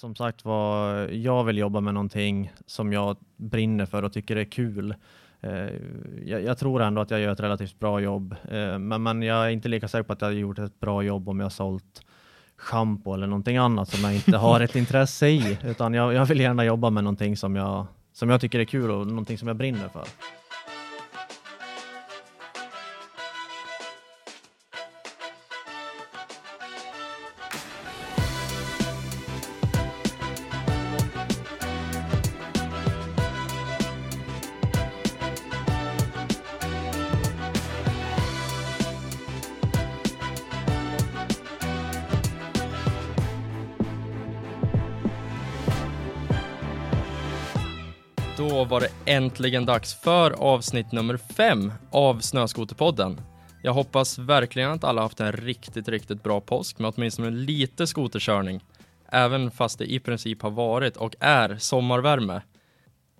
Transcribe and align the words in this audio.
som 0.00 0.14
sagt 0.14 0.44
var, 0.44 1.08
jag 1.08 1.44
vill 1.44 1.58
jobba 1.58 1.80
med 1.80 1.94
någonting 1.94 2.52
som 2.66 2.92
jag 2.92 3.16
brinner 3.36 3.86
för 3.86 4.02
och 4.02 4.12
tycker 4.12 4.36
är 4.36 4.44
kul. 4.44 4.94
Eh, 5.40 5.50
jag, 6.24 6.42
jag, 6.44 6.58
tror 6.58 6.82
ändå 6.82 7.00
att 7.00 7.10
jag 7.10 7.20
gör 7.20 7.32
ett 7.32 7.40
relativt 7.40 7.78
bra 7.78 8.00
jobb, 8.00 8.36
eh, 8.50 8.78
men, 8.78 9.02
men 9.02 9.22
jag 9.22 9.46
är 9.46 9.48
inte 9.48 9.68
lika 9.68 9.88
säker 9.88 10.02
på 10.02 10.12
att 10.12 10.20
jag 10.20 10.28
har 10.28 10.32
gjort 10.32 10.58
ett 10.58 10.80
bra 10.80 11.02
jobb 11.02 11.28
om 11.28 11.38
jag 11.38 11.44
har 11.44 11.50
sålt 11.50 12.02
schampo 12.56 13.14
eller 13.14 13.26
någonting 13.26 13.56
annat 13.56 13.88
som 13.88 14.04
jag 14.04 14.14
inte 14.14 14.36
har 14.36 14.60
ett 14.60 14.76
intresse 14.84 15.28
i, 15.28 15.58
utan 15.64 15.94
jag, 15.94 16.14
jag 16.14 16.26
vill 16.26 16.40
gärna 16.40 16.64
jobba 16.64 16.90
med 16.90 17.04
någonting 17.04 17.36
som 17.36 17.56
jag, 17.56 17.86
som 18.12 18.30
jag 18.30 18.40
tycker 18.40 18.58
är 18.58 18.64
kul 18.64 18.90
och 18.90 19.06
någonting 19.06 19.38
som 19.38 19.48
jag 19.48 19.56
brinner 19.56 19.88
för. 19.88 20.04
Äntligen 49.20 49.66
dags 49.66 49.94
för 49.94 50.30
avsnitt 50.30 50.92
nummer 50.92 51.16
fem 51.16 51.72
av 51.90 52.20
Snöskoterpodden. 52.20 53.20
Jag 53.62 53.72
hoppas 53.72 54.18
verkligen 54.18 54.70
att 54.70 54.84
alla 54.84 55.02
haft 55.02 55.20
en 55.20 55.32
riktigt, 55.32 55.88
riktigt 55.88 56.22
bra 56.22 56.40
påsk 56.40 56.78
med 56.78 56.92
åtminstone 56.96 57.30
lite 57.30 57.86
skoterkörning. 57.86 58.60
Även 59.08 59.50
fast 59.50 59.78
det 59.78 59.92
i 59.92 60.00
princip 60.00 60.42
har 60.42 60.50
varit 60.50 60.96
och 60.96 61.14
är 61.20 61.56
sommarvärme. 61.58 62.42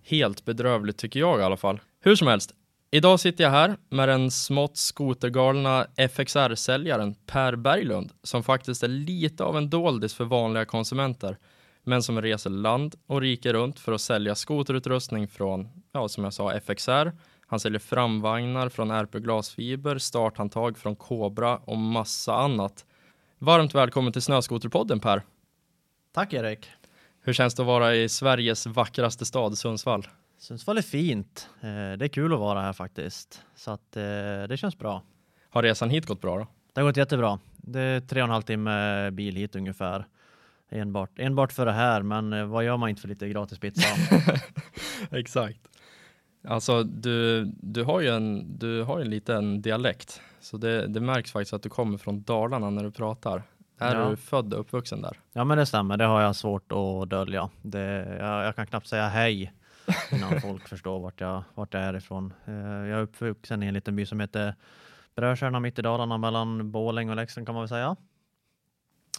Helt 0.04 0.44
bedrövligt 0.44 0.98
tycker 0.98 1.20
jag 1.20 1.40
i 1.40 1.42
alla 1.42 1.56
fall. 1.56 1.80
Hur 2.00 2.16
som 2.16 2.28
helst, 2.28 2.50
idag 2.90 3.20
sitter 3.20 3.44
jag 3.44 3.50
här 3.50 3.76
med 3.90 4.08
den 4.08 4.30
smått 4.30 4.76
skotergalna 4.76 5.86
FXR-säljaren 5.96 7.14
Per 7.26 7.56
Berglund 7.56 8.12
som 8.22 8.42
faktiskt 8.42 8.82
är 8.82 8.88
lite 8.88 9.44
av 9.44 9.56
en 9.56 9.70
doldis 9.70 10.14
för 10.14 10.24
vanliga 10.24 10.64
konsumenter 10.64 11.36
men 11.90 12.02
som 12.02 12.22
reser 12.22 12.50
land 12.50 12.94
och 13.06 13.20
rike 13.20 13.52
runt 13.52 13.78
för 13.78 13.92
att 13.92 14.00
sälja 14.00 14.34
skoterutrustning 14.34 15.28
från, 15.28 15.68
ja, 15.92 16.08
som 16.08 16.24
jag 16.24 16.32
sa, 16.32 16.52
FXR. 16.52 17.12
Han 17.46 17.60
säljer 17.60 17.78
framvagnar 17.78 18.68
från 18.68 18.90
RP 18.90 19.12
Glasfiber, 19.12 19.98
starthandtag 19.98 20.78
från 20.78 20.96
Cobra 20.96 21.56
och 21.56 21.78
massa 21.78 22.34
annat. 22.34 22.84
Varmt 23.38 23.74
välkommen 23.74 24.12
till 24.12 24.22
Snöskoterpodden 24.22 25.00
Per. 25.00 25.22
Tack 26.12 26.32
Erik. 26.32 26.70
Hur 27.22 27.32
känns 27.32 27.54
det 27.54 27.62
att 27.62 27.66
vara 27.66 27.94
i 27.94 28.08
Sveriges 28.08 28.66
vackraste 28.66 29.24
stad, 29.24 29.58
Sundsvall? 29.58 30.06
Sundsvall 30.38 30.78
är 30.78 30.82
fint. 30.82 31.48
Eh, 31.60 31.98
det 31.98 32.04
är 32.04 32.08
kul 32.08 32.32
att 32.32 32.40
vara 32.40 32.60
här 32.60 32.72
faktiskt, 32.72 33.42
så 33.54 33.70
att 33.70 33.96
eh, 33.96 34.02
det 34.48 34.56
känns 34.60 34.78
bra. 34.78 35.02
Har 35.48 35.62
resan 35.62 35.90
hit 35.90 36.06
gått 36.06 36.20
bra 36.20 36.38
då? 36.38 36.46
Det 36.72 36.80
har 36.80 36.88
gått 36.88 36.96
jättebra. 36.96 37.38
Det 37.56 37.80
är 37.80 38.00
tre 38.00 38.22
och 38.22 38.24
en 38.24 38.32
halv 38.32 38.42
timme 38.42 39.10
bil 39.10 39.36
hit 39.36 39.56
ungefär 39.56 40.06
enbart, 40.70 41.18
enbart 41.18 41.52
för 41.52 41.66
det 41.66 41.72
här, 41.72 42.02
men 42.02 42.32
eh, 42.32 42.44
vad 42.44 42.64
gör 42.64 42.76
man 42.76 42.88
inte 42.88 43.00
för 43.00 43.08
lite 43.08 43.28
gratis 43.28 43.58
pizza? 43.58 43.88
Exakt. 45.10 45.60
Alltså, 46.44 46.82
du, 46.82 47.44
du 47.44 47.84
har 47.84 48.00
ju 48.00 48.08
en, 48.08 48.58
du 48.58 48.82
har 48.82 49.00
en 49.00 49.10
liten 49.10 49.62
dialekt, 49.62 50.20
så 50.40 50.56
det, 50.56 50.86
det 50.86 51.00
märks 51.00 51.32
faktiskt 51.32 51.52
att 51.52 51.62
du 51.62 51.68
kommer 51.68 51.98
från 51.98 52.22
Dalarna 52.22 52.70
när 52.70 52.84
du 52.84 52.90
pratar. 52.90 53.42
Är 53.78 53.94
ja. 53.96 54.08
du 54.08 54.16
född 54.16 54.54
och 54.54 54.60
uppvuxen 54.60 55.02
där? 55.02 55.20
Ja, 55.32 55.44
men 55.44 55.58
det 55.58 55.66
stämmer. 55.66 55.96
Det 55.96 56.04
har 56.04 56.20
jag 56.20 56.36
svårt 56.36 56.72
att 56.72 57.10
dölja. 57.10 57.50
Det, 57.62 58.16
jag, 58.20 58.44
jag 58.44 58.56
kan 58.56 58.66
knappt 58.66 58.86
säga 58.86 59.08
hej 59.08 59.52
innan 60.12 60.40
folk 60.42 60.68
förstår 60.68 61.00
vart 61.00 61.20
jag, 61.20 61.42
vart 61.54 61.74
jag 61.74 61.82
är 61.82 61.96
ifrån. 61.96 62.32
Eh, 62.44 62.54
jag 62.54 62.98
är 62.98 63.02
uppvuxen 63.02 63.62
i 63.62 63.66
en 63.66 63.74
liten 63.74 63.96
by 63.96 64.06
som 64.06 64.20
heter 64.20 64.54
Brödkärna 65.16 65.60
mitt 65.60 65.78
i 65.78 65.82
Dalarna 65.82 66.18
mellan 66.18 66.70
Båläng 66.70 67.10
och 67.10 67.16
Leksand 67.16 67.46
kan 67.46 67.54
man 67.54 67.62
väl 67.62 67.68
säga. 67.68 67.96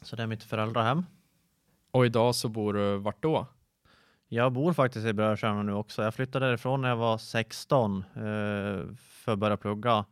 Så 0.02 0.16
det 0.16 0.24
är 0.24 0.28
mitt 0.28 0.44
föräldrahem. 0.44 1.06
Och 1.92 2.06
idag 2.06 2.36
så 2.36 2.50
bor 2.50 2.74
du 2.74 2.98
vart 2.98 3.22
då? 3.24 3.48
Jag 4.28 4.52
bor 4.52 4.74
faktiskt 4.74 5.06
i 5.06 5.14
Brödkärna 5.14 5.64
nu 5.64 5.74
också. 5.74 6.04
Jag 6.04 6.14
flyttade 6.14 6.46
därifrån 6.46 6.82
när 6.82 6.90
jag 6.90 6.96
var 6.96 7.18
16 7.18 7.98
eh, 7.98 8.24
för 8.98 9.34
att 9.34 9.40
börja 9.40 9.58
plugga. 9.58 10.06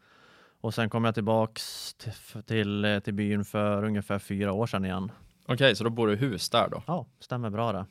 Och 0.61 0.73
sen 0.73 0.89
kom 0.89 1.05
jag 1.05 1.13
tillbaks 1.13 1.93
till, 1.93 2.43
till, 2.43 2.85
eh, 2.85 2.99
till 2.99 3.13
byn 3.13 3.45
för 3.45 3.83
ungefär 3.83 4.19
fyra 4.19 4.53
år 4.53 4.67
sedan 4.67 4.85
igen. 4.85 5.11
Okej, 5.43 5.53
okay, 5.53 5.75
så 5.75 5.83
då 5.83 5.89
bor 5.89 6.07
du 6.07 6.13
i 6.13 6.15
hus 6.15 6.49
där 6.49 6.69
då? 6.69 6.83
Ja, 6.87 7.05
stämmer 7.19 7.49
bra 7.49 7.71
det. 7.71 7.85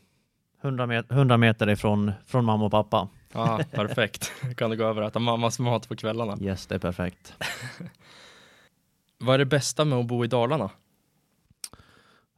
100, 0.63 0.87
met 0.87 1.11
100 1.11 1.37
meter 1.37 1.69
ifrån 1.69 2.13
från 2.27 2.45
mamma 2.45 2.65
och 2.65 2.71
pappa. 2.71 3.09
Ja, 3.33 3.61
perfekt. 3.71 4.33
kan 4.57 4.71
du 4.71 4.77
gå 4.77 4.85
över 4.85 5.03
och 5.03 5.09
äta 5.09 5.19
mammas 5.19 5.59
mat 5.59 5.89
på 5.89 5.97
kvällarna? 5.97 6.37
Yes, 6.41 6.67
det 6.67 6.75
är 6.75 6.79
perfekt. 6.79 7.35
Vad 9.19 9.35
är 9.35 9.39
det 9.39 9.45
bästa 9.45 9.85
med 9.85 9.99
att 9.99 10.07
bo 10.07 10.25
i 10.25 10.29
Dalarna? 10.29 10.71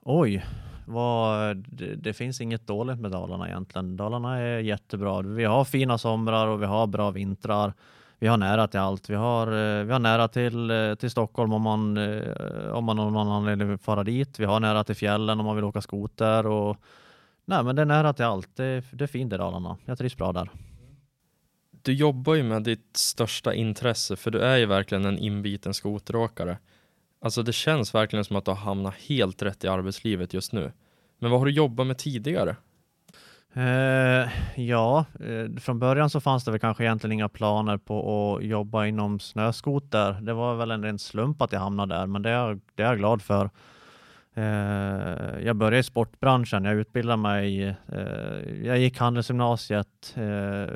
Oj, 0.03 0.45
vad, 0.91 1.57
det, 1.57 1.95
det, 1.95 2.13
finns 2.13 2.41
inget 2.41 2.67
dåligt 2.67 3.01
med 3.01 3.11
Dalarna 3.11 3.49
egentligen. 3.49 3.97
Dalarna 3.97 4.39
är 4.39 4.59
jättebra. 4.59 5.23
Vi 5.23 5.45
har 5.45 5.65
fina 5.65 5.99
somrar 5.99 6.47
och 6.47 6.63
vi 6.63 6.67
har 6.67 6.87
bra 6.87 7.11
vintrar. 7.11 7.73
Vi 8.19 8.27
har 8.27 8.37
nära 8.37 8.69
till 8.69 8.81
allt. 8.81 9.11
Vi 9.11 9.15
har, 9.15 9.47
eh, 9.47 9.85
vi 9.85 9.93
har 9.93 9.99
nära 9.99 10.29
till, 10.29 10.71
eh, 10.71 10.95
till 10.95 11.11
Stockholm 11.11 11.53
om 11.53 11.63
man, 11.63 11.97
eh, 11.97 12.71
om 12.73 12.85
man 12.85 12.99
av 12.99 13.13
någon 13.13 13.29
anledning 13.29 13.69
vill 13.69 13.79
fara 13.79 14.05
dit. 14.05 14.39
Vi 14.39 14.45
har 14.45 14.61
nära 14.61 14.85
till 14.85 14.95
fjällen 14.95 15.41
om 15.41 15.47
man 15.47 15.57
vill 15.57 15.65
åka 15.65 15.81
skoter. 15.81 16.47
Och, 16.47 16.77
nej, 17.45 17.65
men 17.65 17.77
det 17.77 17.83
är 17.83 17.87
nära 17.87 18.13
till 18.13 18.25
allt. 18.25 18.57
Det, 18.57 18.85
det 18.93 19.05
är 19.05 19.09
fint 19.09 19.33
i 19.33 19.37
Dalarna. 19.37 19.77
Jag 19.85 19.99
trivs 19.99 20.17
bra 20.17 20.33
där. 20.33 20.51
Du 21.83 21.93
jobbar 21.93 22.35
ju 22.35 22.43
med 22.43 22.63
ditt 22.63 22.97
största 22.97 23.55
intresse, 23.55 24.17
för 24.17 24.31
du 24.31 24.41
är 24.41 24.57
ju 24.57 24.67
verkligen 24.67 25.05
en 25.05 25.19
inbiten 25.19 25.75
skoteråkare. 25.75 26.59
Alltså 27.21 27.43
det 27.43 27.53
känns 27.53 27.95
verkligen 27.95 28.25
som 28.25 28.37
att 28.37 28.45
du 28.45 28.51
har 28.51 28.59
hamnat 28.59 28.95
helt 28.95 29.43
rätt 29.43 29.65
i 29.65 29.69
arbetslivet 29.69 30.35
just 30.35 30.53
nu. 30.53 30.73
Men 31.19 31.31
vad 31.31 31.41
har 31.41 31.47
du 31.47 31.53
jobbat 31.53 31.87
med 31.87 31.99
tidigare? 31.99 32.57
Eh, 33.53 34.29
ja, 34.61 35.05
eh, 35.21 35.61
från 35.61 35.79
början 35.79 36.11
så 36.11 36.21
fanns 36.21 36.45
det 36.45 36.51
väl 36.51 36.61
kanske 36.61 36.85
egentligen 36.85 37.13
inga 37.13 37.29
planer 37.29 37.77
på 37.77 38.37
att 38.37 38.45
jobba 38.45 38.87
inom 38.87 39.21
snöskoter. 39.21 40.13
Det 40.13 40.33
var 40.33 40.55
väl 40.55 40.71
en 40.71 40.83
ren 40.83 40.99
slump 40.99 41.43
att 41.43 41.53
jag 41.53 41.61
hamnade 41.61 41.95
där, 41.95 42.07
men 42.07 42.23
det 42.23 42.31
är, 42.31 42.61
det 42.75 42.83
är 42.83 42.87
jag 42.87 42.99
glad 42.99 43.23
för. 43.23 43.51
Eh, 44.35 45.45
jag 45.45 45.57
började 45.57 45.79
i 45.79 45.83
sportbranschen. 45.83 46.65
Jag 46.65 46.75
utbildade 46.75 47.17
mig. 47.17 47.65
Eh, 47.69 48.67
jag 48.67 48.79
gick 48.79 48.99
handelsgymnasiet, 48.99 50.15
eh, 50.17 50.75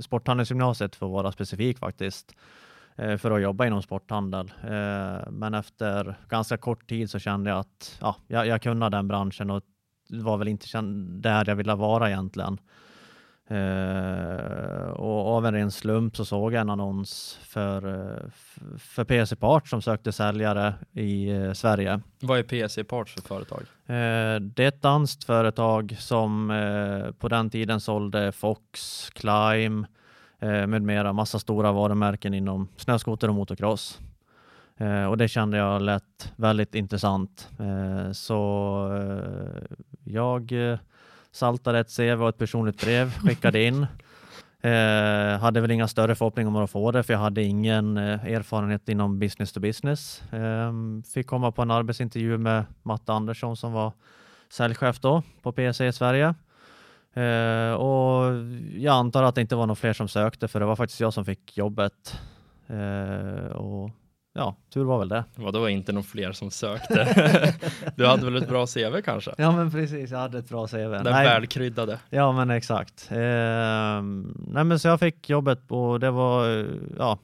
sporthandelsgymnasiet 0.00 0.96
för 0.96 1.06
att 1.06 1.12
vara 1.12 1.32
specifik 1.32 1.78
faktiskt. 1.78 2.34
Eh, 2.96 3.16
för 3.16 3.30
att 3.30 3.42
jobba 3.42 3.66
inom 3.66 3.82
sporthandel. 3.82 4.52
Eh, 4.62 5.30
men 5.30 5.54
efter 5.54 6.14
ganska 6.28 6.56
kort 6.56 6.88
tid 6.88 7.10
så 7.10 7.18
kände 7.18 7.50
jag 7.50 7.58
att 7.58 7.98
ja, 8.00 8.16
jag, 8.26 8.46
jag 8.46 8.62
kunde 8.62 8.88
den 8.88 9.08
branschen 9.08 9.50
och 9.50 9.62
var 10.10 10.36
väl 10.36 10.48
inte 10.48 10.66
där 11.20 11.44
jag 11.48 11.56
ville 11.56 11.74
vara 11.74 12.08
egentligen. 12.10 12.58
Uh, 13.50 14.90
och 14.90 15.36
av 15.36 15.46
en 15.46 15.54
ren 15.54 15.70
slump 15.70 16.16
så 16.16 16.24
såg 16.24 16.52
jag 16.52 16.60
en 16.60 16.70
annons 16.70 17.38
för, 17.42 17.80
för 18.78 19.04
PC 19.04 19.36
Parts 19.36 19.70
som 19.70 19.82
sökte 19.82 20.12
säljare 20.12 20.74
i 20.92 21.30
Sverige. 21.54 22.00
Vad 22.20 22.38
är 22.38 22.42
PC 22.42 22.84
Parts 22.84 23.14
för 23.14 23.22
företag? 23.22 23.62
det 24.40 24.64
är 24.64 24.68
ett 24.68 24.82
danskt 24.82 25.24
företag 25.24 25.96
som 25.98 26.48
på 27.18 27.28
den 27.28 27.50
tiden 27.50 27.80
sålde 27.80 28.32
Fox, 28.32 29.10
Climb, 29.10 29.86
Eh, 29.86 29.88
med 30.46 30.82
mera, 30.82 31.12
massa 31.12 31.38
stora 31.38 31.72
varumärken 31.72 32.34
inom 32.34 32.68
snöskoter 32.76 33.28
och 33.28 33.34
motocross. 33.34 34.00
Eh, 34.76 35.04
och 35.04 35.16
det 35.18 35.28
kände 35.28 35.56
jag 35.56 35.82
lät 35.82 36.32
väldigt 36.36 36.74
intressant. 36.74 37.48
Eh, 37.60 38.12
så 38.12 38.40
jag 40.04 40.52
saltade 41.32 41.78
ett 41.78 41.96
CV 41.96 42.22
och 42.22 42.28
ett 42.28 42.38
personligt 42.38 42.80
brev, 42.80 43.10
skickade 43.26 43.62
in. 43.62 43.86
Eh, 44.60 45.38
hade 45.40 45.60
väl 45.60 45.70
inga 45.70 45.88
större 45.88 46.14
förhoppningar 46.14 46.48
om 46.48 46.56
att 46.56 46.70
få 46.70 46.90
det, 46.90 47.02
för 47.02 47.12
jag 47.12 47.20
hade 47.20 47.42
ingen 47.42 47.96
eh, 47.96 48.24
erfarenhet 48.24 48.88
inom 48.88 49.18
business 49.18 49.52
to 49.52 49.60
business. 49.60 50.32
Eh, 50.32 50.72
fick 51.14 51.26
komma 51.26 51.52
på 51.52 51.62
en 51.62 51.70
arbetsintervju 51.70 52.38
med 52.38 52.64
Matte 52.82 53.12
Andersson 53.12 53.56
som 53.56 53.72
var 53.72 53.92
säljchef 54.52 55.00
då 55.00 55.22
på 55.42 55.60
i 55.60 55.92
Sverige. 55.92 56.34
Uh, 57.16 57.72
och 57.72 58.34
jag 58.76 58.94
antar 58.94 59.22
att 59.22 59.34
det 59.34 59.40
inte 59.40 59.56
var 59.56 59.66
några 59.66 59.76
fler 59.76 59.92
som 59.92 60.08
sökte 60.08 60.48
för 60.48 60.60
det 60.60 60.66
var 60.66 60.76
faktiskt 60.76 61.00
jag 61.00 61.14
som 61.14 61.24
fick 61.24 61.56
jobbet. 61.56 62.20
Uh, 62.70 63.46
och 63.46 63.90
ja, 64.34 64.56
tur 64.74 64.84
var 64.84 64.98
väl 64.98 65.08
det. 65.08 65.24
Vadå 65.34 65.68
inte 65.68 65.92
några 65.92 66.06
fler 66.06 66.32
som 66.32 66.50
sökte? 66.50 67.54
du 67.96 68.06
hade 68.06 68.24
väl 68.24 68.36
ett 68.36 68.48
bra 68.48 68.66
CV 68.66 69.00
kanske? 69.04 69.34
Ja 69.38 69.52
men 69.52 69.70
precis, 69.70 70.10
jag 70.10 70.18
hade 70.18 70.38
ett 70.38 70.48
bra 70.48 70.66
CV. 70.66 70.76
Den 70.76 71.04
nej, 71.04 71.26
välkryddade. 71.26 71.98
Ja 72.10 72.32
men 72.32 72.50
exakt. 72.50 73.08
Uh, 73.12 73.18
nej 74.46 74.64
men 74.64 74.78
så 74.78 74.88
jag 74.88 75.00
fick 75.00 75.30
jobbet 75.30 75.60
och 75.68 76.00
det 76.00 76.10
var, 76.10 76.66
ja, 76.98 77.18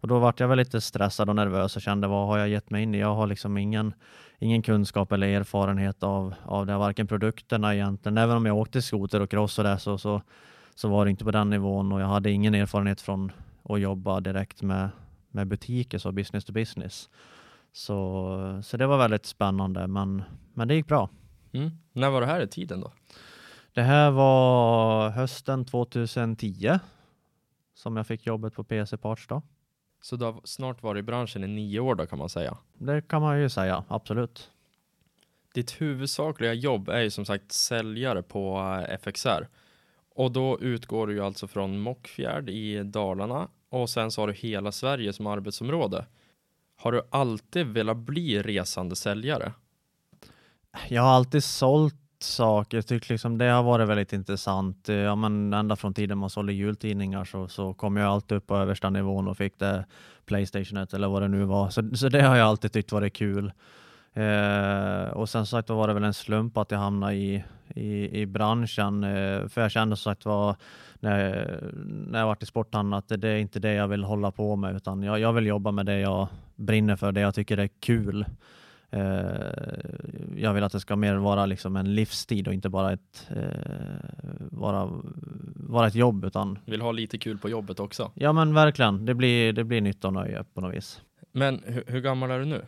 och 0.00 0.08
då 0.08 0.18
vart 0.18 0.40
jag 0.40 0.48
väl 0.48 0.58
lite 0.58 0.80
stressad 0.80 1.28
och 1.28 1.36
nervös 1.36 1.76
och 1.76 1.82
kände 1.82 2.06
vad 2.06 2.26
har 2.26 2.38
jag 2.38 2.48
gett 2.48 2.70
mig 2.70 2.82
in 2.82 2.94
i? 2.94 2.98
Jag 2.98 3.14
har 3.14 3.26
liksom 3.26 3.58
ingen 3.58 3.94
ingen 4.38 4.62
kunskap 4.62 5.12
eller 5.12 5.26
erfarenhet 5.28 6.02
av, 6.02 6.34
av 6.44 6.66
det, 6.66 6.76
varken 6.76 7.06
produkterna 7.06 7.74
egentligen. 7.74 8.18
Även 8.18 8.36
om 8.36 8.46
jag 8.46 8.56
åkte 8.56 8.82
skoter 8.82 9.20
och 9.20 9.30
cross 9.30 9.58
och 9.58 9.64
det 9.64 9.78
så, 9.78 9.98
så, 9.98 10.22
så 10.74 10.88
var 10.88 11.04
det 11.04 11.10
inte 11.10 11.24
på 11.24 11.30
den 11.30 11.50
nivån 11.50 11.92
och 11.92 12.00
jag 12.00 12.06
hade 12.06 12.30
ingen 12.30 12.54
erfarenhet 12.54 13.00
från 13.00 13.32
att 13.62 13.80
jobba 13.80 14.20
direkt 14.20 14.62
med, 14.62 14.88
med 15.30 15.46
butiker, 15.46 15.98
så 15.98 16.12
business 16.12 16.44
to 16.44 16.52
business. 16.52 17.08
Så, 17.72 18.60
så 18.64 18.76
det 18.76 18.86
var 18.86 18.98
väldigt 18.98 19.26
spännande, 19.26 19.86
men, 19.86 20.22
men 20.54 20.68
det 20.68 20.74
gick 20.74 20.86
bra. 20.86 21.10
Mm. 21.52 21.70
När 21.92 22.10
var 22.10 22.20
det 22.20 22.26
här 22.26 22.40
i 22.40 22.48
tiden 22.48 22.80
då? 22.80 22.92
Det 23.72 23.82
här 23.82 24.10
var 24.10 25.10
hösten 25.10 25.64
2010 25.64 26.78
som 27.74 27.96
jag 27.96 28.06
fick 28.06 28.26
jobbet 28.26 28.54
på 28.54 28.64
PC 28.64 28.96
Parts 28.96 29.26
då. 29.26 29.42
Så 30.00 30.16
du 30.16 30.24
har 30.24 30.40
snart 30.44 30.82
varit 30.82 31.00
i 31.00 31.02
branschen 31.02 31.44
i 31.44 31.46
nio 31.46 31.80
år 31.80 31.94
då 31.94 32.06
kan 32.06 32.18
man 32.18 32.28
säga. 32.28 32.58
Det 32.74 33.08
kan 33.08 33.22
man 33.22 33.40
ju 33.40 33.48
säga, 33.48 33.84
absolut. 33.88 34.50
Ditt 35.54 35.80
huvudsakliga 35.80 36.52
jobb 36.52 36.88
är 36.88 37.00
ju 37.00 37.10
som 37.10 37.24
sagt 37.24 37.52
säljare 37.52 38.22
på 38.22 38.58
eh, 38.88 38.94
FXR. 38.94 39.48
Och 40.14 40.32
då 40.32 40.60
utgår 40.60 41.06
du 41.06 41.12
ju 41.12 41.20
alltså 41.20 41.46
från 41.46 41.80
Mockfjärd 41.80 42.50
i 42.50 42.82
Dalarna 42.82 43.48
och 43.68 43.90
sen 43.90 44.10
så 44.10 44.22
har 44.22 44.26
du 44.26 44.32
hela 44.32 44.72
Sverige 44.72 45.12
som 45.12 45.26
arbetsområde. 45.26 46.06
Har 46.76 46.92
du 46.92 47.02
alltid 47.10 47.66
velat 47.66 47.96
bli 47.96 48.42
resande 48.42 48.96
säljare? 48.96 49.52
Jag 50.88 51.02
har 51.02 51.10
alltid 51.10 51.44
sålt 51.44 52.07
sak. 52.22 52.72
Jag 52.72 52.86
tycker 52.86 53.14
liksom 53.14 53.38
det 53.38 53.44
har 53.44 53.62
varit 53.62 53.88
väldigt 53.88 54.12
intressant. 54.12 54.88
Eh, 54.88 54.96
ja, 54.96 55.14
men 55.14 55.52
ända 55.52 55.76
från 55.76 55.94
tiden 55.94 56.18
man 56.18 56.30
sålde 56.30 56.52
jultidningar 56.52 57.24
så, 57.24 57.48
så 57.48 57.74
kom 57.74 57.96
jag 57.96 58.06
alltid 58.06 58.38
upp 58.38 58.46
på 58.46 58.56
översta 58.56 58.90
nivån 58.90 59.28
och 59.28 59.36
fick 59.36 59.58
det 59.58 59.84
Playstationet 60.26 60.94
eller 60.94 61.08
vad 61.08 61.22
det 61.22 61.28
nu 61.28 61.44
var. 61.44 61.70
Så, 61.70 61.96
så 61.96 62.08
det 62.08 62.22
har 62.22 62.36
jag 62.36 62.48
alltid 62.48 62.72
tyckt 62.72 62.92
varit 62.92 63.12
kul. 63.12 63.52
Eh, 64.12 65.10
och 65.12 65.28
sen 65.28 65.46
sagt 65.46 65.70
var 65.70 65.88
det 65.88 65.94
väl 65.94 66.04
en 66.04 66.14
slump 66.14 66.56
att 66.56 66.70
jag 66.70 66.78
hamnade 66.78 67.14
i, 67.14 67.44
i, 67.74 68.20
i 68.20 68.26
branschen. 68.26 69.04
Eh, 69.04 69.48
för 69.48 69.60
jag 69.60 69.70
kände 69.70 69.96
som 69.96 70.10
sagt 70.12 70.24
var 70.24 70.56
när, 71.00 71.60
när 71.84 72.18
jag 72.18 72.26
varit 72.26 72.42
i 72.42 72.46
sporthandeln 72.46 72.94
att 72.94 73.08
det, 73.08 73.16
det, 73.16 73.28
är 73.28 73.36
inte 73.36 73.60
det 73.60 73.72
jag 73.72 73.88
vill 73.88 74.04
hålla 74.04 74.30
på 74.30 74.56
med 74.56 74.76
utan 74.76 75.02
jag, 75.02 75.20
jag 75.20 75.32
vill 75.32 75.46
jobba 75.46 75.70
med 75.70 75.86
det 75.86 76.00
jag 76.00 76.28
brinner 76.56 76.96
för, 76.96 77.12
det 77.12 77.20
jag 77.20 77.34
tycker 77.34 77.58
är 77.58 77.68
kul. 77.80 78.24
Eh, 78.90 79.00
jag 80.36 80.54
vill 80.54 80.64
att 80.64 80.72
det 80.72 80.80
ska 80.80 80.96
mer 80.96 81.14
vara 81.14 81.46
liksom 81.46 81.76
en 81.76 81.94
livstid 81.94 82.48
och 82.48 82.54
inte 82.54 82.68
bara 82.68 82.92
ett, 82.92 83.30
eh, 83.30 83.42
vara, 84.50 84.90
vara 85.54 85.86
ett 85.86 85.94
jobb. 85.94 86.24
Utan... 86.24 86.58
Vill 86.64 86.80
ha 86.80 86.92
lite 86.92 87.18
kul 87.18 87.38
på 87.38 87.48
jobbet 87.48 87.80
också? 87.80 88.10
Ja 88.14 88.32
men 88.32 88.54
verkligen, 88.54 89.06
det 89.06 89.14
blir, 89.14 89.52
det 89.52 89.64
blir 89.64 89.80
nytta 89.80 90.08
och 90.08 90.14
nöje 90.14 90.44
på 90.54 90.60
något 90.60 90.74
vis. 90.74 91.02
Men 91.32 91.62
hur, 91.66 91.84
hur 91.86 92.00
gammal 92.00 92.30
är 92.30 92.38
du 92.38 92.44
nu? 92.44 92.64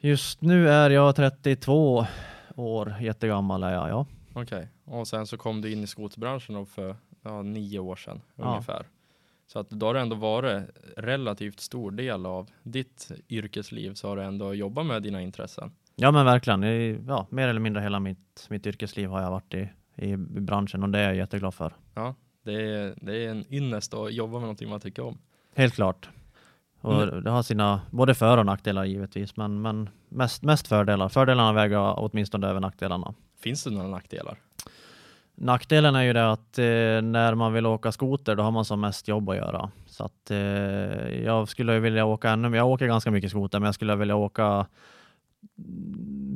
Just 0.00 0.40
nu 0.40 0.68
är 0.68 0.90
jag 0.90 1.16
32 1.16 2.06
år, 2.54 2.94
jättegammal 3.00 3.62
är 3.62 3.72
jag, 3.72 3.88
ja. 3.88 4.06
Okej, 4.32 4.42
okay. 4.42 4.98
och 4.98 5.08
sen 5.08 5.26
så 5.26 5.36
kom 5.36 5.60
du 5.60 5.72
in 5.72 5.84
i 5.84 5.86
skoterbranschen 5.86 6.66
för 6.66 6.96
ja, 7.22 7.42
nio 7.42 7.78
år 7.78 7.96
sedan 7.96 8.20
ja. 8.36 8.62
Så 9.52 9.58
att 9.58 9.70
då 9.70 9.86
har 9.86 9.94
det 9.94 10.00
ändå 10.00 10.16
varit 10.16 10.62
relativt 10.96 11.60
stor 11.60 11.90
del 11.90 12.26
av 12.26 12.50
ditt 12.62 13.10
yrkesliv 13.28 13.94
så 13.94 14.08
har 14.08 14.16
du 14.16 14.22
ändå 14.22 14.54
jobbat 14.54 14.86
med 14.86 15.02
dina 15.02 15.22
intressen. 15.22 15.72
Ja 15.96 16.10
men 16.10 16.24
verkligen, 16.24 16.62
ja, 17.06 17.26
mer 17.30 17.48
eller 17.48 17.60
mindre 17.60 17.82
hela 17.82 18.00
mitt, 18.00 18.46
mitt 18.50 18.66
yrkesliv 18.66 19.08
har 19.08 19.22
jag 19.22 19.30
varit 19.30 19.54
i, 19.54 19.68
i 19.96 20.16
branschen 20.16 20.82
och 20.82 20.88
det 20.88 20.98
är 20.98 21.04
jag 21.04 21.16
jätteglad 21.16 21.54
för. 21.54 21.72
Ja, 21.94 22.14
det 22.44 22.52
är, 22.52 22.94
det 23.00 23.24
är 23.24 23.30
en 23.30 23.54
ynnest 23.54 23.94
att 23.94 24.12
jobba 24.12 24.32
med 24.32 24.40
någonting 24.40 24.68
man 24.68 24.80
tycker 24.80 25.02
om. 25.02 25.18
Helt 25.54 25.74
klart. 25.74 26.08
Och 26.80 27.02
mm. 27.02 27.24
Det 27.24 27.30
har 27.30 27.42
sina 27.42 27.80
både 27.90 28.14
för 28.14 28.38
och 28.38 28.46
nackdelar 28.46 28.84
givetvis, 28.84 29.36
men, 29.36 29.62
men 29.62 29.90
mest, 30.08 30.42
mest 30.42 30.68
fördelar. 30.68 31.08
Fördelarna 31.08 31.52
väger 31.52 31.94
åtminstone 31.98 32.46
över 32.46 32.60
nackdelarna. 32.60 33.14
Finns 33.40 33.64
det 33.64 33.70
några 33.70 33.88
nackdelar? 33.88 34.38
Nackdelen 35.40 35.94
är 35.94 36.02
ju 36.02 36.12
det 36.12 36.30
att 36.30 36.58
eh, 36.58 37.02
när 37.02 37.34
man 37.34 37.52
vill 37.52 37.66
åka 37.66 37.92
skoter 37.92 38.36
då 38.36 38.42
har 38.42 38.50
man 38.50 38.64
som 38.64 38.80
mest 38.80 39.08
jobb 39.08 39.30
att 39.30 39.36
göra. 39.36 39.70
Så 39.86 40.04
att 40.04 40.30
eh, 40.30 40.38
jag 41.24 41.48
skulle 41.48 41.78
vilja 41.78 42.04
åka 42.04 42.30
ännu. 42.30 42.56
Jag 42.56 42.68
åker 42.68 42.86
ganska 42.86 43.10
mycket 43.10 43.30
skoter 43.30 43.58
men 43.58 43.66
jag 43.66 43.74
skulle 43.74 43.96
vilja 43.96 44.16
åka 44.16 44.66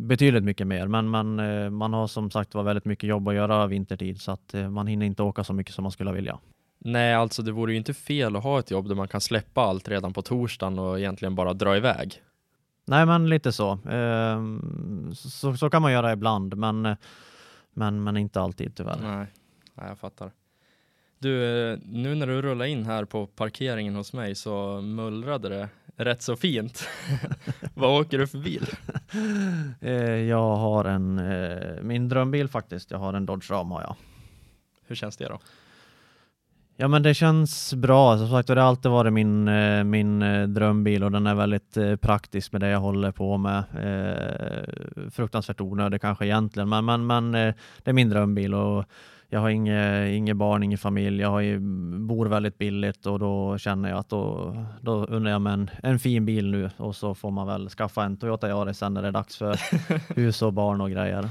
betydligt 0.08 0.44
mycket 0.44 0.66
mer. 0.66 0.87
Men, 0.87 1.10
men 1.10 1.40
eh, 1.40 1.70
man 1.70 1.93
har 1.93 2.06
som 2.06 2.31
sagt 2.31 2.54
var 2.54 2.62
väldigt 2.62 2.84
mycket 2.84 3.08
jobb 3.08 3.28
att 3.28 3.34
göra 3.34 3.66
vintertid 3.66 4.20
så 4.20 4.32
att 4.32 4.54
eh, 4.54 4.70
man 4.70 4.87
hinner 4.87 5.06
inte 5.06 5.22
åka 5.22 5.44
så 5.44 5.52
mycket 5.52 5.75
som 5.75 5.82
man 5.82 5.93
skulle 5.93 6.12
vilja. 6.12 6.38
Nej, 6.78 7.14
alltså 7.14 7.43
det 7.43 7.52
vore 7.52 7.72
ju 7.72 7.78
inte 7.78 7.94
fel 7.94 8.37
att 8.37 8.43
ha 8.43 8.58
ett 8.58 8.70
jobb 8.70 8.88
där 8.88 8.94
man 8.94 9.08
kan 9.08 9.20
släppa 9.20 9.60
allt 9.60 9.88
redan 9.88 10.12
på 10.12 10.22
torsdagen 10.22 10.78
och 10.78 10.99
egentligen 10.99 11.34
bara 11.34 11.52
dra 11.52 11.76
iväg. 11.76 12.22
Nej, 12.87 13.06
men 13.06 13.28
lite 13.28 13.52
så. 13.52 13.78
Ehm, 13.90 15.10
så, 15.14 15.56
så 15.56 15.70
kan 15.70 15.82
man 15.82 15.93
göra 15.93 16.12
ibland, 16.12 16.56
men 16.56 16.96
men, 17.73 18.03
men 18.03 18.17
inte 18.17 18.41
alltid 18.41 18.77
tyvärr. 18.77 18.99
Nej. 19.03 19.27
Nej, 19.75 19.89
jag 19.89 19.99
fattar. 19.99 20.33
Du, 21.19 21.45
eh, 21.73 21.79
nu 21.85 22.15
när 22.15 22.27
du 22.27 22.43
rullar 22.43 22.65
in 22.65 22.87
här 22.87 23.05
på 23.05 23.27
parkeringen 23.27 23.95
hos 23.95 24.13
mig 24.13 24.35
så 24.35 24.81
mullrade 24.81 25.49
det 25.49 25.69
rätt 25.97 26.23
så 26.23 26.37
fint. 26.37 26.89
Vad 27.75 28.01
åker 28.01 28.19
du 28.19 28.27
för 28.27 28.39
bil? 28.39 28.67
Eh, 29.81 29.95
jag 30.03 30.57
har 30.57 30.85
en, 30.85 31.19
eh, 31.19 31.83
min 31.83 32.09
drömbil 32.09 32.49
faktiskt. 32.49 32.91
Jag 32.91 32.99
har 32.99 33.13
en 33.15 33.27
Dodge 33.27 33.51
Ram 33.51 33.71
har 33.71 33.81
jag. 33.81 33.97
Hur 34.87 34.95
känns 34.97 35.17
det 35.17 35.29
då? 35.29 35.39
Ja 36.77 36.89
men 36.89 37.03
det 37.03 37.15
känns 37.15 37.75
bra. 37.75 38.19
Som 38.19 38.29
sagt, 38.29 38.49
det 38.49 38.61
har 38.61 38.69
alltid 38.69 38.91
varit 38.91 39.13
min, 39.13 39.49
eh, 39.49 39.85
min 39.85 40.23
eh, 40.23 40.49
drömbil 40.49 41.05
och 41.05 41.13
den 41.13 41.27
är 41.27 41.35
väldigt 41.35 41.77
eh, 41.77 41.97
praktisk 41.97 42.53
med 42.53 42.61
det 42.61 42.69
jag 42.69 42.81
håller 42.81 43.13
på 43.13 43.37
med. 43.37 43.65
fruktansvärt 45.13 45.61
onödig 45.61 46.01
kanske 46.01 46.27
egentligen, 46.27 46.69
men, 46.69 46.85
men, 46.85 47.07
men 47.07 47.33
det 47.33 47.55
är 47.85 47.93
min 47.93 48.11
drömbil 48.11 48.55
och 48.55 48.85
jag 49.29 49.41
har 49.41 49.49
inget, 49.49 50.11
inget 50.11 50.37
barn, 50.37 50.63
ingen 50.63 50.79
familj. 50.79 51.23
Jag 51.23 51.31
har, 51.31 51.59
bor 51.99 52.27
väldigt 52.27 52.59
billigt 52.59 53.07
och 53.07 53.19
då 53.19 53.59
känner 53.59 53.89
jag 53.89 53.99
att 53.99 54.09
då, 54.09 54.57
då 54.81 55.05
undrar 55.05 55.33
jag 55.33 55.41
mig 55.41 55.53
en, 55.53 55.71
en 55.83 55.99
fin 55.99 56.27
bil 56.27 56.51
nu 56.51 56.71
och 56.77 56.97
så 56.97 57.15
får 57.15 57.31
man 57.31 57.47
väl 57.47 57.69
skaffa 57.69 58.05
en 58.05 58.17
Toyota 58.17 58.49
Yaris 58.49 58.79
sen 58.79 58.95
när 58.95 59.03
det 59.03 59.09
är 59.09 59.13
dags 59.13 59.37
för 59.37 59.57
hus 60.17 60.43
och 60.43 60.53
barn 60.53 60.81
och 60.81 60.91
grejer. 60.91 61.29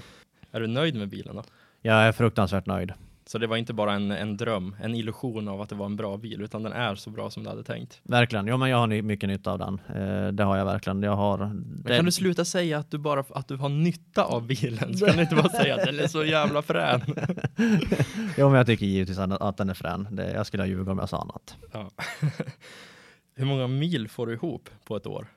Är 0.51 0.59
du 0.59 0.67
nöjd 0.67 0.95
med 0.95 1.09
bilen 1.09 1.35
då? 1.35 1.43
Jag 1.81 1.95
är 1.95 2.11
fruktansvärt 2.11 2.65
nöjd. 2.65 2.93
Så 3.25 3.37
det 3.37 3.47
var 3.47 3.57
inte 3.57 3.73
bara 3.73 3.93
en, 3.93 4.11
en 4.11 4.37
dröm, 4.37 4.75
en 4.81 4.95
illusion 4.95 5.47
av 5.47 5.61
att 5.61 5.69
det 5.69 5.75
var 5.75 5.85
en 5.85 5.95
bra 5.95 6.17
bil, 6.17 6.41
utan 6.41 6.63
den 6.63 6.73
är 6.73 6.95
så 6.95 7.09
bra 7.09 7.29
som 7.29 7.43
du 7.43 7.49
hade 7.49 7.63
tänkt. 7.63 8.01
Verkligen, 8.03 8.47
ja 8.47 8.57
men 8.57 8.69
jag 8.69 8.77
har 8.77 9.01
mycket 9.01 9.29
nytta 9.29 9.51
av 9.51 9.59
den. 9.59 9.81
Eh, 9.95 10.27
det 10.27 10.43
har 10.43 10.57
jag 10.57 10.65
verkligen. 10.65 11.03
Jag 11.03 11.15
har, 11.15 11.51
det... 11.55 11.95
Kan 11.95 12.05
du 12.05 12.11
sluta 12.11 12.45
säga 12.45 12.77
att 12.77 12.91
du 12.91 12.97
bara 12.97 13.23
att 13.29 13.47
du 13.47 13.55
har 13.55 13.69
nytta 13.69 14.23
av 14.23 14.47
bilen? 14.47 14.97
Så 14.97 15.05
kan 15.05 15.15
du 15.15 15.21
inte 15.21 15.35
bara 15.35 15.49
säga 15.49 15.75
att 15.75 15.85
den 15.85 15.99
är 15.99 16.07
så 16.07 16.23
jävla 16.23 16.61
frän. 16.61 17.01
jo 18.37 18.49
men 18.49 18.57
jag 18.57 18.65
tycker 18.65 18.85
givetvis 18.85 19.17
att, 19.19 19.57
den 19.57 19.69
är 19.69 19.73
frän. 19.73 20.07
Det, 20.11 20.31
jag 20.31 20.47
skulle 20.47 20.67
ljuga 20.67 20.91
om 20.91 20.99
jag 20.99 21.09
sa 21.09 21.21
annat. 21.21 21.57
Ja. 21.71 21.89
Hur 23.35 23.45
många 23.45 23.67
mil 23.67 24.09
får 24.09 24.27
du 24.27 24.33
ihop 24.33 24.69
på 24.85 24.95
ett 24.95 25.07
år? 25.07 25.27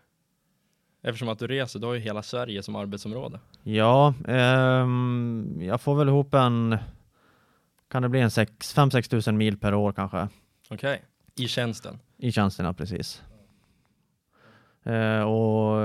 Eftersom 1.02 1.28
att 1.28 1.38
du 1.38 1.46
reser, 1.46 1.78
du 1.78 1.86
har 1.86 1.94
ju 1.94 2.00
hela 2.00 2.22
Sverige 2.22 2.62
som 2.62 2.76
arbetsområde. 2.76 3.40
Ja, 3.62 4.14
ehm, 4.28 5.58
jag 5.62 5.80
får 5.80 5.94
väl 5.94 6.08
ihop 6.08 6.34
en 6.34 6.78
kan 7.94 8.02
det 8.02 8.08
bli 8.08 8.20
en 8.20 8.28
5-6 8.28 9.10
tusen 9.10 9.36
mil 9.36 9.58
per 9.58 9.74
år 9.74 9.92
kanske. 9.92 10.28
Okej, 10.70 10.76
okay. 10.76 11.44
i 11.44 11.48
tjänsten? 11.48 11.98
I 12.18 12.32
tjänsten, 12.32 12.66
ja 12.66 12.72
precis. 12.72 13.22
Eh, 14.82 15.20
och 15.20 15.80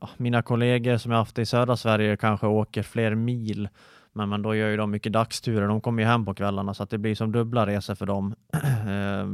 ja, 0.00 0.10
mina 0.16 0.42
kollegor 0.42 0.96
som 0.96 1.12
jag 1.12 1.18
haft 1.18 1.38
i 1.38 1.46
södra 1.46 1.76
Sverige 1.76 2.16
kanske 2.16 2.46
åker 2.46 2.82
fler 2.82 3.14
mil. 3.14 3.68
Men, 4.12 4.28
men 4.28 4.42
då 4.42 4.54
gör 4.54 4.68
ju 4.68 4.76
de 4.76 4.90
mycket 4.90 5.12
dagsturer. 5.12 5.68
De 5.68 5.80
kommer 5.80 6.02
ju 6.02 6.08
hem 6.08 6.24
på 6.24 6.34
kvällarna 6.34 6.74
så 6.74 6.82
att 6.82 6.90
det 6.90 6.98
blir 6.98 7.14
som 7.14 7.32
dubbla 7.32 7.66
resor 7.66 7.94
för 7.94 8.06
dem. 8.06 8.34
Eh, 8.84 9.26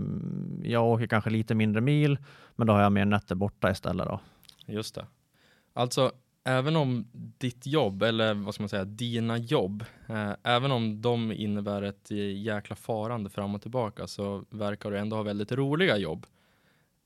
jag 0.70 0.86
åker 0.86 1.06
kanske 1.06 1.30
lite 1.30 1.54
mindre 1.54 1.80
mil, 1.80 2.18
men 2.56 2.66
då 2.66 2.72
har 2.72 2.82
jag 2.82 2.92
mer 2.92 3.04
nätter 3.04 3.34
borta 3.34 3.70
istället 3.70 4.06
då. 4.06 4.20
Just 4.66 4.94
det. 4.94 5.06
Alltså, 5.72 6.12
även 6.44 6.76
om 6.76 7.06
ditt 7.38 7.66
jobb, 7.66 8.02
eller 8.02 8.34
vad 8.34 8.54
ska 8.54 8.62
man 8.62 8.68
säga, 8.68 8.84
dina 8.84 9.38
jobb, 9.38 9.84
eh, 10.08 10.32
även 10.42 10.72
om 10.72 11.02
de 11.02 11.32
innebär 11.32 11.82
ett 11.82 12.10
eh, 12.10 12.42
jäkla 12.42 12.76
farande 12.76 13.30
fram 13.30 13.54
och 13.54 13.62
tillbaka 13.62 14.06
så 14.06 14.44
verkar 14.50 14.90
du 14.90 14.98
ändå 14.98 15.16
ha 15.16 15.22
väldigt 15.22 15.52
roliga 15.52 15.96
jobb. 15.96 16.26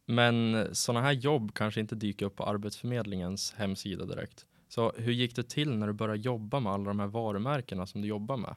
Men 0.06 0.66
sådana 0.72 1.06
här 1.06 1.12
jobb 1.12 1.54
kanske 1.54 1.80
inte 1.80 1.94
dyker 1.94 2.26
upp 2.26 2.36
på 2.36 2.44
Arbetsförmedlingens 2.44 3.54
hemsida 3.56 4.04
direkt. 4.04 4.46
Så 4.68 4.92
hur 4.96 5.12
gick 5.12 5.36
det 5.36 5.48
till 5.48 5.76
när 5.76 5.86
du 5.86 5.92
började 5.92 6.20
jobba 6.20 6.60
med 6.60 6.72
alla 6.72 6.84
de 6.84 7.00
här 7.00 7.06
varumärkena 7.06 7.86
som 7.86 8.02
du 8.02 8.08
jobbar 8.08 8.36
med? 8.36 8.54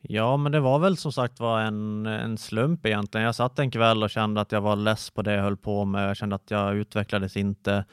Ja, 0.00 0.36
men 0.36 0.52
det 0.52 0.60
var 0.60 0.78
väl 0.78 0.96
som 0.96 1.12
sagt 1.12 1.40
var 1.40 1.60
en, 1.60 2.06
en 2.06 2.38
slump 2.38 2.86
egentligen. 2.86 3.24
Jag 3.24 3.34
satt 3.34 3.58
en 3.58 3.70
kväll 3.70 4.02
och 4.02 4.10
kände 4.10 4.40
att 4.40 4.52
jag 4.52 4.60
var 4.60 4.76
less 4.76 5.10
på 5.10 5.22
det 5.22 5.32
jag 5.32 5.42
höll 5.42 5.56
på 5.56 5.84
med. 5.84 6.08
Jag 6.08 6.16
kände 6.16 6.36
att 6.36 6.50
jag 6.50 6.76
utvecklades 6.76 7.36
inte 7.36 7.84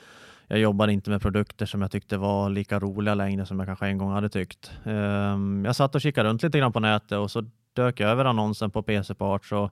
jag 0.53 0.59
jobbade 0.59 0.93
inte 0.93 1.09
med 1.09 1.21
produkter 1.21 1.65
som 1.65 1.81
jag 1.81 1.91
tyckte 1.91 2.17
var 2.17 2.49
lika 2.49 2.79
roliga 2.79 3.15
längre 3.15 3.45
som 3.45 3.59
jag 3.59 3.67
kanske 3.67 3.85
en 3.85 3.97
gång 3.97 4.11
hade 4.11 4.29
tyckt. 4.29 4.71
Ehm, 4.85 5.65
jag 5.65 5.75
satt 5.75 5.95
och 5.95 6.01
kikade 6.01 6.29
runt 6.29 6.43
lite 6.43 6.57
grann 6.57 6.71
på 6.71 6.79
nätet 6.79 7.17
och 7.17 7.31
så 7.31 7.43
dök 7.73 7.99
jag 7.99 8.09
över 8.09 8.25
annonsen 8.25 8.71
på 8.71 8.81
PC 8.81 9.13
Parts 9.13 9.51
och 9.51 9.71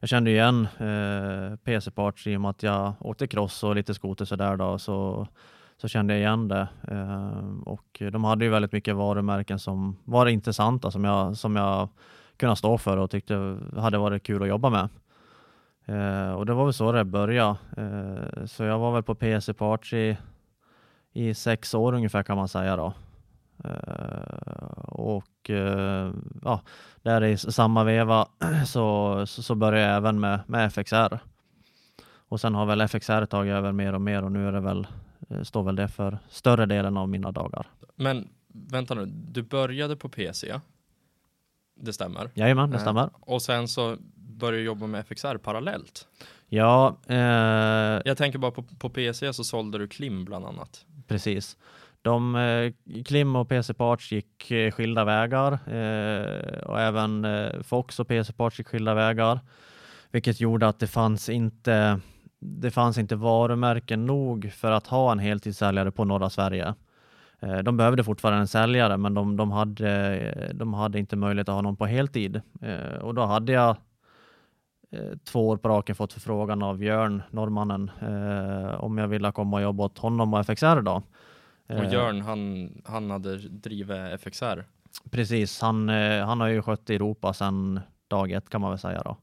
jag 0.00 0.08
kände 0.08 0.30
igen 0.30 0.68
eh, 0.78 1.56
PC 1.56 1.90
Parts 1.90 2.26
i 2.26 2.36
och 2.36 2.40
med 2.40 2.50
att 2.50 2.62
jag 2.62 2.92
åkte 3.00 3.26
cross 3.26 3.64
och 3.64 3.74
lite 3.76 3.94
skoter 3.94 4.24
sådär 4.24 4.56
då. 4.56 4.78
Så, 4.78 5.28
så 5.76 5.88
kände 5.88 6.12
jag 6.12 6.20
igen 6.20 6.48
det. 6.48 6.68
Ehm, 6.88 7.62
och 7.62 8.02
de 8.12 8.24
hade 8.24 8.44
ju 8.44 8.50
väldigt 8.50 8.72
mycket 8.72 8.96
varumärken 8.96 9.58
som 9.58 9.96
var 10.04 10.26
intressanta 10.26 10.90
som 10.90 11.04
jag, 11.04 11.36
som 11.36 11.56
jag 11.56 11.88
kunde 12.36 12.56
stå 12.56 12.78
för 12.78 12.96
och 12.96 13.10
tyckte 13.10 13.58
hade 13.76 13.98
varit 13.98 14.22
kul 14.22 14.42
att 14.42 14.48
jobba 14.48 14.70
med. 14.70 14.88
Och 16.36 16.46
det 16.46 16.54
var 16.54 16.64
väl 16.64 16.72
så 16.72 16.92
det 16.92 17.04
började. 17.04 17.56
Så 18.46 18.64
jag 18.64 18.78
var 18.78 18.92
väl 18.92 19.02
på 19.02 19.14
PC 19.14 19.54
Parts 19.54 19.92
i, 19.92 20.16
i 21.12 21.34
sex 21.34 21.74
år 21.74 21.92
ungefär 21.92 22.22
kan 22.22 22.36
man 22.36 22.48
säga 22.48 22.76
då. 22.76 22.94
Och 24.76 25.50
ja, 26.42 26.60
där 27.02 27.24
i 27.24 27.36
samma 27.36 27.84
veva 27.84 28.28
så, 28.66 29.26
så 29.26 29.54
började 29.54 29.86
jag 29.86 29.96
även 29.96 30.20
med, 30.20 30.40
med 30.46 30.66
FXR. 30.66 31.18
Och 32.28 32.40
sen 32.40 32.54
har 32.54 32.66
väl 32.66 32.80
FXR 32.80 33.26
tagit 33.26 33.52
över 33.52 33.72
mer 33.72 33.92
och 33.92 34.00
mer 34.00 34.22
och 34.22 34.32
nu 34.32 34.48
är 34.48 34.52
det 34.52 34.60
väl, 34.60 34.86
står 35.42 35.62
väl 35.62 35.76
det 35.76 35.88
för 35.88 36.18
större 36.28 36.66
delen 36.66 36.96
av 36.96 37.08
mina 37.08 37.32
dagar. 37.32 37.66
Men 37.96 38.28
vänta 38.48 38.94
nu, 38.94 39.06
du 39.06 39.42
började 39.42 39.96
på 39.96 40.08
PC. 40.08 40.60
Det 41.74 41.92
stämmer? 41.92 42.30
Jajamän, 42.34 42.70
det 42.70 42.78
stämmer. 42.78 43.10
Och 43.20 43.42
sen 43.42 43.68
så 43.68 43.96
började 44.34 44.62
jobba 44.64 44.86
med 44.86 45.00
FXR 45.00 45.36
parallellt? 45.36 46.08
Ja. 46.48 46.96
Eh, 47.06 47.16
jag 48.04 48.16
tänker 48.16 48.38
bara 48.38 48.50
på, 48.50 48.62
på 48.62 48.90
PC 48.90 49.32
så 49.32 49.44
sålde 49.44 49.78
du 49.78 49.88
Klim 49.88 50.24
bland 50.24 50.46
annat. 50.46 50.84
Precis. 51.08 51.56
De, 52.02 52.36
eh, 52.36 52.72
Klim 53.04 53.36
och 53.36 53.48
PC 53.48 53.74
Parts 53.74 54.12
gick 54.12 54.50
eh, 54.50 54.70
skilda 54.70 55.04
vägar 55.04 55.52
eh, 55.52 56.58
och 56.58 56.80
även 56.80 57.24
eh, 57.24 57.62
Fox 57.62 58.00
och 58.00 58.08
PC 58.08 58.32
Parts 58.32 58.58
gick 58.58 58.68
skilda 58.68 58.94
vägar, 58.94 59.40
vilket 60.10 60.40
gjorde 60.40 60.68
att 60.68 60.78
det 60.78 60.86
fanns 60.86 61.28
inte 61.28 62.00
det 62.40 62.70
fanns 62.70 62.98
inte 62.98 63.16
varumärken 63.16 64.06
nog 64.06 64.52
för 64.52 64.70
att 64.70 64.86
ha 64.86 65.12
en 65.12 65.18
heltidssäljare 65.18 65.90
på 65.90 66.04
norra 66.04 66.30
Sverige. 66.30 66.74
Eh, 67.40 67.58
de 67.58 67.76
behövde 67.76 68.04
fortfarande 68.04 68.40
en 68.40 68.48
säljare, 68.48 68.96
men 68.96 69.14
de, 69.14 69.36
de, 69.36 69.50
hade, 69.50 70.52
de 70.54 70.74
hade 70.74 70.98
inte 70.98 71.16
möjlighet 71.16 71.48
att 71.48 71.54
ha 71.54 71.62
någon 71.62 71.76
på 71.76 71.86
heltid. 71.86 72.40
Och 73.00 73.14
då 73.14 73.24
hade 73.24 73.52
jag 73.52 73.76
två 75.24 75.48
år 75.48 75.56
på 75.56 75.68
raken 75.68 75.96
fått 75.96 76.12
förfrågan 76.12 76.62
av 76.62 76.78
Björn, 76.78 77.22
norrmannen, 77.30 77.90
om 78.78 78.98
jag 78.98 79.08
ville 79.08 79.32
komma 79.32 79.56
och 79.56 79.62
jobba 79.62 79.84
åt 79.84 79.98
honom 79.98 80.34
och 80.34 80.40
FXR 80.40 80.80
då. 80.80 81.02
Och 81.68 81.90
Björn, 81.90 82.20
han, 82.20 82.70
han 82.84 83.10
hade 83.10 83.36
drivit 83.36 84.20
FXR? 84.20 84.64
Precis, 85.10 85.60
han, 85.60 85.88
han 86.18 86.40
har 86.40 86.48
ju 86.48 86.62
skött 86.62 86.90
Europa 86.90 87.32
sedan 87.32 87.80
dag 88.08 88.32
ett 88.32 88.50
kan 88.50 88.60
man 88.60 88.70
väl 88.70 88.78
säga 88.78 89.02
då. 89.02 89.16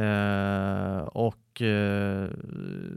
Eh, 0.00 0.98
och 1.02 1.62
eh, 1.62 2.28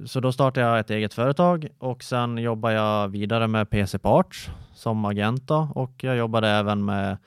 så 0.05 0.20
då 0.20 0.32
startade 0.32 0.67
jag 0.67 0.79
ett 0.79 0.89
eget 0.89 1.13
företag 1.13 1.67
och 1.77 2.03
sen 2.03 2.38
jobbade 2.38 2.74
jag 2.74 3.08
vidare 3.08 3.48
med 3.48 3.70
PC 3.70 4.00
Parts 4.00 4.50
som 4.74 5.05
agent 5.05 5.48
då, 5.48 5.67
och 5.75 6.03
jag 6.03 6.17
jobbade 6.17 6.48
även 6.48 6.86
med, 6.86 7.17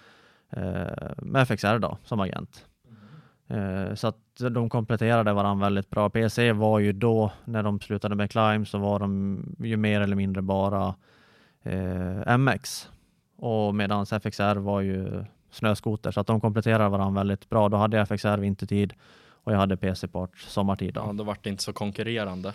eh, 0.50 1.12
med 1.16 1.42
FXR 1.42 1.78
då, 1.78 1.98
som 2.04 2.20
agent. 2.20 2.66
Mm. 3.48 3.96
Så 3.96 4.08
att 4.08 4.18
de 4.38 4.68
kompletterade 4.68 5.32
varandra 5.32 5.66
väldigt 5.66 5.90
bra. 5.90 6.10
PC 6.10 6.52
var 6.52 6.78
ju 6.78 6.92
då, 6.92 7.32
när 7.44 7.62
de 7.62 7.80
slutade 7.80 8.14
med 8.14 8.30
Climb, 8.30 8.68
så 8.68 8.78
var 8.78 8.98
de 8.98 9.42
ju 9.58 9.76
mer 9.76 10.00
eller 10.00 10.16
mindre 10.16 10.42
bara 10.42 10.94
eh, 11.62 12.38
MX. 12.38 12.88
Och 13.36 13.74
medan 13.74 14.06
FXR 14.06 14.56
var 14.56 14.80
ju 14.80 15.24
snöskoter, 15.50 16.10
så 16.10 16.20
att 16.20 16.26
de 16.26 16.40
kompletterade 16.40 16.88
varandra 16.88 17.20
väldigt 17.20 17.48
bra. 17.48 17.68
Då 17.68 17.76
hade 17.76 17.96
jag 17.96 18.08
FXR 18.08 18.38
vintertid 18.38 18.94
och 19.28 19.52
jag 19.52 19.58
hade 19.58 19.76
PC-part 19.76 20.38
sommartid. 20.38 20.94
Då. 20.94 21.00
Ja, 21.00 21.12
då 21.12 21.24
var 21.24 21.36
det 21.42 21.50
inte 21.50 21.62
så 21.62 21.72
konkurrerande. 21.72 22.54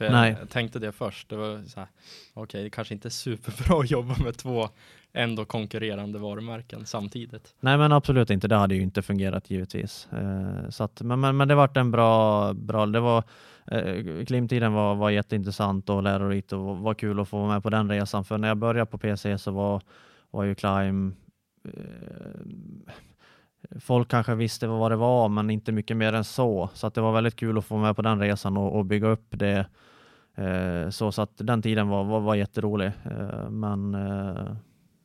jag 0.00 0.12
Nej. 0.12 0.36
tänkte 0.50 0.78
det 0.78 0.92
först. 0.92 1.28
Det 1.28 1.36
var 1.36 1.62
så 1.66 1.80
här, 1.80 1.88
okej, 2.34 2.42
okay, 2.42 2.62
det 2.62 2.70
kanske 2.70 2.94
inte 2.94 3.08
är 3.08 3.10
superbra 3.10 3.80
att 3.80 3.90
jobba 3.90 4.16
med 4.24 4.36
två 4.36 4.68
ändå 5.16 5.44
konkurrerande 5.44 6.18
varumärken 6.18 6.86
samtidigt. 6.86 7.54
Nej, 7.60 7.78
men 7.78 7.92
absolut 7.92 8.30
inte. 8.30 8.48
Det 8.48 8.56
hade 8.56 8.74
ju 8.74 8.82
inte 8.82 9.02
fungerat 9.02 9.50
givetvis. 9.50 10.08
Eh, 10.12 10.68
så 10.70 10.84
att, 10.84 11.02
men, 11.02 11.20
men, 11.20 11.36
men 11.36 11.48
det 11.48 11.54
vart 11.54 11.76
en 11.76 11.90
bra, 11.90 12.52
bra 12.52 12.86
det 12.86 13.00
var 13.00 13.24
eh, 13.66 14.24
Klimtiden 14.26 14.72
var, 14.72 14.94
var 14.94 15.10
jätteintressant 15.10 15.90
och 15.90 16.02
lärorikt 16.02 16.52
och 16.52 16.78
var 16.78 16.94
kul 16.94 17.20
att 17.20 17.28
få 17.28 17.38
vara 17.38 17.52
med 17.52 17.62
på 17.62 17.70
den 17.70 17.90
resan. 17.90 18.24
För 18.24 18.38
när 18.38 18.48
jag 18.48 18.56
började 18.56 18.90
på 18.90 18.98
PC 18.98 19.38
så 19.38 19.50
var, 19.50 19.82
var 20.30 20.44
ju 20.44 20.54
Climb 20.54 21.14
eh, 21.64 21.70
folk 23.80 24.08
kanske 24.08 24.34
visste 24.34 24.66
vad 24.66 24.92
det 24.92 24.96
var, 24.96 25.28
men 25.28 25.50
inte 25.50 25.72
mycket 25.72 25.96
mer 25.96 26.12
än 26.12 26.24
så. 26.24 26.70
Så 26.74 26.86
att 26.86 26.94
det 26.94 27.00
var 27.00 27.12
väldigt 27.12 27.36
kul 27.36 27.58
att 27.58 27.64
få 27.64 27.76
med 27.76 27.96
på 27.96 28.02
den 28.02 28.20
resan 28.20 28.56
och, 28.56 28.78
och 28.78 28.84
bygga 28.84 29.08
upp 29.08 29.26
det. 29.28 29.66
Eh, 30.34 30.90
så, 30.90 31.12
så 31.12 31.22
att 31.22 31.32
den 31.34 31.62
tiden 31.62 31.88
var, 31.88 32.04
var, 32.04 32.20
var 32.20 32.34
jätterolig. 32.34 32.92
Eh, 33.04 33.50
men 33.50 33.94
eh... 33.94 34.56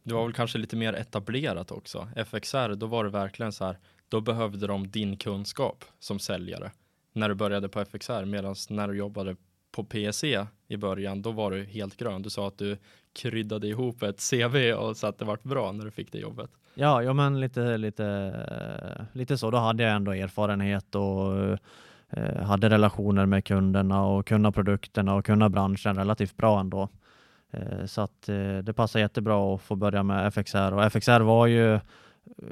Det 0.03 0.13
var 0.13 0.23
väl 0.23 0.33
kanske 0.33 0.57
lite 0.57 0.75
mer 0.75 0.93
etablerat 0.93 1.71
också. 1.71 2.07
FXR, 2.15 2.75
då 2.75 2.85
var 2.85 3.03
det 3.03 3.09
verkligen 3.09 3.51
så 3.51 3.65
här, 3.65 3.77
då 4.09 4.21
behövde 4.21 4.67
de 4.67 4.87
din 4.87 5.17
kunskap 5.17 5.85
som 5.99 6.19
säljare 6.19 6.71
när 7.13 7.29
du 7.29 7.35
började 7.35 7.69
på 7.69 7.79
FXR, 7.79 8.25
medan 8.25 8.55
när 8.69 8.87
du 8.87 8.97
jobbade 8.97 9.35
på 9.71 9.83
PSE 9.83 10.47
i 10.67 10.77
början, 10.77 11.21
då 11.21 11.31
var 11.31 11.51
du 11.51 11.63
helt 11.63 11.97
grön. 11.97 12.21
Du 12.21 12.29
sa 12.29 12.47
att 12.47 12.57
du 12.57 12.77
kryddade 13.13 13.67
ihop 13.67 14.03
ett 14.03 14.29
CV 14.29 14.73
och 14.73 14.97
så 14.97 15.07
att 15.07 15.17
det 15.17 15.25
vart 15.25 15.43
bra 15.43 15.71
när 15.71 15.85
du 15.85 15.91
fick 15.91 16.11
det 16.11 16.19
jobbet. 16.19 16.49
Ja, 16.73 17.03
ja 17.03 17.13
men 17.13 17.39
lite, 17.39 17.77
lite, 17.77 19.07
lite 19.13 19.37
så. 19.37 19.51
Då 19.51 19.57
hade 19.57 19.83
jag 19.83 19.95
ändå 19.95 20.11
erfarenhet 20.11 20.95
och 20.95 21.57
eh, 22.09 22.43
hade 22.43 22.69
relationer 22.69 23.25
med 23.25 23.45
kunderna 23.45 24.05
och 24.05 24.27
kunna 24.27 24.51
produkterna 24.51 25.15
och 25.15 25.25
kunna 25.25 25.49
branschen 25.49 25.95
relativt 25.95 26.37
bra 26.37 26.59
ändå. 26.59 26.89
Eh, 27.51 27.85
så 27.85 28.01
att 28.01 28.29
eh, 28.29 28.57
det 28.57 28.73
passar 28.73 28.99
jättebra 28.99 29.55
att 29.55 29.61
få 29.61 29.75
börja 29.75 30.03
med 30.03 30.27
FXR 30.27 30.73
och 30.73 30.83
FXR 30.83 31.19
var 31.19 31.47
ju 31.47 31.79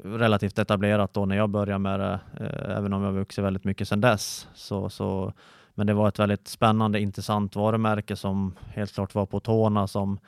relativt 0.04 0.58
etablerat 0.58 1.14
då 1.14 1.26
när 1.26 1.36
jag 1.36 1.50
började 1.50 1.78
med 1.78 2.00
det, 2.00 2.20
eh, 2.40 2.76
även 2.76 2.92
om 2.92 3.02
jag 3.02 3.12
vuxit 3.12 3.44
väldigt 3.44 3.64
mycket 3.64 3.88
sedan 3.88 4.00
dess. 4.00 4.48
Så, 4.54 4.90
så, 4.90 5.32
men 5.74 5.86
det 5.86 5.94
var 5.94 6.08
ett 6.08 6.18
väldigt 6.18 6.48
spännande, 6.48 7.00
intressant 7.00 7.56
varumärke 7.56 8.16
som 8.16 8.54
helt 8.74 8.94
klart 8.94 9.14
var 9.14 9.26
på 9.26 9.40
tårna 9.40 9.86
som 9.86 10.18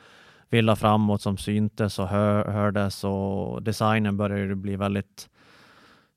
ville 0.49 0.75
framåt 0.75 1.21
som 1.21 1.37
syntes 1.37 1.99
och 1.99 2.07
hör, 2.07 2.45
hördes. 2.45 3.03
Och 3.03 3.63
designen 3.63 4.17
började 4.17 4.55
bli 4.55 4.75
väldigt, 4.75 5.29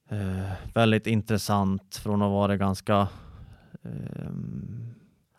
eh, 0.09 0.53
väldigt 0.75 1.07
intressant 1.07 1.97
från 1.97 2.23
att 2.23 2.31
vara 2.31 2.57
ganska 2.57 3.09
eh, 3.83 4.31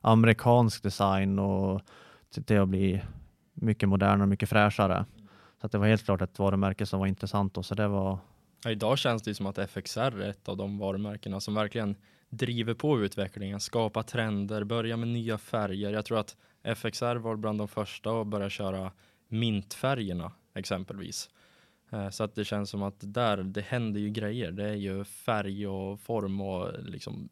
amerikansk 0.02 0.84
design. 0.84 1.40
Och 1.40 1.82
till 2.30 2.60
att 2.60 2.70
bli 2.70 3.02
mycket 3.54 3.90
modernare 3.90 4.22
och 4.22 4.30
mycket 4.30 4.50
fräschare. 4.50 5.06
Så 5.62 5.68
det 5.68 5.78
var 5.78 5.88
helt 5.88 6.06
klart 6.06 6.22
ett 6.22 6.40
varumärke 6.40 6.86
som 6.86 7.00
var 7.00 7.08
intressant 7.08 7.54
Då, 7.54 7.64
så 7.64 7.76
det 7.76 7.88
var 7.88 8.20
Ja, 8.64 8.72
idag 8.72 8.98
känns 8.98 9.24
det 9.24 9.36
som 9.36 9.46
att 9.46 9.58
FXR 9.58 10.22
är 10.22 10.30
ett 10.30 10.50
av 10.50 10.58
de 10.58 10.78
varumärkena 10.78 11.40
som 11.40 11.54
verkligen 11.54 11.96
driver 12.30 12.74
på 12.74 13.00
utvecklingen, 13.00 13.60
skapar 13.60 14.04
trender, 14.04 14.64
börjar 14.64 14.98
med 14.98 15.08
nya 15.08 15.38
färger. 15.38 15.92
Jag 15.92 16.06
tror 16.06 16.20
att 16.20 16.36
FXR 16.64 17.16
var 17.16 17.36
bland 17.36 17.58
de 17.58 17.68
första 17.68 18.22
att 18.22 18.28
börja 18.28 18.50
köra 18.50 18.92
mintfärgerna 19.28 20.32
exempelvis. 20.56 21.30
Eh, 21.92 22.10
så 22.10 22.24
att 22.24 22.36
det 22.36 22.46
känns 22.46 22.70
som 22.70 22.84
att 22.84 22.96
där, 23.00 23.38
det 23.38 23.62
händer 23.62 24.00
ju 24.00 24.10
grejer. 24.10 24.52
Det 24.52 24.70
är 24.70 24.76
ju 24.76 25.04
färg 25.04 25.68
och 25.68 26.00
form 26.00 26.42
och 26.42 26.84
liksom, 26.84 27.30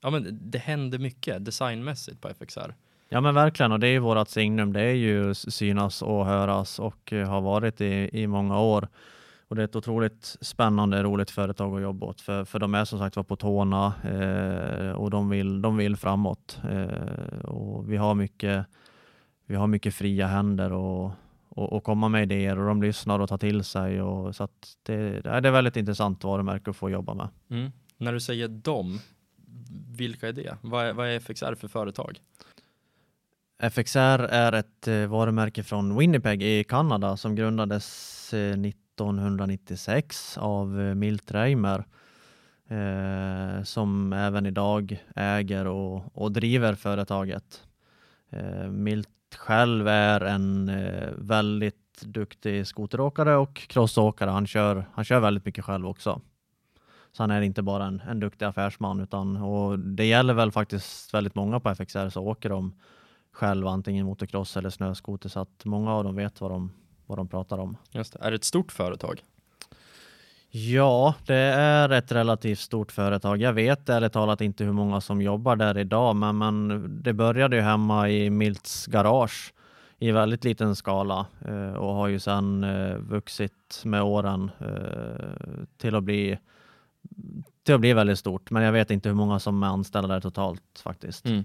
ja 0.00 0.10
men 0.10 0.38
det 0.50 0.58
händer 0.58 0.98
mycket 0.98 1.44
designmässigt 1.44 2.20
på 2.20 2.28
FXR. 2.28 2.74
Ja 3.08 3.20
men 3.20 3.34
verkligen 3.34 3.72
och 3.72 3.80
det 3.80 3.86
är 3.88 3.92
ju 3.92 3.98
vårt 3.98 4.28
signum. 4.28 4.72
Det 4.72 4.80
är 4.80 4.94
ju 4.94 5.34
synas 5.34 6.02
och 6.02 6.26
höras 6.26 6.78
och 6.78 7.12
eh, 7.12 7.28
har 7.28 7.40
varit 7.40 7.80
i, 7.80 8.10
i 8.12 8.26
många 8.26 8.60
år. 8.60 8.88
Och 9.48 9.56
det 9.56 9.62
är 9.62 9.64
ett 9.64 9.76
otroligt 9.76 10.36
spännande, 10.40 11.02
roligt 11.02 11.30
företag 11.30 11.76
att 11.76 11.82
jobba 11.82 12.06
åt. 12.06 12.20
För, 12.20 12.44
för 12.44 12.58
de 12.58 12.74
är 12.74 12.84
som 12.84 12.98
sagt 12.98 13.16
var 13.16 13.22
på 13.22 13.36
tårna 13.36 13.94
eh, 14.04 14.90
och 14.90 15.10
de 15.10 15.28
vill, 15.28 15.62
de 15.62 15.76
vill 15.76 15.96
framåt. 15.96 16.60
Eh, 16.70 17.38
och 17.44 17.92
vi 17.92 17.96
har 17.96 18.14
mycket, 18.14 18.66
vi 19.46 19.54
har 19.54 19.66
mycket 19.66 19.94
fria 19.94 20.26
händer 20.26 20.72
och, 20.72 21.12
och, 21.48 21.72
och, 21.72 21.84
komma 21.84 22.08
med 22.08 22.22
idéer 22.22 22.58
och 22.58 22.66
de 22.66 22.82
lyssnar 22.82 23.18
och 23.18 23.28
tar 23.28 23.38
till 23.38 23.64
sig. 23.64 24.02
Och, 24.02 24.36
så 24.36 24.44
att 24.44 24.76
det, 24.82 25.20
det 25.20 25.30
är 25.30 25.50
väldigt 25.50 25.76
intressant 25.76 26.24
varumärke 26.24 26.70
att 26.70 26.76
få 26.76 26.90
jobba 26.90 27.14
med. 27.14 27.28
Mm. 27.50 27.72
När 27.98 28.12
du 28.12 28.20
säger 28.20 28.48
dem, 28.48 28.98
vilka 29.96 30.28
är 30.28 30.32
det? 30.32 30.56
Vad 30.60 30.86
är, 30.86 30.92
vad 30.92 31.08
är 31.08 31.16
FXR 31.16 31.54
för 31.54 31.68
företag? 31.68 32.20
FXR 33.58 34.20
är 34.20 34.52
ett 34.52 34.88
eh, 34.88 35.06
varumärke 35.06 35.62
från 35.62 35.98
Winnipeg 35.98 36.42
i 36.42 36.64
Kanada 36.64 37.16
som 37.16 37.34
grundades 37.34 38.34
eh, 38.34 38.60
1996 38.60 40.38
av 40.38 40.80
eh, 40.80 40.94
Milt 40.94 41.30
Reimer 41.30 41.84
eh, 42.68 43.62
som 43.62 44.12
även 44.12 44.46
idag 44.46 45.04
äger 45.16 45.66
och, 45.66 46.16
och 46.16 46.32
driver 46.32 46.74
företaget. 46.74 47.64
Eh, 48.30 48.68
Milt 48.68 49.08
själv 49.36 49.88
är 49.88 50.20
en 50.20 50.68
eh, 50.68 51.08
väldigt 51.16 52.00
duktig 52.00 52.66
skoteråkare 52.66 53.36
och 53.36 53.54
crossåkare. 53.54 54.30
Han 54.30 54.46
kör, 54.46 54.86
han 54.92 55.04
kör 55.04 55.20
väldigt 55.20 55.44
mycket 55.44 55.64
själv 55.64 55.86
också. 55.86 56.20
Så 57.12 57.22
han 57.22 57.30
är 57.30 57.40
inte 57.40 57.62
bara 57.62 57.84
en, 57.84 58.02
en 58.08 58.20
duktig 58.20 58.44
affärsman 58.44 59.00
utan 59.00 59.36
och 59.36 59.78
det 59.78 60.04
gäller 60.04 60.34
väl 60.34 60.52
faktiskt 60.52 61.14
väldigt 61.14 61.34
många 61.34 61.60
på 61.60 61.74
FXR 61.74 62.08
så 62.08 62.22
åker 62.22 62.48
de 62.48 62.74
själv, 63.36 63.66
antingen 63.66 64.06
motocross 64.06 64.56
eller 64.56 64.70
snöskoter, 64.70 65.28
så 65.28 65.40
att 65.40 65.64
många 65.64 65.92
av 65.92 66.04
dem 66.04 66.14
vet 66.14 66.40
vad 66.40 66.50
de, 66.50 66.72
vad 67.06 67.18
de 67.18 67.28
pratar 67.28 67.58
om. 67.58 67.76
Just 67.90 68.12
det. 68.12 68.18
Är 68.22 68.30
det 68.30 68.34
ett 68.34 68.44
stort 68.44 68.72
företag? 68.72 69.24
Ja, 70.50 71.14
det 71.26 71.34
är 71.34 71.90
ett 71.90 72.12
relativt 72.12 72.58
stort 72.58 72.92
företag. 72.92 73.40
Jag 73.40 73.52
vet 73.52 73.88
ärligt 73.88 74.12
talat 74.12 74.40
inte 74.40 74.64
hur 74.64 74.72
många 74.72 75.00
som 75.00 75.22
jobbar 75.22 75.56
där 75.56 75.78
idag, 75.78 76.16
men, 76.16 76.38
men 76.38 76.88
det 77.02 77.12
började 77.12 77.56
ju 77.56 77.62
hemma 77.62 78.08
i 78.08 78.30
Milts 78.30 78.86
garage 78.86 79.54
i 79.98 80.10
väldigt 80.10 80.44
liten 80.44 80.76
skala 80.76 81.26
eh, 81.44 81.72
och 81.72 81.94
har 81.94 82.08
ju 82.08 82.18
sedan 82.18 82.64
eh, 82.64 82.96
vuxit 82.96 83.82
med 83.84 84.02
åren 84.02 84.50
eh, 84.58 85.64
till 85.76 85.94
att 85.94 86.04
bli 86.04 86.38
till 87.62 87.74
att 87.74 87.80
bli 87.80 87.92
väldigt 87.92 88.18
stort. 88.18 88.50
Men 88.50 88.62
jag 88.62 88.72
vet 88.72 88.90
inte 88.90 89.08
hur 89.08 89.16
många 89.16 89.38
som 89.38 89.62
är 89.62 89.66
anställda 89.66 90.08
där 90.08 90.20
totalt 90.20 90.80
faktiskt. 90.82 91.26
Mm. 91.26 91.44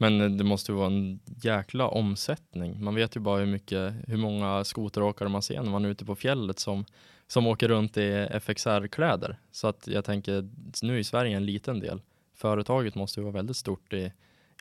Men 0.00 0.36
det 0.36 0.44
måste 0.44 0.72
ju 0.72 0.78
vara 0.78 0.86
en 0.86 1.20
jäkla 1.26 1.88
omsättning. 1.88 2.84
Man 2.84 2.94
vet 2.94 3.16
ju 3.16 3.20
bara 3.20 3.38
hur 3.38 3.46
mycket, 3.46 3.94
hur 4.06 4.16
många 4.16 4.64
skoteråkare 4.64 5.28
man 5.28 5.42
ser 5.42 5.62
när 5.62 5.70
man 5.70 5.84
är 5.84 5.88
ute 5.88 6.04
på 6.04 6.14
fjället 6.14 6.58
som, 6.58 6.84
som 7.26 7.46
åker 7.46 7.68
runt 7.68 7.96
i 7.96 8.28
FXR-kläder. 8.30 9.38
Så 9.50 9.68
att 9.68 9.86
jag 9.86 10.04
tänker, 10.04 10.48
nu 10.82 10.98
är 10.98 11.02
Sverige 11.02 11.36
en 11.36 11.46
liten 11.46 11.80
del. 11.80 12.00
Företaget 12.36 12.94
måste 12.94 13.20
ju 13.20 13.24
vara 13.24 13.34
väldigt 13.34 13.56
stort 13.56 13.92
i 13.92 14.12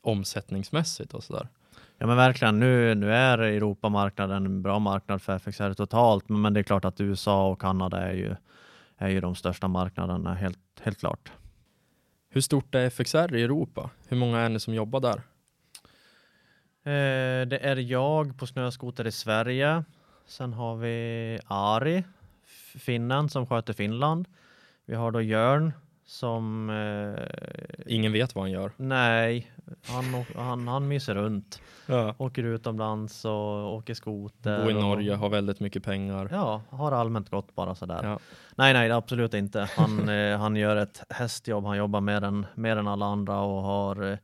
omsättningsmässigt 0.01 1.13
och 1.13 1.23
sådär. 1.23 1.47
Ja 1.97 2.07
men 2.07 2.17
verkligen, 2.17 2.59
nu, 2.59 2.95
nu 2.95 3.13
är 3.13 3.37
Europamarknaden 3.37 4.45
en 4.45 4.61
bra 4.61 4.79
marknad 4.79 5.21
för 5.21 5.39
FXR 5.39 5.73
totalt, 5.73 6.29
men, 6.29 6.41
men 6.41 6.53
det 6.53 6.59
är 6.59 6.63
klart 6.63 6.85
att 6.85 7.01
USA 7.01 7.47
och 7.47 7.61
Kanada 7.61 7.97
är 7.97 8.13
ju, 8.13 8.35
är 8.97 9.09
ju 9.09 9.21
de 9.21 9.35
största 9.35 9.67
marknaderna, 9.67 10.33
helt, 10.33 10.59
helt 10.81 10.99
klart. 10.99 11.31
Hur 12.29 12.41
stort 12.41 12.75
är 12.75 12.89
FXR 12.89 13.35
i 13.35 13.43
Europa? 13.43 13.89
Hur 14.07 14.17
många 14.17 14.39
är 14.39 14.49
ni 14.49 14.59
som 14.59 14.73
jobbar 14.73 14.99
där? 14.99 15.21
Eh, 16.83 17.47
det 17.47 17.57
är 17.57 17.75
jag 17.75 18.37
på 18.37 18.47
snöskoter 18.47 19.07
i 19.07 19.11
Sverige. 19.11 19.83
Sen 20.25 20.53
har 20.53 20.75
vi 20.75 21.39
Ari, 21.47 22.03
finnen 22.79 23.29
som 23.29 23.47
sköter 23.47 23.73
Finland. 23.73 24.27
Vi 24.85 24.95
har 24.95 25.11
då 25.11 25.21
Jörn 25.21 25.73
som... 26.07 26.69
Eh, 26.69 27.23
Ingen 27.85 28.11
vet 28.11 28.35
vad 28.35 28.43
han 28.43 28.51
gör. 28.51 28.71
Nej, 28.77 29.51
han, 29.85 30.25
han, 30.35 30.67
han 30.67 30.87
myser 30.87 31.15
runt. 31.15 31.61
Ja. 31.85 32.15
Åker 32.17 32.43
utomlands 32.43 33.25
och 33.25 33.73
åker 33.75 33.93
skoter. 33.93 34.61
Bor 34.63 34.71
i 34.71 34.73
och- 34.75 34.81
Norge, 34.81 35.15
har 35.15 35.29
väldigt 35.29 35.59
mycket 35.59 35.83
pengar. 35.83 36.29
Ja, 36.31 36.61
har 36.69 36.91
allmänt 36.91 37.29
gott 37.29 37.55
bara 37.55 37.75
sådär. 37.75 37.99
Ja. 38.03 38.19
Nej, 38.55 38.73
nej, 38.73 38.91
absolut 38.91 39.33
inte. 39.33 39.69
Han, 39.77 40.09
eh, 40.19 40.37
han 40.39 40.55
gör 40.55 40.75
ett 40.75 41.03
hästjobb. 41.09 41.65
Han 41.65 41.77
jobbar 41.77 42.01
mer 42.01 42.21
än, 42.23 42.45
mer 42.55 42.77
än 42.77 42.87
alla 42.87 43.05
andra 43.05 43.39
och 43.39 43.61
har 43.61 44.11
eh, 44.11 44.17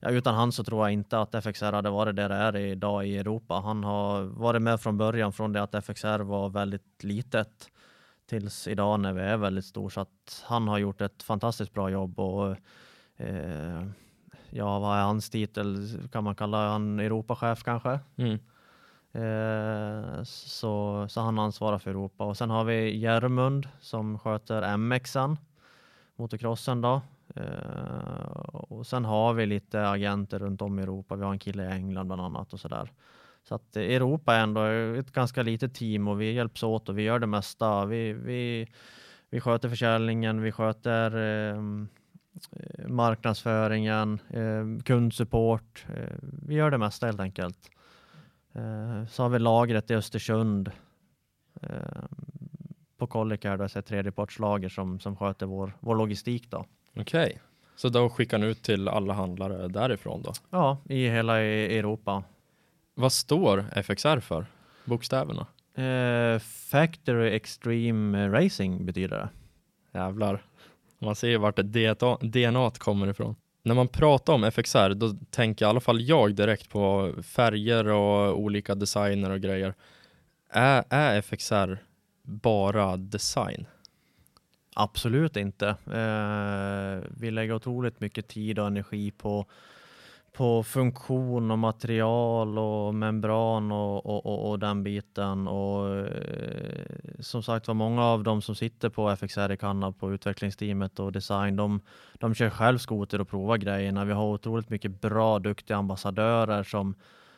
Ja, 0.00 0.10
utan 0.10 0.34
han 0.34 0.52
så 0.52 0.64
tror 0.64 0.84
jag 0.86 0.92
inte 0.92 1.18
att 1.20 1.34
FXR 1.44 1.72
hade 1.72 1.90
varit 1.90 2.16
där 2.16 2.28
det 2.28 2.34
är 2.34 2.56
idag 2.56 3.06
i 3.06 3.18
Europa. 3.18 3.54
Han 3.54 3.84
har 3.84 4.22
varit 4.22 4.62
med 4.62 4.80
från 4.80 4.98
början, 4.98 5.32
från 5.32 5.52
det 5.52 5.62
att 5.62 5.74
FXR 5.84 6.18
var 6.18 6.48
väldigt 6.48 7.02
litet 7.02 7.70
tills 8.28 8.68
idag 8.68 9.00
när 9.00 9.12
vi 9.12 9.20
är 9.20 9.36
väldigt 9.36 9.64
stor. 9.64 9.88
Så 9.88 10.00
att 10.00 10.44
han 10.46 10.68
har 10.68 10.78
gjort 10.78 11.00
ett 11.00 11.22
fantastiskt 11.22 11.72
bra 11.72 11.90
jobb 11.90 12.20
och 12.20 12.56
eh, 13.16 13.84
ja, 14.50 14.78
vad 14.78 14.98
är 14.98 15.02
hans 15.02 15.30
titel? 15.30 15.88
Kan 16.12 16.24
man 16.24 16.36
kalla 16.36 16.68
han 16.68 17.00
Europachef 17.00 17.62
kanske? 17.62 18.00
Mm. 18.16 18.38
Eh, 19.12 20.22
så, 20.24 21.06
så 21.08 21.20
han 21.20 21.38
ansvarar 21.38 21.78
för 21.78 21.90
Europa. 21.90 22.24
Och 22.24 22.36
sen 22.36 22.50
har 22.50 22.64
vi 22.64 22.98
Järmund 22.98 23.68
som 23.80 24.18
sköter 24.18 24.76
MXen, 24.76 25.36
motocrossen 26.16 26.80
då. 26.80 27.00
Eh, 27.34 28.38
och 28.52 28.86
sen 28.86 29.04
har 29.04 29.34
vi 29.34 29.46
lite 29.46 29.88
agenter 29.88 30.38
runt 30.38 30.62
om 30.62 30.78
i 30.78 30.82
Europa. 30.82 31.16
Vi 31.16 31.24
har 31.24 31.32
en 31.32 31.38
kille 31.38 31.64
i 31.64 31.72
England 31.72 32.06
bland 32.06 32.22
annat 32.22 32.52
och 32.52 32.60
sådär. 32.60 32.92
Så 33.48 33.54
att 33.54 33.76
Europa 33.76 34.34
är 34.34 34.42
ändå 34.42 34.64
ett 35.00 35.12
ganska 35.12 35.42
litet 35.42 35.74
team 35.74 36.08
och 36.08 36.20
vi 36.20 36.32
hjälps 36.32 36.62
åt 36.62 36.88
och 36.88 36.98
vi 36.98 37.02
gör 37.02 37.18
det 37.18 37.26
mesta. 37.26 37.84
Vi, 37.84 38.12
vi, 38.12 38.68
vi 39.30 39.40
sköter 39.40 39.68
försäljningen, 39.68 40.42
vi 40.42 40.52
sköter 40.52 41.16
eh, 41.16 41.58
eh, 42.52 42.88
marknadsföringen, 42.88 44.20
eh, 44.30 44.82
kundsupport. 44.84 45.86
Eh, 45.96 46.16
vi 46.22 46.54
gör 46.54 46.70
det 46.70 46.78
mesta 46.78 47.06
helt 47.06 47.20
enkelt. 47.20 47.70
Eh, 48.52 49.06
så 49.06 49.22
har 49.22 49.28
vi 49.30 49.38
lagret 49.38 49.90
i 49.90 49.94
Östersund 49.94 50.70
eh, 51.62 52.04
på 52.98 53.06
Collicar, 53.06 53.56
då, 53.56 53.68
så 53.68 53.78
ett 53.78 53.86
tredjepartslager 53.86 54.68
som, 54.68 55.00
som 55.00 55.16
sköter 55.16 55.46
vår, 55.46 55.72
vår 55.80 55.96
logistik. 55.96 56.50
Då. 56.50 56.64
Okej, 56.96 57.40
så 57.76 57.88
då 57.88 58.08
skickar 58.08 58.38
ni 58.38 58.46
ut 58.46 58.62
till 58.62 58.88
alla 58.88 59.14
handlare 59.14 59.68
därifrån 59.68 60.22
då? 60.22 60.32
Ja, 60.50 60.78
i 60.88 61.08
hela 61.08 61.42
e- 61.42 61.78
Europa. 61.78 62.24
Vad 62.98 63.12
står 63.12 63.64
FXR 63.76 64.20
för? 64.20 64.46
Bokstäverna? 64.84 65.46
Eh, 65.74 66.38
Factory 66.38 67.30
Extreme 67.30 68.28
Racing 68.28 68.86
betyder 68.86 69.16
det. 69.18 69.28
Jävlar. 69.98 70.42
Man 70.98 71.16
ser 71.16 71.28
ju 71.28 71.38
vart 71.38 71.56
DNA 72.20 72.70
kommer 72.70 73.06
ifrån. 73.06 73.36
När 73.62 73.74
man 73.74 73.88
pratar 73.88 74.32
om 74.32 74.44
FXR, 74.44 74.94
då 74.94 75.16
tänker 75.30 75.64
i 75.64 75.68
alla 75.68 75.80
fall 75.80 76.00
jag 76.00 76.34
direkt 76.34 76.70
på 76.70 77.14
färger 77.22 77.88
och 77.88 78.40
olika 78.40 78.74
designer 78.74 79.30
och 79.30 79.40
grejer. 79.40 79.74
Är, 80.50 80.84
är 80.90 81.18
FXR 81.18 81.78
bara 82.22 82.96
design? 82.96 83.66
Absolut 84.74 85.36
inte. 85.36 85.68
Eh, 85.68 87.10
vi 87.10 87.30
lägger 87.30 87.54
otroligt 87.54 88.00
mycket 88.00 88.28
tid 88.28 88.58
och 88.58 88.66
energi 88.66 89.10
på, 89.10 89.46
på 90.38 90.62
funktion 90.62 91.50
och 91.50 91.58
material 91.58 92.58
och 92.58 92.94
membran 92.94 93.72
och, 93.72 94.06
och, 94.06 94.26
och, 94.26 94.50
och 94.50 94.58
den 94.58 94.82
biten. 94.82 95.48
Och, 95.48 95.96
eh, 95.96 96.84
som 97.20 97.42
sagt 97.42 97.68
var, 97.68 97.74
många 97.74 98.04
av 98.04 98.22
dem 98.22 98.42
som 98.42 98.54
sitter 98.54 98.88
på 98.88 99.10
FXR 99.10 99.52
i 99.52 99.56
Kanada 99.56 99.92
på 99.92 100.12
utvecklingsteamet 100.12 100.98
och 100.98 101.12
design, 101.12 101.56
de, 101.56 101.80
de 102.14 102.34
kör 102.34 102.50
själv 102.50 102.78
skoter 102.78 103.20
och 103.20 103.28
provar 103.28 103.56
grejerna. 103.56 104.04
Vi 104.04 104.12
har 104.12 104.24
otroligt 104.24 104.70
mycket 104.70 105.00
bra, 105.00 105.38
duktiga 105.38 105.76
ambassadörer 105.76 106.62
som 106.62 106.94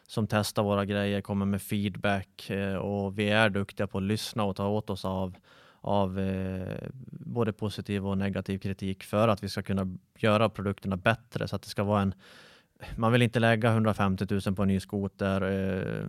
som 0.06 0.26
testar 0.26 0.62
våra 0.62 0.84
grejer, 0.84 1.20
kommer 1.20 1.46
med 1.46 1.62
feedback 1.62 2.50
eh, 2.50 2.74
och 2.74 3.18
vi 3.18 3.30
är 3.30 3.50
duktiga 3.50 3.86
på 3.86 3.98
att 3.98 4.04
lyssna 4.04 4.44
och 4.44 4.56
ta 4.56 4.68
åt 4.68 4.90
oss 4.90 5.04
av 5.04 5.36
av 5.80 6.18
eh, 6.18 6.88
både 7.10 7.52
positiv 7.52 8.06
och 8.06 8.18
negativ 8.18 8.58
kritik 8.58 9.02
för 9.02 9.28
att 9.28 9.42
vi 9.42 9.48
ska 9.48 9.62
kunna 9.62 9.96
göra 10.18 10.48
produkterna 10.48 10.96
bättre 10.96 11.48
så 11.48 11.56
att 11.56 11.62
det 11.62 11.68
ska 11.68 11.84
vara 11.84 12.02
en 12.02 12.14
man 12.96 13.12
vill 13.12 13.22
inte 13.22 13.40
lägga 13.40 13.70
150 13.70 14.26
000 14.46 14.54
på 14.54 14.62
en 14.62 14.68
ny 14.68 14.80
skoter, 14.80 15.42
eh, 15.42 16.06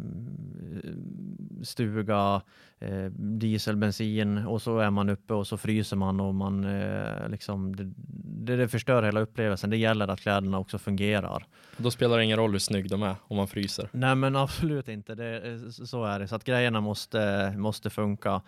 stuga, 1.63 2.41
eh, 2.79 3.05
diesel, 3.11 3.77
bensin 3.77 4.37
och 4.37 4.61
så 4.61 4.79
är 4.79 4.89
man 4.89 5.09
uppe 5.09 5.33
och 5.33 5.47
så 5.47 5.57
fryser 5.57 5.97
man 5.97 6.19
och 6.19 6.35
man 6.35 6.63
eh, 6.63 7.29
liksom, 7.29 7.75
det, 7.75 8.55
det 8.57 8.67
förstör 8.67 9.03
hela 9.03 9.19
upplevelsen. 9.19 9.69
Det 9.69 9.77
gäller 9.77 10.07
att 10.07 10.19
kläderna 10.19 10.59
också 10.59 10.77
fungerar. 10.77 11.45
Då 11.77 11.91
spelar 11.91 12.17
det 12.17 12.23
ingen 12.23 12.37
roll 12.37 12.51
hur 12.51 12.59
snygg 12.59 12.89
de 12.89 13.03
är 13.03 13.15
om 13.21 13.37
man 13.37 13.47
fryser. 13.47 13.89
Nej 13.91 14.15
men 14.15 14.35
absolut 14.35 14.87
inte, 14.87 15.15
det, 15.15 15.59
så 15.71 16.05
är 16.05 16.19
det. 16.19 16.27
Så 16.27 16.35
att 16.35 16.43
grejerna 16.43 16.81
måste, 16.81 17.53
måste 17.57 17.89
funka. 17.89 18.41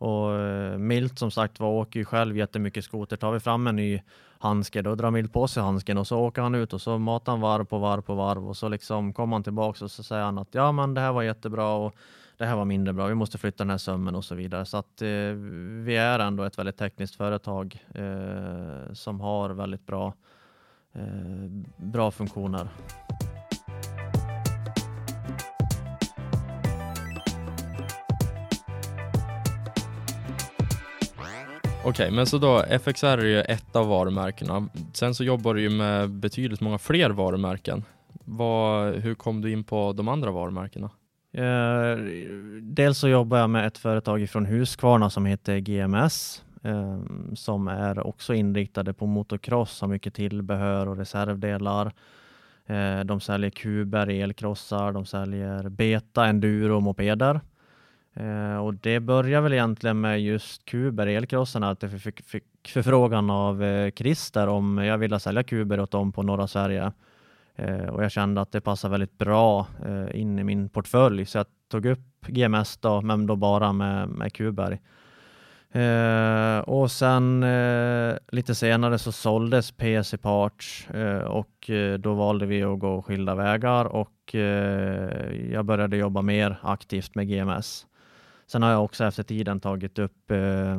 Och 0.00 0.34
eh, 0.34 0.78
Milt 0.78 1.18
som 1.18 1.30
sagt 1.30 1.60
var 1.60 1.68
åker 1.68 2.00
ju 2.00 2.04
själv 2.04 2.36
jättemycket 2.36 2.84
skoter. 2.84 3.16
Tar 3.16 3.32
vi 3.32 3.40
fram 3.40 3.66
en 3.66 3.76
ny 3.76 4.00
handske 4.38 4.82
då 4.82 4.94
drar 4.94 5.10
Milt 5.10 5.32
på 5.32 5.48
sig 5.48 5.62
handsken 5.62 5.98
och 5.98 6.06
så 6.06 6.18
åker 6.18 6.42
han 6.42 6.54
ut 6.54 6.72
och 6.72 6.80
så 6.80 6.98
matar 6.98 7.32
han 7.32 7.40
varv 7.40 7.64
på 7.64 7.78
varv 7.78 8.02
på 8.02 8.14
varv 8.14 8.48
och 8.48 8.56
så 8.56 8.68
liksom 8.68 9.12
kommer 9.12 9.36
han 9.36 9.42
tillbaks 9.42 9.82
och 9.82 9.90
så 9.90 10.02
säger 10.02 10.22
han 10.22 10.38
att 10.38 10.48
ja 10.50 10.72
men 10.72 10.94
det 10.94 11.00
här 11.00 11.12
var 11.12 11.22
jättebra 11.22 11.72
och 11.72 11.94
det 12.36 12.46
här 12.46 12.56
var 12.56 12.64
mindre 12.64 12.92
bra. 12.92 13.06
Vi 13.06 13.14
måste 13.14 13.38
flytta 13.38 13.64
den 13.64 13.70
här 13.70 13.78
sömmen 13.78 14.14
och 14.14 14.24
så 14.24 14.34
vidare. 14.34 14.64
Så 14.64 14.76
att 14.76 15.02
eh, 15.02 15.08
vi 15.84 15.96
är 15.96 16.18
ändå 16.18 16.44
ett 16.44 16.58
väldigt 16.58 16.76
tekniskt 16.76 17.16
företag 17.16 17.84
eh, 17.94 18.92
som 18.92 19.20
har 19.20 19.50
väldigt 19.50 19.86
bra, 19.86 20.14
eh, 20.92 21.50
bra 21.76 22.10
funktioner. 22.10 22.68
Okej, 31.90 32.10
men 32.10 32.26
så 32.26 32.38
då 32.38 32.62
FXR 32.62 33.06
är 33.06 33.24
ju 33.24 33.40
ett 33.40 33.76
av 33.76 33.88
varumärkena. 33.88 34.68
Sen 34.92 35.14
så 35.14 35.24
jobbar 35.24 35.54
du 35.54 35.62
ju 35.62 35.70
med 35.70 36.10
betydligt 36.10 36.60
många 36.60 36.78
fler 36.78 37.10
varumärken. 37.10 37.84
Vad, 38.24 38.94
hur 38.94 39.14
kom 39.14 39.40
du 39.40 39.52
in 39.52 39.64
på 39.64 39.92
de 39.92 40.08
andra 40.08 40.30
varumärkena? 40.30 40.90
Eh, 41.32 41.98
dels 42.62 42.98
så 42.98 43.08
jobbar 43.08 43.38
jag 43.38 43.50
med 43.50 43.66
ett 43.66 43.78
företag 43.78 44.30
från 44.30 44.46
Huskvarna 44.46 45.10
som 45.10 45.26
heter 45.26 45.58
GMS 45.58 46.44
eh, 46.62 47.00
som 47.34 47.68
är 47.68 48.06
också 48.06 48.34
inriktade 48.34 48.92
på 48.92 49.06
motocross, 49.06 49.80
har 49.80 49.88
mycket 49.88 50.14
tillbehör 50.14 50.88
och 50.88 50.96
reservdelar. 50.96 51.92
Eh, 52.66 53.00
de 53.00 53.20
säljer 53.20 53.50
kuber, 53.50 54.10
elkrossar, 54.10 54.92
de 54.92 55.06
säljer 55.06 55.68
beta, 55.68 56.26
enduro 56.26 56.76
och 56.76 56.82
mopeder. 56.82 57.40
Eh, 58.14 58.56
och 58.56 58.74
det 58.74 59.00
börjar 59.00 59.40
väl 59.40 59.52
egentligen 59.52 60.00
med 60.00 60.20
just 60.22 60.64
kuber, 60.64 61.06
elkrossarna, 61.06 61.70
att 61.70 61.82
jag 61.82 62.00
fick, 62.02 62.26
fick 62.26 62.44
förfrågan 62.68 63.30
av 63.30 63.62
eh, 63.62 63.90
Christer 63.90 64.46
om 64.48 64.78
jag 64.78 64.98
ville 64.98 65.20
sälja 65.20 65.42
kuber 65.42 65.80
åt 65.80 65.90
dem 65.90 66.12
på 66.12 66.22
norra 66.22 66.46
Sverige. 66.46 66.92
Eh, 67.56 67.88
och 67.88 68.04
jag 68.04 68.12
kände 68.12 68.40
att 68.40 68.52
det 68.52 68.60
passar 68.60 68.88
väldigt 68.88 69.18
bra 69.18 69.66
eh, 69.86 70.20
in 70.20 70.38
i 70.38 70.44
min 70.44 70.68
portfölj 70.68 71.26
så 71.26 71.38
jag 71.38 71.46
tog 71.68 71.86
upp 71.86 72.26
GMS 72.26 72.76
då, 72.76 73.00
men 73.00 73.26
då 73.26 73.36
bara 73.36 73.72
med, 73.72 74.08
med 74.08 74.32
Kuber. 74.32 74.78
Eh, 75.72 76.58
och 76.58 76.90
sen 76.90 77.42
eh, 77.42 78.16
lite 78.32 78.54
senare 78.54 78.98
så 78.98 79.12
såldes 79.12 79.72
PC 79.72 80.18
Parts 80.18 80.90
eh, 80.90 81.18
och 81.18 81.70
eh, 81.70 81.98
då 81.98 82.14
valde 82.14 82.46
vi 82.46 82.62
att 82.62 82.78
gå 82.78 83.02
skilda 83.02 83.34
vägar 83.34 83.84
och 83.84 84.34
eh, 84.34 85.50
jag 85.52 85.64
började 85.64 85.96
jobba 85.96 86.22
mer 86.22 86.56
aktivt 86.62 87.14
med 87.14 87.28
GMS. 87.28 87.86
Sen 88.50 88.62
har 88.62 88.70
jag 88.70 88.84
också 88.84 89.04
efter 89.04 89.22
tiden 89.22 89.60
tagit 89.60 89.98
upp 89.98 90.30
eh, 90.30 90.76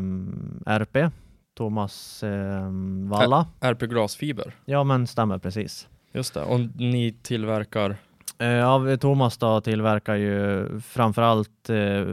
RP, 0.65 0.97
Thomas 1.57 2.23
Valla. 3.09 3.47
RP 3.59 3.79
Glasfiber? 3.81 4.53
Ja 4.65 4.83
men 4.83 5.07
stämmer 5.07 5.37
precis. 5.37 5.87
Just 6.11 6.33
det, 6.33 6.43
och 6.43 6.59
ni 6.75 7.15
tillverkar? 7.21 7.95
Eh, 8.39 8.47
ja, 8.47 8.97
Thomas 8.97 9.37
då 9.37 9.61
tillverkar 9.61 10.15
ju 10.15 10.67
framförallt 10.79 11.69
eh, 11.69 12.05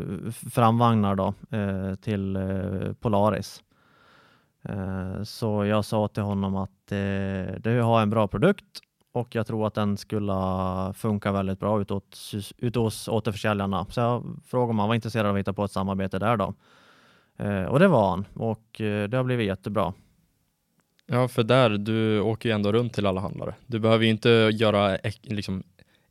framvagnar 0.53 1.15
då, 1.15 1.35
eh, 1.51 1.95
till 1.95 2.37
eh, 2.37 2.93
Polaris. 3.01 3.63
Eh, 4.63 5.23
så 5.23 5.65
jag 5.65 5.85
sa 5.85 6.09
till 6.09 6.23
honom 6.23 6.57
att 6.57 6.93
eh, 6.93 7.55
du 7.61 7.81
har 7.83 8.03
en 8.03 8.11
bra 8.11 8.29
produkt 8.29 8.65
och 9.19 9.35
jag 9.35 9.47
tror 9.47 9.67
att 9.67 9.75
den 9.75 9.97
skulle 9.97 10.33
funka 10.95 11.33
väldigt 11.33 11.61
bra 11.61 11.81
utåt, 11.81 12.19
ut 12.59 12.77
hos 12.77 13.09
återförsäljarna. 13.09 13.87
Så 13.91 14.01
jag 14.01 14.25
frågade 14.47 14.71
om 14.71 14.79
han 14.79 14.89
var 14.89 14.95
intresserad 14.95 15.27
av 15.27 15.35
att 15.35 15.41
hitta 15.41 15.53
på 15.53 15.65
ett 15.65 15.73
samarbete 15.73 16.19
där 16.19 16.37
då. 16.37 16.55
Eh, 17.39 17.65
och 17.65 17.79
det 17.79 17.89
var 17.89 18.11
han 18.11 18.27
och 18.35 18.81
eh, 18.81 19.09
det 19.09 19.17
har 19.17 19.25
blivit 19.25 19.47
jättebra. 19.47 19.93
Ja, 21.07 21.29
för 21.29 21.43
där, 21.43 21.71
du 21.71 22.21
åker 22.21 22.49
ju 22.49 22.55
ändå 22.55 22.73
runt 22.73 22.93
till 22.95 23.07
alla 23.07 23.21
handlare. 23.21 23.55
Du 23.67 23.79
behöver 23.79 24.05
ju 24.05 24.11
inte 24.11 24.29
göra 24.53 24.99
liksom, 25.23 25.63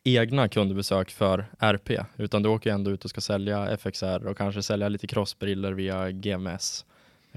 egna 0.04 0.50
kundbesök 0.50 1.12
för 1.12 1.46
RP, 1.60 1.90
utan 2.18 2.44
du 2.44 2.50
åker 2.50 2.72
ändå 2.72 2.92
ut 2.92 3.04
och 3.04 3.10
ska 3.10 3.22
sälja 3.22 3.78
FXR 3.78 4.28
och 4.28 4.38
kanske 4.38 4.64
sälja 4.64 4.90
lite 4.90 5.08
crossbriller 5.08 5.72
via 5.72 6.12
GMS 6.12 6.86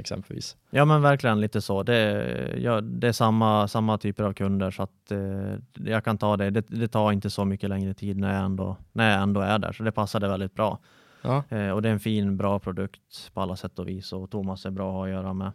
exempelvis. 0.00 0.56
Ja 0.70 0.84
men 0.84 1.02
verkligen 1.02 1.40
lite 1.40 1.60
så. 1.60 1.82
Det, 1.82 2.54
ja, 2.58 2.80
det 2.80 3.08
är 3.08 3.12
samma, 3.12 3.68
samma 3.68 3.98
typer 3.98 4.24
av 4.24 4.32
kunder 4.32 4.70
så 4.70 4.82
att 4.82 5.12
eh, 5.12 5.54
jag 5.74 6.04
kan 6.04 6.18
ta 6.18 6.36
det. 6.36 6.50
det. 6.50 6.60
det. 6.68 6.88
tar 6.88 7.12
inte 7.12 7.30
så 7.30 7.44
mycket 7.44 7.68
längre 7.70 7.94
tid 7.94 8.18
när 8.18 8.34
jag 8.34 8.44
ändå, 8.44 8.76
när 8.92 9.10
jag 9.10 9.22
ändå 9.22 9.40
är 9.40 9.58
där, 9.58 9.72
så 9.72 9.82
det 9.82 9.92
passade 9.92 10.28
väldigt 10.28 10.54
bra. 10.54 10.78
Ja. 11.22 11.44
Eh, 11.48 11.70
och 11.70 11.82
det 11.82 11.88
är 11.88 11.92
en 11.92 12.00
fin, 12.00 12.36
bra 12.36 12.58
produkt 12.58 13.34
på 13.34 13.40
alla 13.40 13.56
sätt 13.56 13.78
och 13.78 13.88
vis 13.88 14.12
och 14.12 14.30
Thomas 14.30 14.66
är 14.66 14.70
bra 14.70 15.04
att 15.04 15.10
göra 15.10 15.32
med. 15.32 15.52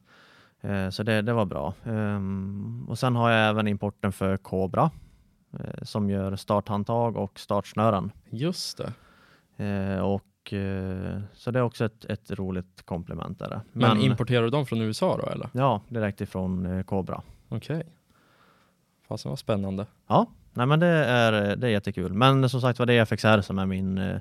Eh, 0.61 0.89
så 0.89 1.03
det, 1.03 1.21
det 1.21 1.33
var 1.33 1.45
bra. 1.45 1.73
Um, 1.83 2.85
och 2.89 2.99
sen 2.99 3.15
har 3.15 3.31
jag 3.31 3.49
även 3.49 3.67
importen 3.67 4.11
för 4.11 4.37
Cobra 4.37 4.91
eh, 5.59 5.83
som 5.83 6.09
gör 6.09 6.35
starthandtag 6.35 7.17
och 7.17 7.39
startsnören. 7.39 8.11
Just 8.29 8.77
det. 8.77 8.93
Eh, 9.65 9.99
och, 10.45 10.53
eh, 10.53 11.21
så 11.33 11.51
det 11.51 11.59
är 11.59 11.63
också 11.63 11.85
ett, 11.85 12.05
ett 12.05 12.31
roligt 12.31 12.85
komplement. 12.85 13.39
Där. 13.39 13.49
Men, 13.49 13.61
Men 13.71 14.01
importerar 14.01 14.43
du 14.43 14.49
dem 14.49 14.65
från 14.65 14.81
USA 14.81 15.17
då 15.17 15.29
eller? 15.29 15.49
Ja, 15.51 15.81
direkt 15.89 16.21
ifrån 16.21 16.65
eh, 16.65 16.83
Cobra. 16.83 17.21
Okej. 17.49 17.77
Okay. 17.77 17.89
Fasen 19.07 19.29
vad 19.29 19.39
spännande. 19.39 19.85
Ja, 20.07 20.27
nej 20.53 20.65
men 20.65 20.79
det 20.79 20.87
är, 20.87 21.55
det 21.55 21.67
är 21.67 21.71
jättekul. 21.71 22.13
Men 22.13 22.49
som 22.49 22.61
sagt 22.61 22.79
var 22.79 22.85
det 22.85 22.93
är 22.93 23.05
FXR 23.05 23.41
som 23.41 23.59
är 23.59 23.65
min 23.65 23.97
eh, 23.97 24.19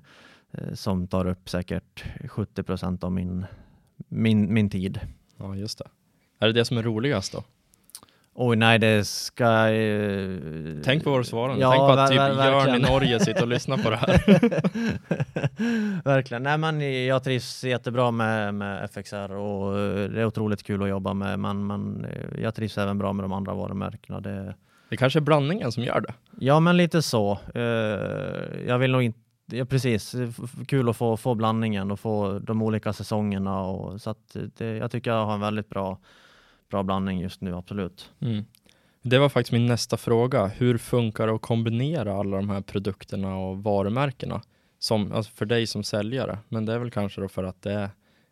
som 0.75 1.07
tar 1.07 1.27
upp 1.27 1.49
säkert 1.49 2.05
70 2.29 2.63
procent 2.63 3.05
av 3.05 3.13
min, 3.13 3.47
min, 3.97 4.55
min 4.55 4.71
tid. 4.71 5.01
Ja, 5.37 5.57
just 5.57 5.79
det. 5.79 5.89
Är 6.39 6.47
det 6.47 6.53
det 6.53 6.65
som 6.65 6.79
är 6.79 6.83
roligast 6.83 7.33
då? 7.33 7.45
Oj 8.37 8.57
nej, 8.57 8.79
det 8.79 9.05
ska... 9.05 9.69
Uh... 9.73 10.83
Tänk 10.85 11.05
på 11.05 11.11
vad 11.11 11.21
du 11.21 11.25
svarar 11.25 11.57
ja, 11.57 11.71
Tänk 11.71 11.81
på 11.81 11.87
att 11.87 12.11
typ 12.11 12.17
Jörn 12.17 12.75
i 12.75 12.79
Norge 12.79 13.21
sitter 13.21 13.43
och 13.43 13.49
lyssnar 13.49 13.77
på 13.77 13.91
det 13.91 13.97
här. 13.97 14.25
verkligen. 16.05 16.43
Nej 16.43 16.59
men 16.59 17.05
jag 17.07 17.25
trivs 17.25 17.65
jättebra 17.65 18.11
med, 18.11 18.55
med 18.55 18.85
FXR 18.85 19.33
och 19.35 19.79
eh, 19.79 20.11
det 20.11 20.21
är 20.21 20.25
otroligt 20.25 20.63
kul 20.63 20.83
att 20.83 20.89
jobba 20.89 21.15
med. 21.15 21.39
Men, 21.39 21.67
men 21.67 22.05
eh, 22.05 22.43
jag 22.43 22.55
trivs 22.55 22.79
även 22.79 22.99
bra 22.99 23.13
med 23.13 23.25
de 23.25 23.33
andra 23.33 23.55
varumärkena. 23.55 24.21
Det, 24.21 24.55
det 24.89 24.97
kanske 24.97 25.19
är 25.19 25.21
blandningen 25.21 25.73
som 25.73 25.83
gör 25.83 26.01
det? 26.01 26.15
Ja 26.39 26.61
men 26.61 26.77
lite 26.77 27.03
så. 27.03 27.39
Uh, 27.57 27.63
jag 28.67 28.79
vill 28.79 28.93
nog 28.93 29.03
inte 29.03 29.19
Ja, 29.47 29.65
precis. 29.65 30.15
Kul 30.67 30.89
att 30.89 30.97
få, 30.97 31.17
få 31.17 31.35
blandningen 31.35 31.91
och 31.91 32.01
få 32.01 32.39
de 32.39 32.63
olika 32.63 32.93
säsongerna. 32.93 33.61
Och, 33.61 34.01
så 34.01 34.11
att 34.11 34.37
det, 34.57 34.77
jag 34.77 34.91
tycker 34.91 35.11
jag 35.11 35.27
har 35.27 35.35
en 35.35 35.41
väldigt 35.41 35.69
bra 35.69 35.99
bra 36.75 36.83
blandning 36.83 37.21
just 37.21 37.41
nu, 37.41 37.55
absolut. 37.57 38.11
Mm. 38.21 38.45
Det 39.03 39.19
var 39.19 39.29
faktiskt 39.29 39.53
min 39.53 39.67
nästa 39.67 39.97
fråga. 39.97 40.47
Hur 40.47 40.79
funkar 40.79 41.27
det 41.27 41.33
att 41.35 41.43
kombinera 41.43 42.15
alla 42.15 42.37
de 42.37 42.51
här 42.51 42.61
produkterna 42.61 43.37
och 43.37 43.63
varumärkena 43.63 44.43
som, 44.79 45.13
alltså 45.13 45.33
för 45.33 45.47
dig 45.47 45.67
som 45.67 45.85
säljare? 45.85 46.39
Men 46.49 46.67
det 46.67 46.73
är 46.73 46.79
väl 46.79 46.91
kanske 46.91 47.21
då 47.21 47.29
för 47.29 47.45
att 47.45 47.63
det 47.63 47.73
är 47.73 47.91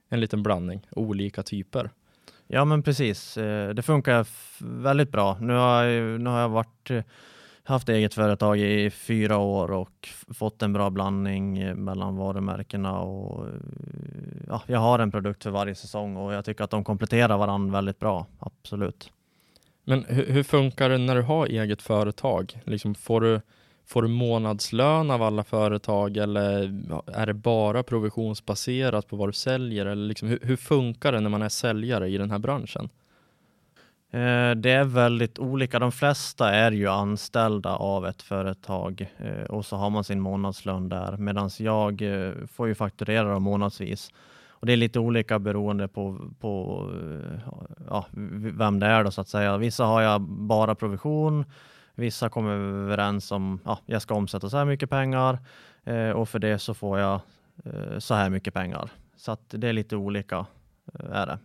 en 0.09 0.21
liten 0.21 0.43
blandning, 0.43 0.87
olika 0.91 1.43
typer. 1.43 1.91
Ja, 2.47 2.65
men 2.65 2.83
precis. 2.83 3.37
Eh, 3.37 3.75
det 3.75 3.83
funkar 3.83 4.27
väldigt 4.83 5.11
bra. 5.11 5.39
Nu 5.41 5.53
har 5.53 5.85
jag, 5.85 6.21
nu 6.21 6.31
har 6.31 6.41
jag 6.41 6.49
varit 6.49 6.91
haft 7.65 7.89
eget 7.89 8.15
företag 8.15 8.59
i 8.59 8.91
fyra 8.91 9.39
år 9.39 9.71
och 9.71 10.09
fått 10.35 10.63
en 10.63 10.73
bra 10.73 10.91
blandning 10.91 11.59
eh, 11.59 11.75
mellan 11.75 12.17
varumärkena 12.17 13.01
och 13.01 13.47
eh, 13.47 13.53
ja, 14.49 14.63
jag 14.67 14.79
har 14.79 14.99
en 14.99 15.11
produkt 15.11 15.43
för 15.43 15.51
varje 15.51 15.75
säsong 15.75 16.17
och 16.17 16.33
jag 16.33 16.45
tycker 16.45 16.65
att 16.65 16.71
de 16.71 16.85
kompletterar 16.85 17.39
varandra 17.39 17.73
väldigt 17.73 17.99
bra, 17.99 18.27
absolut. 18.39 19.13
Men 19.85 20.05
hur, 20.05 20.27
hur 20.27 20.43
funkar 20.43 20.89
det 20.89 20.99
när 20.99 21.17
du 21.17 21.23
har 21.23 21.47
eget 21.47 21.83
företag? 21.83 22.61
Liksom 22.65 22.95
får, 22.95 23.21
du, 23.21 23.41
får 23.87 24.03
du 24.03 24.09
månadslön 24.09 25.11
av 25.11 25.23
alla 25.23 25.45
företag 25.45 26.17
eller 26.17 26.63
är 27.07 27.27
det 27.27 27.35
bara 27.35 27.83
provisionsbaserat 27.83 29.09
på 29.09 29.17
vad 29.17 29.29
du 29.29 29.33
säljer? 29.33 29.87
Eller 29.87 30.07
liksom, 30.07 30.29
hur, 30.29 30.39
hur 30.43 30.57
funkar 30.57 31.13
det 31.13 31.21
när 31.21 31.31
man 31.31 31.43
är 31.43 31.49
säljare 31.49 32.09
i 32.09 32.19
den 32.19 32.31
här 32.31 32.39
branschen? 32.39 32.89
Eh, 34.15 34.51
det 34.57 34.71
är 34.71 34.85
väldigt 34.85 35.39
olika. 35.39 35.79
De 35.79 35.93
flesta 35.93 36.51
är 36.51 36.73
ju 36.73 36.89
anställda 36.89 37.77
av 37.77 38.07
ett 38.07 38.23
företag 38.23 39.11
eh, 39.19 39.45
och 39.45 39.65
så 39.65 39.77
har 39.77 39.91
man 39.91 40.05
sin 40.05 40.21
månadslön 40.21 40.89
där 40.89 41.17
medan 41.17 41.51
jag 41.59 42.03
eh, 42.03 42.33
får 42.53 42.69
ju 42.69 42.75
fakturera 42.75 43.33
dem 43.33 43.43
månadsvis. 43.43 44.11
Och 44.49 44.67
det 44.67 44.73
är 44.73 44.77
lite 44.77 44.99
olika 44.99 45.39
beroende 45.39 45.89
på, 45.89 46.31
på 46.41 46.91
ja, 47.89 48.07
vem 48.57 48.81
det 48.81 48.87
är 48.87 49.05
då 49.05 49.11
så 49.11 49.21
att 49.21 49.29
säga. 49.29 49.57
Vissa 49.57 49.85
har 49.85 50.03
jag 50.03 50.21
bara 50.21 50.75
provision. 50.75 51.45
Vissa 51.95 52.29
kommer 52.29 52.53
överens 52.53 53.33
om 53.33 53.61
ja, 53.65 53.79
jag 53.87 54.03
ska 54.03 54.15
omsätta 54.15 54.51
så 54.51 54.57
här 54.57 54.65
mycket 54.65 54.91
pengar 54.91 55.39
och 56.15 56.29
för 56.29 56.39
det 56.39 56.59
så 56.59 56.75
får 56.75 56.99
jag 56.99 57.21
så 57.99 58.15
här 58.15 58.31
mycket 58.31 58.55
pengar. 58.55 58.91
Så 59.17 59.33
att 59.33 59.41
det 59.49 59.69
är 59.69 59.73
lite 59.73 59.97
olika 59.97 60.47
är 61.13 61.27
det. 61.27 61.39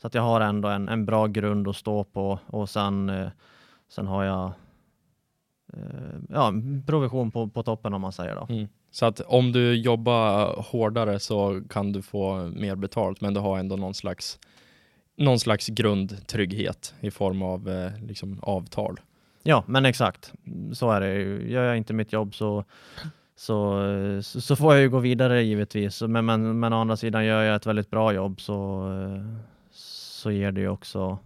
Så 0.00 0.06
att 0.06 0.14
jag 0.14 0.22
har 0.22 0.40
ändå 0.40 0.68
en, 0.68 0.88
en 0.88 1.06
bra 1.06 1.26
grund 1.26 1.68
att 1.68 1.76
stå 1.76 2.04
på 2.04 2.38
och 2.46 2.68
sen, 2.68 3.08
eh, 3.08 3.28
sen 3.88 4.06
har 4.06 4.24
jag 4.24 4.52
eh, 5.72 6.18
ja, 6.28 6.52
provision 6.86 7.30
på, 7.30 7.48
på 7.48 7.62
toppen 7.62 7.94
om 7.94 8.00
man 8.00 8.12
säger 8.12 8.34
då. 8.34 8.46
Mm. 8.54 8.68
Så 8.90 9.06
att 9.06 9.20
om 9.20 9.52
du 9.52 9.74
jobbar 9.74 10.54
hårdare 10.62 11.18
så 11.20 11.62
kan 11.70 11.92
du 11.92 12.02
få 12.02 12.52
mer 12.54 12.76
betalt 12.76 13.20
men 13.20 13.34
du 13.34 13.40
har 13.40 13.58
ändå 13.58 13.76
någon 13.76 13.94
slags 13.94 14.38
någon 15.16 15.38
slags 15.38 15.66
grundtrygghet 15.66 16.94
i 17.00 17.10
form 17.10 17.42
av 17.42 17.68
eh, 17.68 17.92
liksom 18.02 18.38
avtal. 18.42 19.00
Ja, 19.42 19.64
men 19.66 19.84
exakt. 19.84 20.32
Så 20.72 20.90
är 20.90 21.00
det. 21.00 21.14
Gör 21.48 21.64
jag 21.64 21.76
inte 21.76 21.92
mitt 21.92 22.12
jobb 22.12 22.34
så, 22.34 22.64
så, 23.36 23.82
så 24.22 24.56
får 24.56 24.74
jag 24.74 24.82
ju 24.82 24.90
gå 24.90 24.98
vidare 24.98 25.42
givetvis. 25.42 26.02
Men, 26.02 26.26
men, 26.26 26.60
men 26.60 26.72
å 26.72 26.80
andra 26.80 26.96
sidan 26.96 27.24
gör 27.24 27.42
jag 27.42 27.56
ett 27.56 27.66
väldigt 27.66 27.90
bra 27.90 28.12
jobb 28.12 28.40
så, 28.40 28.88
så 30.26 30.30
ger 30.32 30.52
det 30.52 30.60
ju 30.60 30.68
också 30.68 31.18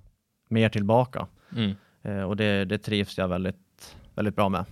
mer 0.48 0.68
tillbaka. 0.68 1.26
Mm. 1.56 1.74
Eh, 2.02 2.22
och 2.22 2.36
det, 2.36 2.64
det 2.64 2.78
trivs 2.78 3.18
jag 3.18 3.28
väldigt, 3.28 3.96
väldigt 4.14 4.36
bra 4.36 4.48
med. 4.48 4.64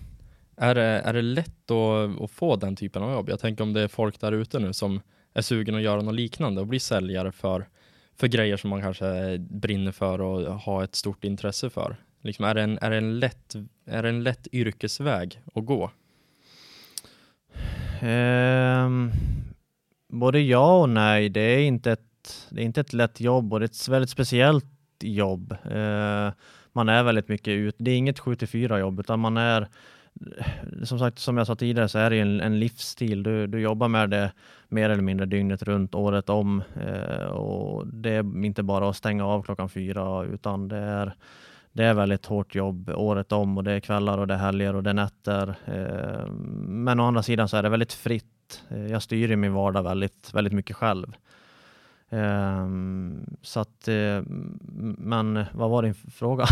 Är 0.57 0.75
det, 0.75 0.81
är 0.81 1.13
det 1.13 1.21
lätt 1.21 1.71
att, 1.71 2.21
att 2.21 2.31
få 2.31 2.55
den 2.55 2.75
typen 2.75 3.03
av 3.03 3.11
jobb? 3.11 3.29
Jag 3.29 3.39
tänker 3.39 3.63
om 3.63 3.73
det 3.73 3.81
är 3.81 3.87
folk 3.87 4.19
där 4.19 4.31
ute 4.31 4.59
nu 4.59 4.73
som 4.73 5.01
är 5.33 5.41
sugen 5.41 5.75
att 5.75 5.81
göra 5.81 6.01
något 6.01 6.15
liknande 6.15 6.61
och 6.61 6.67
bli 6.67 6.79
säljare 6.79 7.31
för, 7.31 7.67
för 8.15 8.27
grejer 8.27 8.57
som 8.57 8.69
man 8.69 8.81
kanske 8.81 9.37
brinner 9.39 9.91
för 9.91 10.21
och 10.21 10.59
har 10.59 10.83
ett 10.83 10.95
stort 10.95 11.23
intresse 11.23 11.69
för. 11.69 11.95
Liksom, 12.21 12.45
är, 12.45 12.55
det 12.55 12.61
en, 12.61 12.77
är, 12.81 12.89
det 12.89 12.97
en 12.97 13.19
lätt, 13.19 13.55
är 13.85 14.03
det 14.03 14.09
en 14.09 14.23
lätt 14.23 14.47
yrkesväg 14.51 15.41
att 15.53 15.65
gå? 15.65 15.91
Um, 18.01 19.11
både 20.09 20.39
ja 20.39 20.81
och 20.81 20.89
nej. 20.89 21.29
Det 21.29 21.41
är 21.41 21.59
inte 21.59 21.91
ett 21.91 22.08
det 22.49 22.61
är 22.61 22.65
inte 22.65 22.81
ett 22.81 22.93
lätt 22.93 23.19
jobb 23.19 23.53
och 23.53 23.59
det 23.59 23.63
är 23.63 23.67
ett 23.67 23.87
väldigt 23.87 24.09
speciellt 24.09 24.65
jobb. 25.03 25.51
Eh, 25.51 26.31
man 26.73 26.89
är 26.89 27.03
väldigt 27.03 27.27
mycket 27.27 27.51
ut. 27.51 27.75
Det 27.77 27.91
är 27.91 27.97
inget 27.97 28.19
7-4 28.19 28.79
jobb 28.79 28.99
utan 28.99 29.19
man 29.19 29.37
är 29.37 29.67
som 30.83 30.99
sagt, 30.99 31.19
som 31.19 31.37
jag 31.37 31.47
sa 31.47 31.55
tidigare 31.55 31.87
så 31.87 31.99
är 31.99 32.09
det 32.09 32.19
en, 32.19 32.41
en 32.41 32.59
livsstil. 32.59 33.23
Du, 33.23 33.47
du 33.47 33.59
jobbar 33.59 33.87
med 33.87 34.09
det 34.09 34.31
mer 34.67 34.89
eller 34.89 35.03
mindre 35.03 35.25
dygnet 35.25 35.63
runt, 35.63 35.95
året 35.95 36.29
om. 36.29 36.63
Eh, 36.81 37.25
och 37.25 37.87
det 37.87 38.09
är 38.09 38.45
inte 38.45 38.63
bara 38.63 38.89
att 38.89 38.95
stänga 38.95 39.25
av 39.25 39.43
klockan 39.43 39.69
fyra, 39.69 40.23
utan 40.23 40.67
det 40.67 40.77
är, 40.77 41.15
det 41.71 41.83
är 41.83 41.93
väldigt 41.93 42.25
hårt 42.25 42.55
jobb 42.55 42.89
året 42.89 43.31
om 43.31 43.57
och 43.57 43.63
det 43.63 43.71
är 43.71 43.79
kvällar 43.79 44.17
och 44.17 44.27
det 44.27 44.33
är 44.33 44.37
helger 44.37 44.75
och 44.75 44.83
det 44.83 44.89
är 44.89 44.93
nätter. 44.93 45.55
Eh, 45.65 46.31
men 46.67 46.99
å 46.99 47.07
andra 47.07 47.23
sidan 47.23 47.49
så 47.49 47.57
är 47.57 47.63
det 47.63 47.69
väldigt 47.69 47.93
fritt. 47.93 48.63
Eh, 48.69 48.87
jag 48.87 49.03
styr 49.03 49.31
i 49.31 49.35
min 49.35 49.53
vardag 49.53 49.83
väldigt, 49.83 50.33
väldigt 50.33 50.53
mycket 50.53 50.75
själv. 50.75 51.15
Um, 52.11 53.37
så 53.41 53.59
att, 53.59 53.87
uh, 53.87 54.21
men 54.97 55.45
vad 55.53 55.69
var 55.69 55.83
din 55.83 55.93
fråga? 55.93 56.43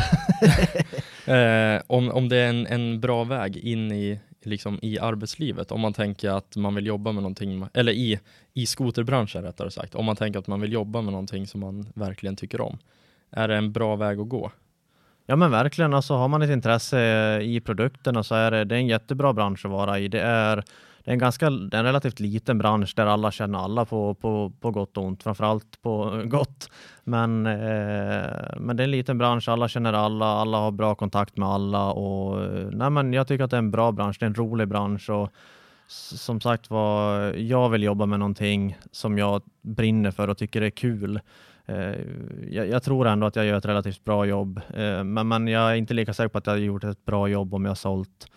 uh, 1.28 1.82
om, 1.88 2.12
om 2.12 2.30
det 2.30 2.38
är 2.38 2.50
en, 2.50 2.68
en 2.68 3.00
bra 3.00 3.24
väg 3.24 3.58
in 3.58 3.92
i, 3.92 4.20
liksom, 4.44 4.80
i 4.82 5.00
arbetslivet, 5.00 5.72
om 5.72 5.82
man 5.82 5.94
tänker 5.94 6.30
att 6.30 6.56
man 6.56 6.76
vill 6.76 6.86
jobba 6.86 7.12
med 7.12 7.24
någonting, 7.24 7.66
eller 7.74 7.92
i, 7.92 8.20
i 8.54 8.66
skoterbranschen 8.66 9.44
rättare 9.44 9.72
sagt, 9.72 9.96
om 9.96 10.06
man 10.06 10.16
tänker 10.16 10.40
att 10.40 10.48
man 10.48 10.62
vill 10.62 10.74
jobba 10.74 11.02
med 11.02 11.12
någonting 11.12 11.48
som 11.48 11.62
man 11.62 11.88
verkligen 11.96 12.36
tycker 12.36 12.62
om. 12.62 12.78
Är 13.32 13.48
det 13.48 13.56
en 13.56 13.72
bra 13.72 13.96
väg 13.96 14.20
att 14.20 14.30
gå? 14.30 14.52
Ja 15.26 15.36
men 15.36 15.52
verkligen, 15.52 15.94
alltså 15.94 16.14
har 16.14 16.28
man 16.28 16.42
ett 16.42 16.50
intresse 16.50 17.00
i 17.42 17.62
produkterna 17.62 18.24
så 18.24 18.36
är 18.36 18.52
det, 18.52 18.64
det 18.64 18.76
är 18.76 18.80
en 18.80 18.88
jättebra 18.88 19.34
bransch 19.34 19.66
att 19.66 19.72
vara 19.72 20.00
i. 20.00 20.08
Det 20.08 20.22
är 20.22 20.64
det 21.08 21.12
är 21.12 21.14
en 21.14 21.20
ganska 21.20 21.50
det 21.50 21.78
är 21.78 21.80
en 21.80 21.86
relativt 21.86 22.20
liten 22.20 22.58
bransch 22.58 22.94
där 22.96 23.06
alla 23.06 23.32
känner 23.32 23.60
alla 23.60 23.86
på, 23.86 24.14
på, 24.14 24.52
på 24.60 24.72
gott 24.72 24.98
och 24.98 25.04
ont, 25.04 25.24
framförallt 25.24 25.82
på 25.82 26.22
gott. 26.26 26.70
Men, 27.04 27.46
eh, 27.46 28.58
men 28.60 28.78
det 28.78 28.84
är 28.84 28.86
en 28.86 28.92
liten 28.92 29.18
bransch, 29.18 29.50
alla 29.50 29.68
känner 29.68 29.94
alla, 29.94 30.26
alla 30.26 30.58
har 30.58 30.72
bra 30.72 30.96
kontakt 30.96 31.38
med 31.38 31.50
alla 31.50 31.92
och 31.92 32.44
eh, 32.44 32.68
nej, 32.72 32.90
men 32.90 33.14
jag 33.14 33.28
tycker 33.28 33.44
att 33.44 33.52
det 33.52 33.58
är 33.58 33.60
en 33.60 33.72
bra 33.72 33.92
bransch, 33.92 34.18
det 34.20 34.26
är 34.26 34.28
en 34.28 34.36
rolig 34.36 34.68
bransch 34.68 35.10
och 35.10 35.30
som 35.88 36.42
sagt 36.42 36.70
var, 36.70 37.20
jag 37.34 37.70
vill 37.70 37.84
jobba 37.84 38.06
med 38.06 38.20
någonting 38.20 38.78
som 38.92 39.18
jag 39.18 39.42
brinner 39.62 40.12
för 40.12 40.28
och 40.28 40.38
tycker 40.38 40.62
är 40.62 40.70
kul. 40.70 41.20
Eh, 41.66 41.96
jag, 42.50 42.70
jag, 42.70 42.84
tror 42.84 43.08
ändå 43.08 43.28
att 43.28 43.36
jag 43.36 43.46
gör 43.46 43.58
ett 43.58 43.66
relativt 43.66 44.04
bra 44.04 44.26
jobb, 44.26 44.62
eh, 44.70 45.04
men, 45.04 45.28
men 45.28 45.48
jag 45.48 45.72
är 45.72 45.76
inte 45.76 45.94
lika 45.94 46.14
säker 46.14 46.30
på 46.30 46.38
att 46.38 46.48
jag 46.48 46.54
har 46.54 46.60
gjort 46.60 46.84
ett 46.84 47.06
bra 47.06 47.28
jobb 47.28 47.54
om 47.54 47.66
jag 47.66 47.70
har 47.70 47.76
sålt 47.76 48.28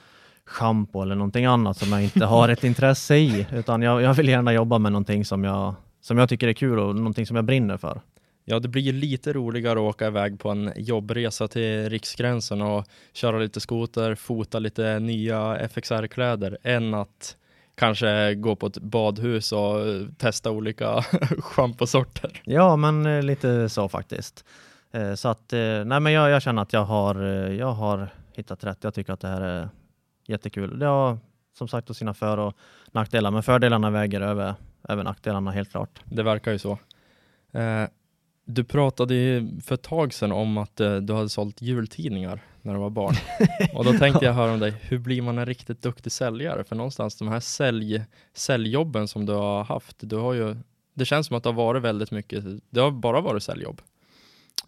schampo 0.50 1.02
eller 1.02 1.14
någonting 1.14 1.44
annat 1.44 1.76
som 1.76 1.92
jag 1.92 2.02
inte 2.02 2.24
har 2.24 2.48
ett 2.48 2.64
intresse 2.64 3.16
i, 3.16 3.46
utan 3.52 3.82
jag, 3.82 4.02
jag 4.02 4.14
vill 4.14 4.28
gärna 4.28 4.52
jobba 4.52 4.78
med 4.78 4.92
någonting 4.92 5.24
som 5.24 5.44
jag, 5.44 5.74
som 6.00 6.18
jag 6.18 6.28
tycker 6.28 6.48
är 6.48 6.52
kul 6.52 6.78
och 6.78 6.96
någonting 6.96 7.26
som 7.26 7.36
jag 7.36 7.44
brinner 7.44 7.76
för. 7.76 8.00
Ja, 8.44 8.58
det 8.58 8.68
blir 8.68 8.92
lite 8.92 9.32
roligare 9.32 9.78
att 9.78 9.94
åka 9.94 10.06
iväg 10.06 10.38
på 10.38 10.50
en 10.50 10.72
jobbresa 10.76 11.48
till 11.48 11.88
Riksgränsen 11.90 12.62
och 12.62 12.84
köra 13.12 13.38
lite 13.38 13.60
skoter, 13.60 14.14
fota 14.14 14.58
lite 14.58 14.98
nya 14.98 15.68
FXR-kläder 15.68 16.58
än 16.62 16.94
att 16.94 17.36
kanske 17.74 18.34
gå 18.34 18.56
på 18.56 18.66
ett 18.66 18.78
badhus 18.78 19.52
och 19.52 19.78
testa 20.18 20.50
olika 20.50 21.02
schamposorter. 21.38 22.42
Ja, 22.44 22.76
men 22.76 23.06
eh, 23.06 23.22
lite 23.22 23.68
så 23.68 23.88
faktiskt. 23.88 24.44
Eh, 24.92 25.14
så 25.14 25.28
att, 25.28 25.52
eh, 25.52 25.84
nej 25.84 26.00
men 26.00 26.12
jag, 26.12 26.30
jag 26.30 26.42
känner 26.42 26.62
att 26.62 26.72
jag 26.72 26.84
har, 26.84 27.14
jag 27.50 27.72
har 27.72 28.08
hittat 28.32 28.64
rätt. 28.64 28.78
Jag 28.84 28.94
tycker 28.94 29.12
att 29.12 29.20
det 29.20 29.28
här 29.28 29.40
är 29.40 29.68
jättekul. 30.30 30.78
Det 30.78 30.86
har 30.86 31.18
som 31.58 31.68
sagt 31.68 31.96
sina 31.96 32.14
för 32.14 32.38
och 32.38 32.56
nackdelar, 32.92 33.30
men 33.30 33.42
fördelarna 33.42 33.90
väger 33.90 34.20
över, 34.20 34.54
över 34.88 35.04
nackdelarna 35.04 35.50
helt 35.50 35.70
klart. 35.70 36.00
Det 36.04 36.22
verkar 36.22 36.52
ju 36.52 36.58
så. 36.58 36.78
Eh, 37.52 37.84
du 38.44 38.64
pratade 38.64 39.48
för 39.64 39.74
ett 39.74 39.82
tag 39.82 40.14
sedan 40.14 40.32
om 40.32 40.58
att 40.58 40.80
eh, 40.80 40.96
du 40.96 41.12
hade 41.12 41.28
sålt 41.28 41.62
jultidningar 41.62 42.40
när 42.62 42.74
du 42.74 42.80
var 42.80 42.90
barn. 42.90 43.14
och 43.74 43.84
då 43.84 43.92
tänkte 43.92 44.24
jag 44.24 44.32
höra 44.32 44.52
om 44.52 44.60
dig, 44.60 44.74
hur 44.80 44.98
blir 44.98 45.22
man 45.22 45.38
en 45.38 45.46
riktigt 45.46 45.82
duktig 45.82 46.12
säljare? 46.12 46.64
För 46.64 46.76
någonstans 46.76 47.16
de 47.16 47.28
här 47.28 47.40
sälj, 47.40 48.04
säljjobben 48.34 49.08
som 49.08 49.26
du 49.26 49.32
har 49.32 49.64
haft, 49.64 49.96
du 50.00 50.16
har 50.16 50.32
ju, 50.32 50.56
det 50.94 51.04
känns 51.04 51.26
som 51.26 51.36
att 51.36 51.42
det 51.42 51.48
har 51.48 51.54
varit 51.54 51.82
väldigt 51.82 52.10
mycket, 52.10 52.44
det 52.70 52.80
har 52.80 52.90
bara 52.90 53.20
varit 53.20 53.42
säljjobb. 53.42 53.82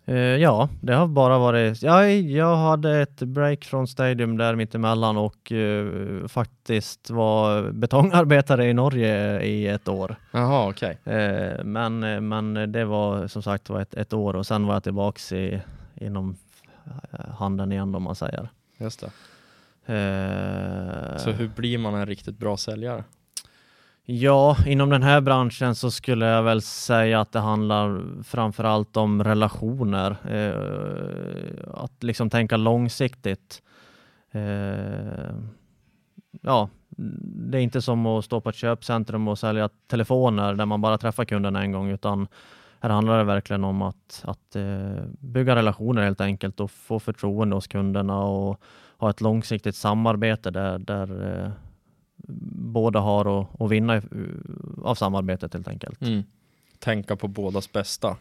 Uh, 0.08 0.16
ja, 0.16 0.68
det 0.80 0.94
har 0.94 1.06
bara 1.06 1.38
varit... 1.38 1.82
Ja, 1.82 2.06
jag 2.06 2.56
hade 2.56 3.00
ett 3.00 3.22
break 3.22 3.64
från 3.64 3.86
Stadium 3.86 4.36
där 4.36 4.54
mittemellan 4.54 5.16
och 5.16 5.52
uh, 5.52 6.26
faktiskt 6.28 7.10
var 7.10 7.70
betongarbetare 7.70 8.68
i 8.68 8.74
Norge 8.74 9.42
i 9.42 9.66
ett 9.66 9.88
år. 9.88 10.16
Jaha, 10.32 10.68
okej. 10.68 10.98
Okay. 11.04 11.14
Uh, 11.14 11.64
men, 11.64 12.28
men 12.28 12.72
det 12.72 12.84
var 12.84 13.26
som 13.26 13.42
sagt 13.42 13.70
var 13.70 13.80
ett, 13.80 13.94
ett 13.94 14.12
år 14.12 14.36
och 14.36 14.46
sen 14.46 14.66
var 14.66 14.74
jag 14.74 14.82
tillbaks 14.82 15.32
i, 15.32 15.60
inom 15.94 16.36
handeln 17.38 17.72
igen 17.72 17.94
om 17.94 18.02
man 18.02 18.14
säger. 18.14 18.48
Just 18.78 19.00
det. 19.00 19.10
Så 21.18 21.30
hur 21.30 21.48
blir 21.56 21.78
man 21.78 21.94
en 21.94 22.06
riktigt 22.06 22.38
bra 22.38 22.56
säljare? 22.56 23.04
Ja, 24.04 24.56
inom 24.66 24.90
den 24.90 25.02
här 25.02 25.20
branschen 25.20 25.74
så 25.74 25.90
skulle 25.90 26.26
jag 26.26 26.42
väl 26.42 26.62
säga 26.62 27.20
att 27.20 27.32
det 27.32 27.38
handlar 27.38 28.02
framförallt 28.22 28.96
om 28.96 29.24
relationer. 29.24 30.16
Eh, 30.28 31.74
att 31.74 32.02
liksom 32.02 32.30
tänka 32.30 32.56
långsiktigt. 32.56 33.62
Eh, 34.30 35.32
ja, 36.40 36.68
det 37.50 37.58
är 37.58 37.62
inte 37.62 37.82
som 37.82 38.06
att 38.06 38.24
stå 38.24 38.40
på 38.40 38.48
ett 38.48 38.56
köpcentrum 38.56 39.28
och 39.28 39.38
sälja 39.38 39.68
telefoner 39.86 40.54
där 40.54 40.66
man 40.66 40.80
bara 40.80 40.98
träffar 40.98 41.24
kunden 41.24 41.56
en 41.56 41.72
gång, 41.72 41.90
utan 41.90 42.28
här 42.80 42.90
handlar 42.90 43.18
det 43.18 43.24
verkligen 43.24 43.64
om 43.64 43.82
att, 43.82 44.22
att 44.24 44.56
eh, 44.56 45.04
bygga 45.18 45.56
relationer 45.56 46.02
helt 46.02 46.20
enkelt 46.20 46.60
och 46.60 46.70
få 46.70 47.00
förtroende 47.00 47.56
hos 47.56 47.66
kunderna 47.66 48.24
och 48.24 48.60
ha 48.98 49.10
ett 49.10 49.20
långsiktigt 49.20 49.76
samarbete 49.76 50.50
där, 50.50 50.78
där 50.78 51.42
eh, 51.44 51.50
båda 52.56 53.00
har 53.00 53.40
att, 53.40 53.60
att 53.60 53.70
vinna 53.70 54.02
av 54.82 54.94
samarbetet 54.94 55.54
helt 55.54 55.68
enkelt. 55.68 56.02
Mm. 56.02 56.22
Tänka 56.78 57.16
på 57.16 57.28
bådas 57.28 57.72
bästa. 57.72 58.16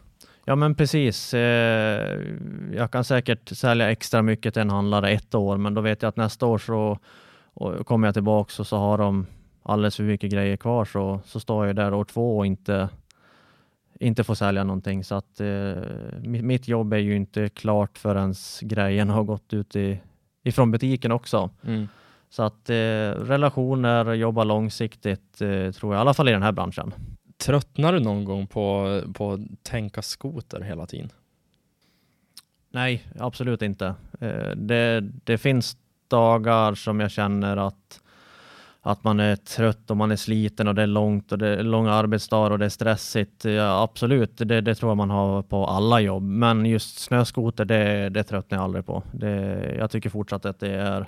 Ja 0.45 0.55
men 0.55 0.75
precis. 0.75 1.33
Eh, 1.33 2.19
jag 2.73 2.91
kan 2.91 3.03
säkert 3.03 3.49
sälja 3.49 3.91
extra 3.91 4.21
mycket 4.21 4.53
till 4.53 4.61
en 4.61 4.69
handlare 4.69 5.09
ett 5.09 5.35
år, 5.35 5.57
men 5.57 5.73
då 5.73 5.81
vet 5.81 6.01
jag 6.01 6.09
att 6.09 6.17
nästa 6.17 6.45
år 6.45 6.57
så 6.57 6.97
kommer 7.85 8.07
jag 8.07 8.15
tillbaks 8.15 8.59
och 8.59 8.67
så 8.67 8.77
har 8.77 8.97
de 8.97 9.25
alldeles 9.63 9.95
för 9.95 10.03
mycket 10.03 10.31
grejer 10.31 10.57
kvar 10.57 10.85
så, 10.85 11.21
så 11.25 11.39
står 11.39 11.67
jag 11.67 11.75
där 11.75 11.93
år 11.93 12.05
två 12.05 12.37
och 12.37 12.45
inte, 12.45 12.89
inte 13.99 14.23
får 14.23 14.35
sälja 14.35 14.63
någonting. 14.63 15.03
Så 15.03 15.15
att 15.15 15.39
eh, 15.39 15.83
mitt 16.21 16.67
jobb 16.67 16.93
är 16.93 16.97
ju 16.97 17.15
inte 17.15 17.49
klart 17.49 17.97
förrän 17.97 18.33
grejen 18.61 19.09
har 19.09 19.23
gått 19.23 19.53
ut 19.53 19.75
i, 19.75 19.99
ifrån 20.43 20.71
butiken 20.71 21.11
också. 21.11 21.49
Mm. 21.63 21.87
Så 22.31 22.43
att 22.43 22.69
eh, 22.69 22.75
relationer, 23.25 24.13
jobba 24.13 24.43
långsiktigt 24.43 25.41
eh, 25.41 25.71
tror 25.71 25.93
jag, 25.93 25.99
i 25.99 26.01
alla 26.01 26.13
fall 26.13 26.29
i 26.29 26.31
den 26.31 26.43
här 26.43 26.51
branschen. 26.51 26.93
Tröttnar 27.37 27.93
du 27.93 27.99
någon 27.99 28.25
gång 28.25 28.47
på, 28.47 29.01
på 29.13 29.31
att 29.31 29.39
tänka 29.63 30.01
skoter 30.01 30.61
hela 30.61 30.85
tiden? 30.85 31.09
Nej, 32.69 33.07
absolut 33.19 33.61
inte. 33.61 33.95
Eh, 34.19 34.49
det, 34.55 35.01
det 35.23 35.37
finns 35.37 35.77
dagar 36.07 36.75
som 36.75 36.99
jag 36.99 37.11
känner 37.11 37.57
att, 37.57 38.01
att 38.81 39.03
man 39.03 39.19
är 39.19 39.35
trött 39.35 39.91
och 39.91 39.97
man 39.97 40.11
är 40.11 40.15
sliten 40.15 40.67
och 40.67 40.75
det 40.75 40.81
är 40.81 40.87
långt 40.87 41.31
och 41.31 41.37
det 41.37 41.47
är 41.47 41.63
långa 41.63 41.93
arbetsdagar 41.93 42.51
och 42.51 42.59
det 42.59 42.65
är 42.65 42.69
stressigt. 42.69 43.45
Ja, 43.45 43.83
absolut, 43.83 44.37
det, 44.37 44.61
det 44.61 44.75
tror 44.75 44.89
jag 44.89 44.97
man 44.97 45.09
har 45.09 45.41
på 45.41 45.65
alla 45.65 45.99
jobb. 45.99 46.23
Men 46.23 46.65
just 46.65 46.99
snöskoter, 46.99 47.65
det, 47.65 48.09
det 48.09 48.23
tröttnar 48.23 48.57
jag 48.57 48.63
aldrig 48.63 48.85
på. 48.85 49.03
Det, 49.11 49.75
jag 49.77 49.91
tycker 49.91 50.09
fortsatt 50.09 50.45
att 50.45 50.59
det 50.59 50.75
är 50.75 51.07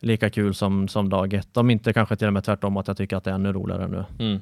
lika 0.00 0.30
kul 0.30 0.54
som, 0.54 0.88
som 0.88 1.08
dag 1.08 1.34
ett. 1.34 1.56
Om 1.56 1.70
inte 1.70 1.92
kanske 1.92 2.16
till 2.16 2.26
och 2.26 2.32
med 2.32 2.44
tvärtom 2.44 2.76
att 2.76 2.88
jag 2.88 2.96
tycker 2.96 3.16
att 3.16 3.24
det 3.24 3.30
är 3.30 3.34
ännu 3.34 3.52
roligare 3.52 3.88
nu. 3.88 4.04
Mm. 4.18 4.40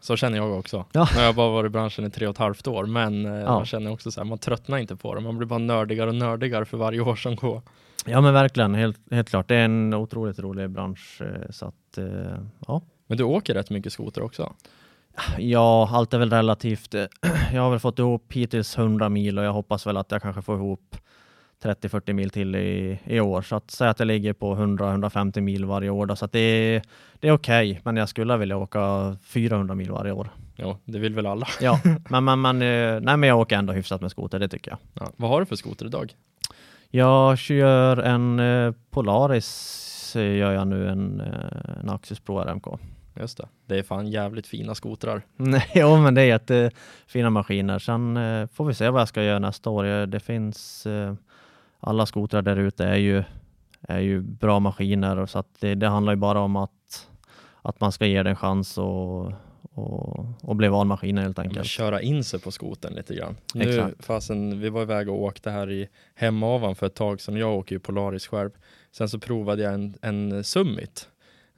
Så 0.00 0.16
känner 0.16 0.38
jag 0.38 0.58
också. 0.58 0.84
Ja. 0.92 1.08
Jag 1.16 1.26
har 1.26 1.32
bara 1.32 1.50
varit 1.50 1.68
i 1.68 1.72
branschen 1.72 2.04
i 2.04 2.10
tre 2.10 2.26
och 2.26 2.30
ett 2.34 2.38
halvt 2.38 2.66
år, 2.66 2.86
men 2.86 3.26
eh, 3.26 3.32
ja. 3.32 3.52
man 3.52 3.66
känner 3.66 3.92
också 3.92 4.10
så 4.10 4.20
här, 4.20 4.24
man 4.24 4.38
tröttnar 4.38 4.78
inte 4.78 4.96
på 4.96 5.14
det. 5.14 5.20
Man 5.20 5.38
blir 5.38 5.46
bara 5.46 5.58
nördigare 5.58 6.08
och 6.08 6.16
nördigare 6.16 6.64
för 6.64 6.76
varje 6.76 7.00
år 7.00 7.16
som 7.16 7.36
går. 7.36 7.62
Ja 8.04 8.20
men 8.20 8.34
verkligen, 8.34 8.74
helt, 8.74 8.98
helt 9.10 9.30
klart. 9.30 9.48
Det 9.48 9.56
är 9.56 9.64
en 9.64 9.94
otroligt 9.94 10.38
rolig 10.38 10.70
bransch. 10.70 11.22
Eh, 11.22 11.50
så 11.50 11.66
att, 11.66 11.98
eh, 11.98 12.38
ja. 12.66 12.82
Men 13.06 13.18
du 13.18 13.24
åker 13.24 13.54
rätt 13.54 13.70
mycket 13.70 13.92
skoter 13.92 14.22
också? 14.22 14.52
Ja, 15.38 15.88
allt 15.92 16.14
är 16.14 16.18
väl 16.18 16.30
relativt. 16.30 16.94
Jag 17.52 17.62
har 17.62 17.70
väl 17.70 17.78
fått 17.78 17.98
ihop 17.98 18.32
hittills 18.32 18.78
100 18.78 19.08
mil 19.08 19.38
och 19.38 19.44
jag 19.44 19.52
hoppas 19.52 19.86
väl 19.86 19.96
att 19.96 20.10
jag 20.10 20.22
kanske 20.22 20.42
får 20.42 20.56
ihop 20.56 20.96
30-40 21.62 22.12
mil 22.12 22.30
till 22.30 22.56
i, 22.56 22.98
i 23.04 23.20
år. 23.20 23.42
Så 23.42 23.56
att 23.56 23.70
säga 23.70 23.90
att 23.90 23.98
jag 23.98 24.06
ligger 24.06 24.32
på 24.32 24.56
100-150 24.56 25.40
mil 25.40 25.64
varje 25.64 25.90
år. 25.90 26.06
Då, 26.06 26.16
så 26.16 26.24
att 26.24 26.32
det, 26.32 26.38
är, 26.38 26.82
det 27.20 27.28
är 27.28 27.32
okej, 27.32 27.70
okay, 27.70 27.80
men 27.84 27.96
jag 27.96 28.08
skulle 28.08 28.36
vilja 28.36 28.56
åka 28.56 29.16
400 29.22 29.74
mil 29.74 29.90
varje 29.90 30.12
år. 30.12 30.30
Ja, 30.56 30.78
det 30.84 30.98
vill 30.98 31.14
väl 31.14 31.26
alla. 31.26 31.48
ja, 31.60 31.80
men, 32.10 32.24
men, 32.24 32.40
men, 32.40 32.62
eh, 32.62 33.00
nej, 33.00 33.16
men 33.16 33.22
jag 33.22 33.38
åker 33.38 33.56
ändå 33.56 33.72
hyfsat 33.72 34.00
med 34.00 34.10
skoter, 34.10 34.38
det 34.38 34.48
tycker 34.48 34.70
jag. 34.70 34.78
Ja. 34.94 35.12
Vad 35.16 35.30
har 35.30 35.40
du 35.40 35.46
för 35.46 35.56
skoter 35.56 35.86
idag? 35.86 36.14
Jag 36.90 37.38
kör 37.38 37.96
en 37.96 38.40
eh, 38.40 38.72
Polaris, 38.90 40.16
eh, 40.16 40.36
gör 40.36 40.52
jag 40.52 40.68
nu, 40.68 40.88
en, 40.88 41.20
en 41.80 41.90
Axis 41.90 42.20
Pro 42.20 42.38
RMK. 42.38 42.66
Just 43.20 43.38
det. 43.38 43.48
Det 43.66 43.78
är 43.78 43.82
fan 43.82 44.06
jävligt 44.06 44.46
fina 44.46 44.74
skotrar. 44.74 45.22
Nej, 45.36 45.70
jo, 45.74 45.96
men 45.96 46.14
det 46.14 46.22
är 46.22 46.26
jättefina 46.26 47.30
maskiner. 47.30 47.78
Sen 47.78 48.18
får 48.48 48.64
vi 48.64 48.74
se 48.74 48.90
vad 48.90 49.00
jag 49.00 49.08
ska 49.08 49.22
göra 49.22 49.38
nästa 49.38 49.70
år. 49.70 50.06
Det 50.06 50.20
finns 50.20 50.86
alla 51.80 52.06
skotrar 52.06 52.42
där 52.42 52.56
ute 52.56 52.84
är 52.84 52.96
ju, 52.96 53.24
är 53.80 54.00
ju 54.00 54.20
bra 54.20 54.60
maskiner 54.60 55.26
så 55.26 55.38
att 55.38 55.60
det, 55.60 55.74
det 55.74 55.88
handlar 55.88 56.12
ju 56.12 56.16
bara 56.16 56.40
om 56.40 56.56
att, 56.56 57.08
att 57.62 57.80
man 57.80 57.92
ska 57.92 58.06
ge 58.06 58.22
det 58.22 58.30
en 58.30 58.36
chans 58.36 58.78
och, 58.78 59.32
och, 59.62 60.26
och 60.42 60.56
bli 60.56 60.68
van 60.68 60.86
maskinen 60.86 61.24
helt 61.24 61.38
enkelt. 61.38 61.66
köra 61.66 62.02
in 62.02 62.24
sig 62.24 62.40
på 62.40 62.50
skoten 62.50 62.92
lite 62.92 63.14
grann. 63.14 63.36
Nu, 63.54 63.64
Exakt. 63.64 64.04
fasen, 64.04 64.60
vi 64.60 64.68
var 64.68 64.82
iväg 64.82 65.08
och 65.08 65.22
åkte 65.22 65.50
här 65.50 65.70
i 65.70 65.88
Hemavan 66.14 66.74
för 66.74 66.86
ett 66.86 66.94
tag 66.94 67.20
sedan. 67.20 67.36
Jag 67.36 67.58
åker 67.58 67.74
ju 67.74 67.80
Polaris 67.80 68.26
själv. 68.26 68.50
Sen 68.92 69.08
så 69.08 69.18
provade 69.18 69.62
jag 69.62 69.74
en, 69.74 69.94
en 70.02 70.44
Summit, 70.44 71.08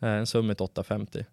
eh, 0.00 0.08
en 0.08 0.26
Summit 0.26 0.60
850. 0.60 1.24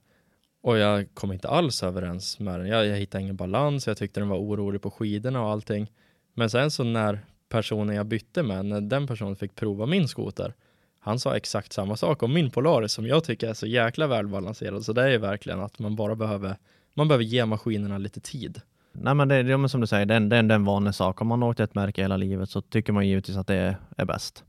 Och 0.62 0.78
jag 0.78 1.08
kom 1.13 1.32
inte 1.32 1.47
alls 1.47 1.84
överens 1.84 2.39
med 2.39 2.60
den. 2.60 2.67
Jag, 2.67 2.86
jag 2.88 2.97
hittade 2.97 3.21
ingen 3.21 3.36
balans, 3.36 3.88
jag 3.88 3.97
tyckte 3.97 4.19
den 4.19 4.30
var 4.30 4.38
orolig 4.38 4.82
på 4.82 4.91
skidorna 4.91 5.41
och 5.41 5.50
allting. 5.50 5.91
Men 6.34 6.50
sen 6.50 6.71
så 6.71 6.84
när 6.84 7.26
personen 7.49 7.95
jag 7.95 8.05
bytte 8.05 8.43
med, 8.43 8.65
när 8.65 8.81
den 8.81 9.07
personen 9.07 9.36
fick 9.36 9.55
prova 9.55 9.86
min 9.86 10.07
skoter, 10.07 10.53
han 10.99 11.19
sa 11.19 11.36
exakt 11.36 11.73
samma 11.73 11.97
sak 11.97 12.23
om 12.23 12.33
min 12.33 12.51
Polaris 12.51 12.91
som 12.91 13.07
jag 13.07 13.23
tycker 13.23 13.49
är 13.49 13.53
så 13.53 13.67
jäkla 13.67 14.07
välbalanserad. 14.07 14.86
Så 14.86 14.93
det 14.93 15.01
är 15.03 15.10
ju 15.10 15.17
verkligen 15.17 15.60
att 15.60 15.79
man 15.79 15.95
bara 15.95 16.15
behöver, 16.15 16.55
man 16.93 17.07
behöver 17.07 17.23
ge 17.25 17.45
maskinerna 17.45 17.97
lite 17.97 18.19
tid. 18.19 18.62
Nej 18.91 19.13
men 19.15 19.27
det, 19.27 19.43
det 19.43 19.57
men 19.57 19.69
som 19.69 19.81
du 19.81 19.88
säger, 19.88 20.05
det 20.05 20.15
är 20.15 20.19
det 20.19 20.36
är 20.36 20.39
en- 20.39 20.51
är 20.51 20.60
vanlig 20.60 20.95
sak. 20.95 21.21
Om 21.21 21.27
man 21.27 21.41
har 21.41 21.49
åkt 21.49 21.60
ett 21.60 21.75
märke 21.75 22.01
hela 22.01 22.17
livet 22.17 22.49
så 22.49 22.62
tycker 22.62 22.93
man 22.93 23.07
givetvis 23.07 23.38
att 23.38 23.47
det 23.47 23.55
är, 23.55 23.77
är 23.97 24.05
bäst. 24.05 24.43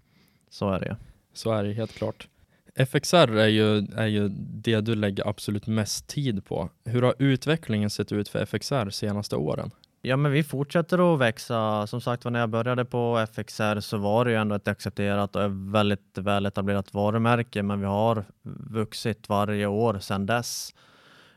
Så 0.50 0.70
är 0.70 0.80
det. 0.80 0.96
Så 1.34 1.52
är 1.52 1.64
det 1.64 1.72
helt 1.72 1.92
klart. 1.92 2.28
FXR 2.74 3.36
är 3.38 3.46
ju, 3.46 3.78
är 3.96 4.06
ju 4.06 4.28
det 4.38 4.80
du 4.80 4.94
lägger 4.94 5.28
absolut 5.28 5.66
mest 5.66 6.06
tid 6.06 6.44
på. 6.44 6.70
Hur 6.84 7.02
har 7.02 7.14
utvecklingen 7.18 7.90
sett 7.90 8.12
ut 8.12 8.28
för 8.28 8.38
FXR 8.46 8.90
senaste 8.90 9.36
åren? 9.36 9.70
Ja, 10.02 10.16
men 10.16 10.32
vi 10.32 10.42
fortsätter 10.42 11.14
att 11.14 11.20
växa. 11.20 11.86
Som 11.86 12.00
sagt 12.00 12.24
var, 12.24 12.32
när 12.32 12.40
jag 12.40 12.48
började 12.50 12.84
på 12.84 13.26
FXR 13.32 13.80
så 13.80 13.98
var 13.98 14.24
det 14.24 14.30
ju 14.30 14.36
ändå 14.36 14.54
ett 14.54 14.68
accepterat 14.68 15.36
och 15.36 15.74
väldigt 15.74 16.18
väl 16.18 16.46
etablerat 16.46 16.94
varumärke, 16.94 17.62
men 17.62 17.80
vi 17.80 17.86
har 17.86 18.24
vuxit 18.70 19.28
varje 19.28 19.66
år 19.66 19.98
sedan 19.98 20.26
dess. 20.26 20.74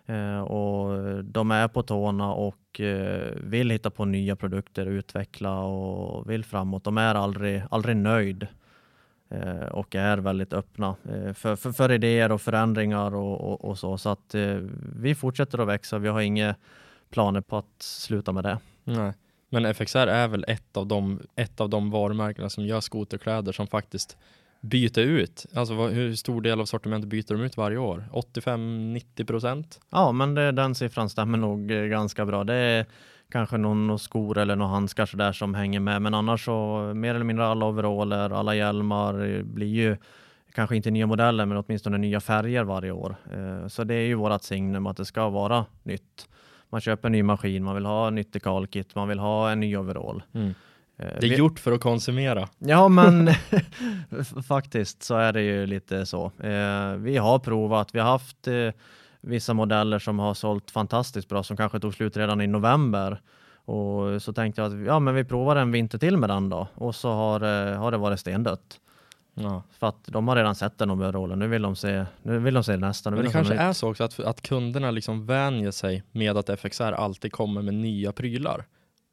Eh, 0.06 0.42
och 0.42 1.24
de 1.24 1.52
är 1.52 1.68
på 1.68 1.84
tårna 1.84 2.34
och 2.34 2.82
eh, 2.82 3.34
vill 3.36 3.70
hitta 3.70 3.90
på 3.90 4.06
nya 4.06 4.36
produkter, 4.36 4.86
utveckla 4.86 5.60
och 5.60 6.30
vill 6.30 6.46
framåt. 6.46 6.84
De 6.84 6.98
är 6.98 7.16
aldrig, 7.16 7.64
aldrig 7.72 7.96
nöjd 7.98 8.48
eh, 9.30 9.66
och 9.72 9.96
är 9.96 10.18
väldigt 10.18 10.54
öppna 10.54 10.96
eh, 11.10 11.34
för, 11.34 11.56
för, 11.56 11.72
för 11.72 11.92
idéer 11.92 12.32
och 12.32 12.42
förändringar 12.42 13.16
och, 13.16 13.42
och, 13.42 13.66
och 13.66 13.78
så. 13.78 13.98
Så 13.98 14.10
att 14.10 14.36
eh, 14.36 14.58
vi 14.96 15.16
fortsätter 15.16 15.58
att 15.58 15.68
växa. 15.68 15.98
Vi 15.98 16.08
har 16.08 16.22
inget 16.22 16.58
planer 17.12 17.42
på 17.42 17.58
att 17.58 17.76
sluta 17.82 18.32
med 18.32 18.44
det. 18.44 18.58
Nej. 18.84 19.14
Men 19.50 19.66
FXR 19.66 20.08
är 20.08 20.28
väl 20.28 20.46
ett 20.48 20.78
av 20.78 20.88
de, 20.88 21.20
ett 21.36 21.62
av 21.62 21.70
de 21.70 21.92
varumärkena 21.92 22.50
som 22.50 22.66
gör 22.66 22.80
skoterkläder 22.80 23.52
som 23.52 23.68
faktiskt 23.68 24.18
byter 24.62 25.00
ut. 25.00 25.46
Alltså 25.56 25.74
vad, 25.74 25.92
hur 25.92 26.16
stor 26.16 26.42
del 26.42 26.60
av 26.62 26.66
sortimentet 26.66 27.10
byter 27.10 27.34
de 27.34 27.42
ut 27.42 27.58
varje 27.58 27.78
år? 27.78 28.04
85-90 28.12 29.26
procent? 29.26 29.80
Ja, 29.90 30.12
men 30.12 30.36
det, 30.36 30.52
den 30.52 30.76
siffran 30.76 31.10
stämmer 31.10 31.38
nog 31.38 31.72
eh, 31.72 31.84
ganska 31.84 32.26
bra. 32.26 32.44
Det 32.44 32.54
är 32.54 32.86
kanske 33.32 33.58
någon 33.58 33.88
någon 33.88 34.00
skor 34.00 34.38
eller 34.38 34.56
några 34.56 34.72
handskar 34.72 35.06
så 35.06 35.18
där 35.18 35.32
som 35.32 35.54
hänger 35.54 35.80
med, 35.80 36.02
men 36.02 36.14
annars 36.14 36.46
så 36.46 36.92
mer 36.96 37.16
eller 37.16 37.26
mindre 37.26 37.46
alla 37.48 37.66
overaller, 37.66 38.30
alla 38.30 38.56
hjälmar 38.56 39.26
eh, 39.26 39.44
blir 39.44 39.68
ju 39.68 39.98
kanske 40.54 40.76
inte 40.76 40.92
nya 40.92 41.08
modeller, 41.08 41.46
men 41.46 41.58
åtminstone 41.58 41.98
nya 41.98 42.20
färger 42.20 42.64
varje 42.64 42.92
år. 42.92 43.16
Eh, 43.34 43.68
Så 43.68 43.84
det 43.84 43.96
är 43.96 44.06
ju 44.06 44.14
vårat 44.14 44.44
signum 44.44 44.86
att 44.88 44.98
det 44.98 45.06
ska 45.06 45.30
vara 45.30 45.66
nytt. 45.84 46.28
Man 46.72 46.82
köper 46.82 47.08
en 47.08 47.12
ny 47.12 47.24
maskin, 47.24 47.64
man 47.64 47.76
vill 47.76 47.86
ha 47.86 48.08
en 48.08 48.16
nytt 48.16 48.34
dekalkit, 48.34 48.96
man 48.96 49.08
vill 49.08 49.20
ha 49.20 49.52
en 49.52 49.60
ny 49.60 49.78
overall. 49.78 50.24
Mm. 50.34 50.54
Eh, 50.98 51.08
Det 51.20 51.28
är 51.28 51.38
gjort 51.38 51.60
för 51.60 51.72
att 51.72 51.82
konsumera. 51.82 52.48
Ja, 52.60 52.88
men 52.88 53.30
faktiskt 54.48 55.04
så 55.04 55.16
är 55.16 55.34
det 55.34 55.42
ju 55.42 55.66
lite 55.66 56.06
så. 56.06 56.26
Eh, 56.26 56.94
vi 56.96 57.18
har 57.18 57.40
provat, 57.40 57.96
vi 57.96 58.00
har 58.00 58.12
haft 58.12 58.48
eh, 58.48 58.70
vissa 59.22 59.54
modeller 59.54 60.00
som 60.00 60.20
har 60.20 60.34
sålt 60.34 60.72
fantastiskt 60.72 61.30
bra 61.30 61.44
som 61.44 61.58
kanske 61.58 61.80
tog 61.80 61.94
slut 61.94 62.18
redan 62.18 62.42
i 62.42 62.48
november. 62.48 63.22
Och 63.66 64.22
så 64.22 64.34
tänkte 64.34 64.62
jag 64.62 64.74
att 64.74 64.86
ja, 64.88 65.00
men 65.00 65.16
vi 65.16 65.24
provar 65.24 65.56
en 65.56 65.72
vinter 65.72 65.98
till 65.98 66.18
med 66.18 66.30
den 66.30 66.50
då. 66.50 66.68
Och 66.76 66.96
så 66.96 67.12
har, 67.12 67.40
har 67.76 67.92
det 67.92 67.98
varit 67.98 68.20
stendött. 68.20 68.80
Ja. 69.34 69.64
För 69.80 69.88
att 69.88 70.04
de 70.06 70.28
har 70.28 70.36
redan 70.36 70.56
sett 70.56 70.78
den 70.78 70.92
overallen. 70.92 71.40
Nu 71.40 71.48
vill 71.48 71.62
de 71.62 71.76
se, 71.76 72.06
nu 72.22 72.40
vill 72.40 72.54
de 72.54 72.64
se 72.64 72.78
nästa. 72.78 73.10
Nu 73.10 73.16
Men 73.16 73.26
det 73.26 73.30
de 73.30 73.34
kanske 73.34 73.54
nytt. 73.54 73.62
är 73.62 73.74
så 73.74 73.90
också 73.90 74.04
att, 74.04 74.20
att 74.20 74.42
kunderna 74.42 74.92
liksom 74.92 75.26
vänjer 75.26 75.72
sig 75.72 76.04
med 76.12 76.38
att 76.38 76.50
FXR 76.50 76.92
alltid 76.92 77.32
kommer 77.32 77.62
med 77.62 77.74
nya 77.74 78.12
prylar. 78.12 78.66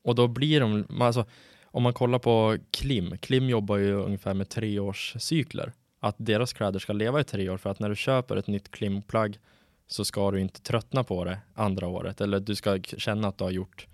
Och 0.05 0.15
då 0.15 0.27
blir 0.27 0.61
de, 0.61 0.87
alltså, 1.01 1.25
om 1.65 1.83
man 1.83 1.93
kollar 1.93 2.19
på 2.19 2.57
Klim, 2.71 3.19
Klim 3.19 3.49
jobbar 3.49 3.77
ju 3.77 3.95
ungefär 3.95 4.35
med 4.35 4.49
treårscykler. 4.49 5.73
Att 6.01 6.15
deras 6.19 6.53
kläder 6.53 6.79
ska 6.79 6.93
leva 6.93 7.21
i 7.21 7.25
tre 7.25 7.49
år 7.49 7.57
för 7.57 7.71
att 7.71 7.81
när 7.81 7.89
du 7.89 7.97
köper 7.97 8.37
ett 8.37 8.47
nytt 8.47 8.71
Klim-plagg 8.71 9.39
så 9.87 10.05
ska 10.05 10.31
du 10.31 10.41
inte 10.41 10.63
tröttna 10.63 11.05
på 11.05 11.25
det 11.25 11.39
andra 11.55 11.87
året 11.87 12.21
eller 12.21 12.41
du 12.41 12.55
ska 12.55 12.81
känna 12.83 13.29
att 13.29 13.39
du 13.39 13.45
har 13.45 13.51
gjort, 13.51 13.87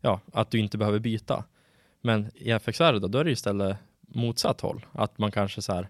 ja, 0.00 0.20
att 0.32 0.50
du 0.50 0.58
inte 0.58 0.78
behöver 0.78 0.98
byta. 0.98 1.44
Men 2.00 2.30
i 2.34 2.50
FXR 2.50 3.00
då, 3.00 3.08
då 3.08 3.18
är 3.18 3.24
det 3.24 3.30
istället 3.30 3.76
motsatt 4.08 4.60
håll. 4.60 4.86
Att 4.92 5.18
man 5.18 5.30
kanske 5.30 5.62
så 5.62 5.72
här, 5.72 5.88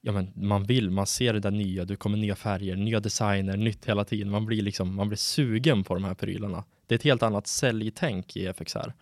ja 0.00 0.12
men 0.12 0.32
man 0.34 0.64
vill, 0.64 0.90
man 0.90 1.06
ser 1.06 1.32
det 1.32 1.40
där 1.40 1.50
nya, 1.50 1.84
det 1.84 1.96
kommer 1.96 2.18
nya 2.18 2.36
färger, 2.36 2.76
nya 2.76 3.00
designer, 3.00 3.56
nytt 3.56 3.84
hela 3.84 4.04
tiden. 4.04 4.30
Man 4.30 4.46
blir 4.46 4.62
liksom, 4.62 4.94
man 4.94 5.08
blir 5.08 5.16
sugen 5.16 5.84
på 5.84 5.94
de 5.94 6.04
här 6.04 6.14
prylarna. 6.14 6.64
Det 6.86 6.94
är 6.94 6.98
ett 6.98 7.04
helt 7.04 7.22
annat 7.22 7.46
säljtänk 7.46 8.36
i 8.36 8.46
FXR. 8.46 8.92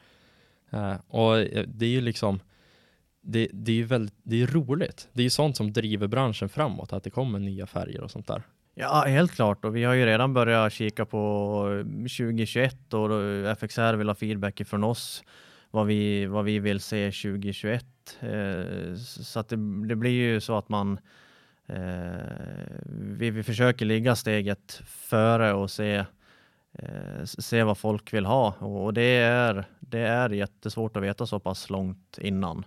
Uh, 0.75 0.91
eh, 0.91 0.97
och 1.09 1.39
eh, 1.39 1.67
det 1.67 1.87
är 1.87 1.91
ju 1.91 2.01
liksom, 2.01 2.41
det, 3.23 3.49
det 3.53 3.73
är 3.73 3.77
ju 3.77 3.85
väldigt, 3.85 4.15
det 4.23 4.43
är 4.43 4.47
roligt. 4.47 5.09
Det 5.13 5.21
är 5.21 5.25
ju 5.25 5.31
sånt 5.31 5.57
som 5.57 5.73
driver 5.73 6.07
branschen 6.07 6.49
framåt, 6.49 6.93
att 6.93 7.05
det 7.05 7.11
kommer 7.11 7.39
nya 7.39 7.67
färger 7.67 8.01
och 8.01 8.11
sånt 8.11 8.27
där. 8.27 8.43
Ja, 8.75 9.05
helt 9.07 9.33
klart. 9.33 9.65
Och 9.65 9.77
vi 9.77 9.85
har 9.85 9.95
ju 9.95 10.07
redan 10.07 10.35
börjat 10.35 10.73
kika 10.73 11.05
på 11.05 11.85
2021 11.85 12.95
och 12.95 13.11
FXR 13.59 13.95
vill 13.95 14.09
ha 14.09 14.15
feedback 14.15 14.63
från 14.67 14.85
oss 14.85 15.25
vad 15.71 15.87
vi, 15.87 16.27
vad 16.27 16.45
vi 16.45 16.59
vill 16.59 16.81
se 16.81 17.11
2021. 17.11 17.85
Eh, 18.21 18.95
så 18.95 19.41
att 19.41 19.49
det, 19.49 19.57
det 19.89 19.97
blir 19.97 20.11
ju 20.11 20.41
så 20.41 20.59
att 20.59 20.69
man 20.69 20.99
eh, 21.67 22.77
vi, 22.87 23.31
vi 23.31 23.43
försöker 23.43 23.87
ligga 23.87 24.17
steget 24.17 24.81
före 24.87 25.53
och 25.53 25.71
se 25.71 26.05
eh, 26.73 27.25
se 27.25 27.63
vad 27.63 27.79
folk 27.79 28.15
vill 28.15 28.27
ha 28.27 28.55
och, 28.59 28.85
och 28.85 28.95
det 28.95 29.17
är 29.17 29.65
det 29.81 30.01
är 30.01 30.31
jättesvårt 30.31 30.97
att 30.97 31.03
veta 31.03 31.27
så 31.27 31.41
pass 31.41 31.71
långt 31.71 32.19
innan. 32.21 32.65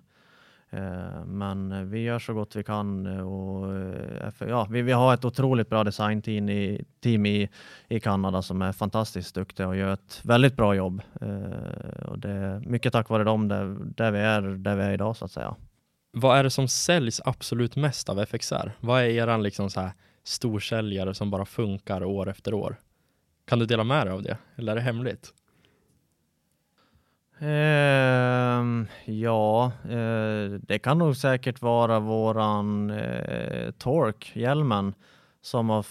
Eh, 0.72 1.26
men 1.26 1.90
vi 1.90 2.00
gör 2.00 2.20
så 2.20 2.34
gott 2.34 2.56
vi 2.56 2.64
kan 2.64 3.06
eh, 3.06 3.28
och 3.28 3.76
eh, 3.76 4.32
ja, 4.40 4.68
vi, 4.70 4.82
vi 4.82 4.92
har 4.92 5.14
ett 5.14 5.26
otroligt 5.26 5.70
bra 5.70 5.84
designteam 5.84 6.50
i, 6.50 6.86
team 7.04 7.26
i, 7.26 7.50
i 7.88 8.00
Kanada 8.00 8.42
som 8.42 8.62
är 8.62 8.72
fantastiskt 8.72 9.36
duktiga 9.36 9.68
och 9.68 9.76
gör 9.76 9.94
ett 9.94 10.22
väldigt 10.24 10.56
bra 10.56 10.76
jobb. 10.76 11.02
Och 12.06 12.20
det 12.20 12.30
är 12.30 12.60
mycket 12.60 12.94
tack 12.94 13.10
vare 13.10 13.24
dem 13.24 13.48
där, 13.48 13.78
där, 13.96 14.12
vi 14.12 14.20
är, 14.20 14.42
där 14.42 14.76
vi 14.76 14.84
är 14.84 14.92
idag 14.92 15.18
så 15.18 15.26
att 15.26 15.32
säga. 15.32 15.56
Vad 16.12 16.38
är 16.38 16.44
det 16.44 16.50
som 16.50 16.68
säljs 16.68 17.22
absolut 17.26 17.76
mest 17.76 18.10
av 18.10 18.20
FXR? 18.20 18.72
Vad 18.80 19.02
är 19.02 19.06
eran 19.06 19.44
liksom 19.44 19.70
så 19.70 19.82
här 19.82 19.92
storsäljare 20.24 21.14
som 21.14 21.32
bara 21.32 21.46
funkar 21.46 22.04
år 22.04 22.30
efter 22.30 22.54
år? 22.54 22.76
Kan 23.48 23.60
du 23.60 23.66
dela 23.66 23.84
med 23.84 24.08
dig 24.08 24.14
av 24.14 24.24
det? 24.24 24.38
Eller 24.56 24.72
är 24.72 24.76
det 24.76 24.82
hemligt? 24.82 25.34
Eh, 27.42 28.64
ja, 29.06 29.72
eh, 29.90 30.60
det 30.62 30.80
kan 30.84 30.98
nog 30.98 31.16
säkert 31.16 31.62
vara 31.62 32.00
våran 32.00 32.90
eh, 32.90 33.72
Torque, 33.72 34.40
hjälmen, 34.40 34.94
som 35.42 35.70
har 35.70 35.84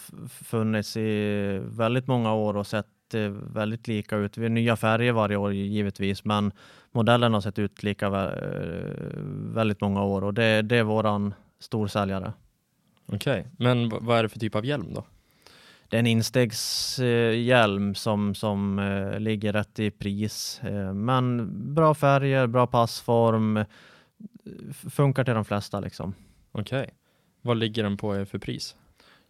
funnits 0.44 0.96
i 0.96 1.60
väldigt 1.62 2.06
många 2.06 2.34
år 2.34 2.56
och 2.56 2.66
sett 2.66 3.14
eh, 3.14 3.20
väldigt 3.30 3.88
lika 3.88 4.16
ut. 4.16 4.38
Vi 4.38 4.42
har 4.42 4.50
nya 4.50 4.76
färger 4.76 5.12
varje 5.12 5.36
år 5.36 5.52
givetvis, 5.52 6.24
men 6.24 6.52
modellen 6.92 7.34
har 7.34 7.40
sett 7.40 7.58
ut 7.58 7.82
lika 7.82 8.06
eh, 8.06 9.18
väldigt 9.54 9.80
många 9.80 10.02
år 10.02 10.24
och 10.24 10.34
det, 10.34 10.62
det 10.62 10.76
är 10.76 10.82
våran 10.84 11.34
storsäljare. 11.60 12.32
Okej, 13.12 13.46
men 13.58 13.88
vad 13.88 14.18
är 14.18 14.22
det 14.22 14.28
för 14.28 14.38
typ 14.38 14.54
av 14.54 14.64
hjälm 14.64 14.94
då? 14.94 15.04
Det 15.90 15.96
är 15.96 15.98
en 16.00 16.06
instegshjälm 16.06 17.94
som, 17.94 18.34
som 18.34 18.78
eh, 18.78 19.20
ligger 19.20 19.52
rätt 19.52 19.78
i 19.78 19.90
pris. 19.90 20.60
Eh, 20.64 20.92
men 20.94 21.50
bra 21.74 21.94
färger, 21.94 22.46
bra 22.46 22.66
passform. 22.66 23.56
eh, 23.56 23.64
Funkar 24.90 25.24
till 25.24 25.34
de 25.34 25.44
flesta 25.44 25.80
liksom. 25.80 26.14
Okej. 26.52 26.90
Vad 27.42 27.56
ligger 27.56 27.82
den 27.82 27.96
på 27.96 28.24
för 28.26 28.38
pris? 28.38 28.76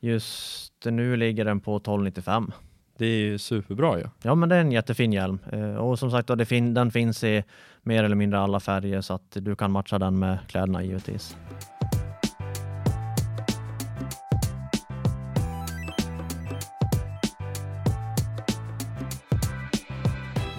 Just 0.00 0.84
nu 0.84 1.16
ligger 1.16 1.44
den 1.44 1.60
på 1.60 1.76
1295. 1.76 2.52
Det 2.98 3.06
är 3.06 3.18
ju 3.18 3.38
superbra 3.38 3.98
ju. 3.98 4.04
Ja, 4.22 4.34
men 4.34 4.48
det 4.48 4.56
är 4.56 4.60
en 4.60 4.72
jättefin 4.72 5.12
hjälm. 5.12 5.38
Och 5.78 5.98
som 5.98 6.10
sagt, 6.10 6.30
den 6.74 6.90
finns 6.90 7.24
i 7.24 7.44
mer 7.82 8.04
eller 8.04 8.16
mindre 8.16 8.40
alla 8.40 8.60
färger 8.60 9.00
så 9.00 9.14
att 9.14 9.30
du 9.40 9.56
kan 9.56 9.70
matcha 9.72 9.98
den 9.98 10.18
med 10.18 10.38
kläderna 10.48 10.82
givetvis. 10.82 11.36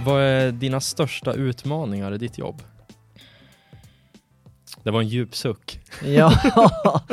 Vad 0.10 0.22
är 0.22 0.52
dina 0.52 0.80
största 0.80 1.34
utmaningar 1.34 2.14
i 2.14 2.18
ditt 2.18 2.38
jobb? 2.38 2.62
Det 4.84 4.92
var 4.92 5.02
en 5.02 5.08
djup 5.08 5.36
suck. 5.36 5.80
Ja, 6.06 6.32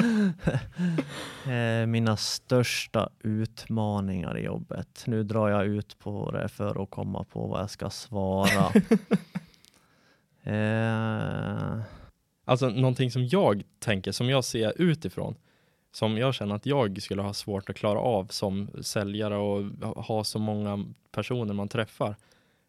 Eh, 1.53 1.87
mina 1.87 2.17
största 2.17 3.09
utmaningar 3.23 4.39
i 4.39 4.45
jobbet. 4.45 5.03
Nu 5.07 5.23
drar 5.23 5.49
jag 5.49 5.67
ut 5.67 5.99
på 5.99 6.31
det 6.31 6.49
för 6.49 6.83
att 6.83 6.91
komma 6.91 7.25
på 7.25 7.47
vad 7.47 7.61
jag 7.61 7.71
ska 7.71 7.91
svara. 7.91 8.73
Eh, 10.43 11.81
Alltså 12.45 12.69
någonting 12.69 13.11
som 13.11 13.27
jag 13.27 13.63
tänker, 13.79 14.13
som 14.13 14.29
jag 14.31 14.45
ser 14.45 14.73
utifrån, 14.83 15.35
som 15.93 16.19
jag 16.19 16.35
känner 16.35 16.55
att 16.55 16.67
jag 16.67 17.03
skulle 17.03 17.23
ha 17.23 17.33
svårt 17.35 17.71
att 17.71 17.77
klara 17.77 17.99
av 17.99 18.27
som 18.31 18.69
säljare 18.83 19.37
och 19.37 19.65
ha 20.05 20.25
så 20.25 20.39
många 20.39 20.85
personer 21.13 21.55
man 21.55 21.69
träffar, 21.69 22.17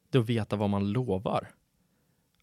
det 0.09 0.17
är 0.17 0.21
att 0.21 0.29
veta 0.29 0.55
vad 0.55 0.69
man 0.69 0.91
lovar. 0.91 1.47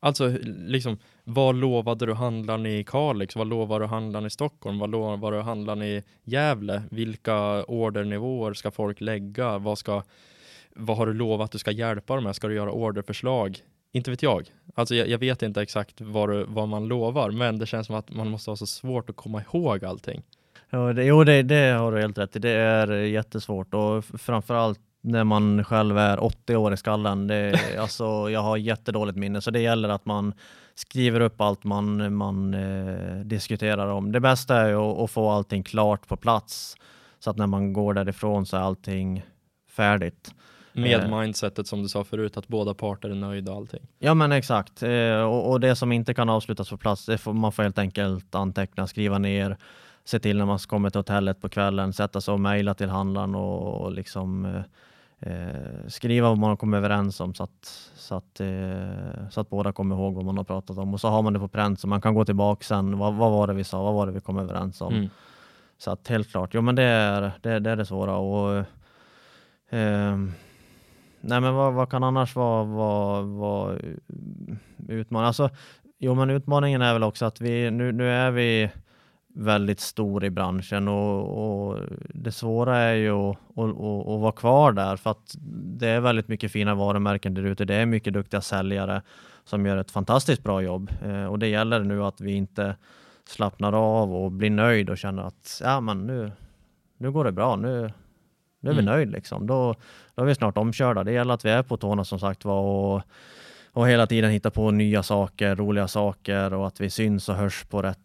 Alltså 0.05 0.29
liksom, 0.45 0.99
vad 1.25 1.55
lovade 1.55 2.07
du 2.07 2.15
handlaren 2.15 2.67
i 2.67 2.85
Kalix? 2.85 3.37
Vad 3.37 3.47
lovar 3.47 3.81
du 3.81 3.87
handlaren 3.87 4.27
i 4.27 4.31
Stockholm? 4.31 4.79
Vad 4.79 4.91
lovar 4.91 5.33
du 5.33 5.41
handlaren 5.41 5.83
i 5.83 6.03
Gävle? 6.23 6.83
Vilka 6.91 7.65
ordernivåer 7.65 8.55
ska 8.55 8.71
folk 8.71 9.01
lägga? 9.01 9.59
Vad, 9.59 9.79
ska, 9.79 10.03
vad 10.75 10.97
har 10.97 11.07
du 11.07 11.12
lovat 11.12 11.45
att 11.45 11.53
du 11.53 11.59
ska 11.59 11.71
hjälpa 11.71 12.15
dem 12.15 12.25
med? 12.25 12.37
Ska 12.37 12.49
du 12.49 12.55
göra 12.55 12.73
orderförslag? 12.73 13.59
Inte 13.93 14.11
vet 14.11 14.23
jag. 14.23 14.49
Alltså 14.75 14.95
jag, 14.95 15.09
jag 15.09 15.19
vet 15.19 15.43
inte 15.43 15.62
exakt 15.62 16.01
vad, 16.01 16.29
du, 16.29 16.45
vad 16.49 16.69
man 16.69 16.89
lovar, 16.89 17.31
men 17.31 17.59
det 17.59 17.67
känns 17.67 17.87
som 17.87 17.97
att 17.97 18.15
man 18.15 18.31
måste 18.31 18.51
ha 18.51 18.57
så 18.57 18.67
svårt 18.67 19.11
att 19.11 19.17
komma 19.17 19.43
ihåg 19.43 19.85
allting. 19.85 20.23
Ja, 20.71 20.93
det, 20.93 21.05
jo, 21.05 21.25
det, 21.25 21.43
det 21.43 21.73
har 21.73 21.93
du 21.93 22.01
helt 22.01 22.19
rätt 22.19 22.37
i. 22.37 22.39
Det 22.39 22.51
är 22.51 22.91
jättesvårt 22.91 23.75
och 23.75 24.05
framförallt 24.05 24.81
när 25.05 25.25
man 25.25 25.65
själv 25.65 25.99
är 25.99 26.25
80 26.25 26.57
år 26.57 26.75
i 26.75 26.77
skallen. 26.77 27.27
Det, 27.27 27.61
alltså, 27.79 28.31
jag 28.31 28.41
har 28.41 28.57
jättedåligt 28.57 29.19
minne, 29.19 29.41
så 29.41 29.51
det 29.51 29.61
gäller 29.61 29.89
att 29.89 30.07
man 30.07 30.33
skriver 30.75 31.21
upp 31.21 31.41
allt 31.41 31.65
man, 31.65 32.15
man 32.15 32.55
eh, 32.55 33.17
diskuterar 33.25 33.89
om. 33.89 34.13
Det 34.13 34.21
bästa 34.21 34.57
är 34.57 34.69
ju 34.69 34.77
att, 34.77 34.99
att 34.99 35.11
få 35.11 35.31
allting 35.31 35.63
klart 35.63 36.09
på 36.09 36.17
plats 36.17 36.77
så 37.19 37.31
att 37.31 37.37
när 37.37 37.47
man 37.47 37.73
går 37.73 37.95
därifrån 37.95 38.47
så 38.47 38.57
är 38.57 38.61
allting 38.61 39.23
färdigt. 39.71 40.35
Med 40.73 41.01
Eh. 41.01 41.21
mindsetet 41.21 41.67
som 41.67 41.83
du 41.83 41.89
sa 41.89 42.05
förut, 42.05 42.37
att 42.37 42.49
båda 42.49 42.75
parter 42.75 43.09
är 43.09 43.15
nöjda 43.15 43.53
och 43.53 43.57
allting. 43.57 43.87
Ja 43.99 44.15
men 44.15 44.33
exakt, 44.33 44.83
eh, 44.83 45.21
och, 45.21 45.51
och 45.51 45.61
det 45.61 45.77
som 45.77 45.93
inte 45.93 46.15
kan 46.15 46.29
avslutas 46.29 46.71
på 46.71 46.77
plats, 46.77 47.09
får, 47.19 47.33
man 47.33 47.53
får 47.53 47.63
helt 47.63 47.79
enkelt 47.79 48.35
anteckna, 48.35 48.87
skriva 48.87 49.19
ner, 49.19 49.57
se 50.05 50.19
till 50.19 50.39
när 50.39 50.47
man 50.47 50.59
kommer 50.59 50.91
till 50.91 50.99
hotellet 50.99 51.41
på 51.41 51.49
kvällen, 51.49 51.93
sätta 51.93 52.21
sig 52.21 52.33
och 52.33 52.41
mejla 52.41 52.75
till 52.75 52.89
handlaren 52.89 53.35
och, 53.35 53.83
och 53.83 53.93
liksom 53.93 54.63
eh, 55.21 55.49
eh, 55.49 55.87
skriva 55.89 56.29
vad 56.29 56.39
man 56.39 56.51
har 56.51 56.57
kommit 56.57 56.79
överens 56.79 57.21
om 57.21 57.35
så 57.35 57.43
att, 57.43 57.91
så, 57.95 58.15
att, 58.15 58.41
eh, 58.41 59.29
så 59.31 59.41
att 59.41 59.51
båda 59.51 59.73
kommer 59.73 59.97
ihåg 59.97 60.15
vad 60.15 60.25
man 60.25 60.37
har 60.37 60.45
pratat 60.45 60.79
om. 60.79 60.95
Och 60.95 61.01
så 61.01 61.09
har 61.09 61.23
man 61.23 61.33
det 61.33 61.39
på 61.39 61.49
pränt 61.49 61.81
så 61.81 61.89
man 61.89 62.01
kan 62.01 62.15
gå 62.15 62.25
tillbaka 62.25 62.65
sen, 62.65 62.99
vad, 62.99 63.15
vad 63.15 63.31
var 63.31 63.47
det 63.47 63.55
vi 63.55 63.65
sa, 63.65 63.83
vad 63.83 63.95
var 63.95 64.07
det 64.07 64.12
vi 64.12 64.21
kom 64.21 64.39
överens 64.39 64.81
om? 64.81 64.95
Mm. 64.95 65.09
Så 65.79 65.91
att 65.91 66.09
helt 66.09 66.31
klart, 66.31 66.55
jo 66.55 66.62
men 66.62 66.75
det 66.75 66.83
är 66.83 67.33
det, 67.41 67.59
det, 67.59 67.71
är 67.71 67.77
det 67.77 67.87
svåra. 67.87 68.17
Och, 68.17 68.65
ehm, 69.71 70.33
nej 71.21 71.41
men 71.41 71.55
vad, 71.55 71.75
vad 71.75 71.91
kan 71.91 72.05
annars 72.05 72.37
vara, 72.37 72.65
vara, 72.65 73.23
vara 73.23 73.79
utmaning? 74.89 75.27
Alltså, 75.27 75.51
jo 75.99 76.15
men 76.15 76.31
utmaningen 76.31 76.83
är 76.83 76.93
väl 76.93 77.03
också 77.03 77.25
att 77.25 77.41
vi, 77.41 77.71
nu, 77.71 77.93
nu 77.93 78.11
är 78.11 78.31
vi 78.31 78.71
väldigt 79.37 79.80
stor 79.80 80.24
i 80.24 80.30
branschen 80.30 80.89
och, 80.89 81.70
och 81.70 81.78
det 82.14 82.32
svåra 82.32 82.78
är 82.78 82.95
ju 82.95 83.11
att, 83.11 83.37
att, 83.57 83.70
att, 83.70 84.07
att 84.09 84.20
vara 84.20 84.32
kvar 84.32 84.72
där 84.72 84.97
för 84.97 85.11
att 85.11 85.35
det 85.78 85.89
är 85.89 86.01
väldigt 86.01 86.28
mycket 86.28 86.53
fina 86.53 86.74
varumärken 86.74 87.35
där 87.35 87.43
ute. 87.43 87.64
Det 87.64 87.74
är 87.74 87.87
mycket 87.87 88.12
duktiga 88.12 88.41
säljare 88.41 89.03
som 89.45 89.66
gör 89.66 89.76
ett 89.76 89.91
fantastiskt 89.91 90.43
bra 90.43 90.62
jobb 90.62 90.91
eh, 91.05 91.24
och 91.24 91.39
det 91.39 91.49
gäller 91.49 91.80
nu 91.80 92.05
att 92.05 92.20
vi 92.20 92.32
inte 92.32 92.76
slappnar 93.28 93.72
av 93.72 94.14
och 94.14 94.32
blir 94.32 94.51
nöjd 94.51 94.91
och 94.91 94.99
känner 94.99 95.22
att 95.22 95.61
ja, 95.64 95.80
men 95.80 96.07
nu, 96.07 96.32
nu 96.99 97.12
går 97.12 97.24
det 97.24 97.32
bra. 97.32 97.57
Nu, 97.57 97.93
nu 98.61 98.70
är 98.70 98.74
vi 98.74 98.80
Mm. 98.80 98.85
nöjd 98.95 99.11
liksom. 99.11 99.47
Då, 99.47 99.74
då 100.14 100.22
är 100.22 100.26
vi 100.26 100.35
snart 100.35 100.59
omkörda. 100.59 101.05
Det 101.05 101.12
gäller 101.12 101.35
att 101.35 101.45
vi 101.45 101.51
är 101.51 101.62
på 101.62 101.76
tårna 101.76 102.05
som 102.05 102.18
sagt 102.18 102.45
var 102.45 102.61
och, 102.61 103.03
och 103.72 103.89
hela 103.89 104.07
tiden 104.07 104.30
hitta 104.30 104.51
på 104.51 104.70
nya 104.70 105.03
saker, 105.03 105.57
roliga 105.57 105.89
saker 105.89 106.55
och 106.55 106.66
att 106.66 106.80
vi 106.80 106.91
syns 106.91 107.28
och 107.28 107.35
hörs 107.35 107.64
på 107.64 107.82
rätt, 107.82 107.99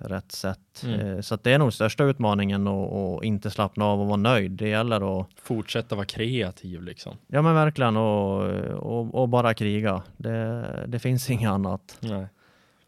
rätt 0.00 0.32
sätt. 0.32 0.82
Mm. 0.84 1.00
Eh, 1.00 1.20
Så 1.20 1.36
det 1.42 1.52
är 1.52 1.58
nog 1.58 1.72
största 1.72 2.04
utmaningen 2.04 2.66
att 2.68 3.24
inte 3.24 3.50
slappna 3.50 3.84
av 3.84 4.00
och 4.00 4.06
vara 4.06 4.16
nöjd. 4.16 4.50
Det 4.50 4.68
gäller 4.68 5.20
att, 5.20 5.26
Fortsätta 5.42 5.94
vara 5.96 6.06
kreativ 6.06 6.82
liksom. 6.82 7.16
ja 7.26 7.42
men 7.42 7.54
verkligen, 7.54 7.96
och, 7.96 8.42
och, 8.74 9.14
och 9.14 9.28
bara 9.28 9.54
kriga. 9.54 10.02
Det, 10.16 10.84
det 10.88 10.98
finns 10.98 11.30
inget 11.30 11.50
annat. 11.50 11.96
Nej. 12.00 12.26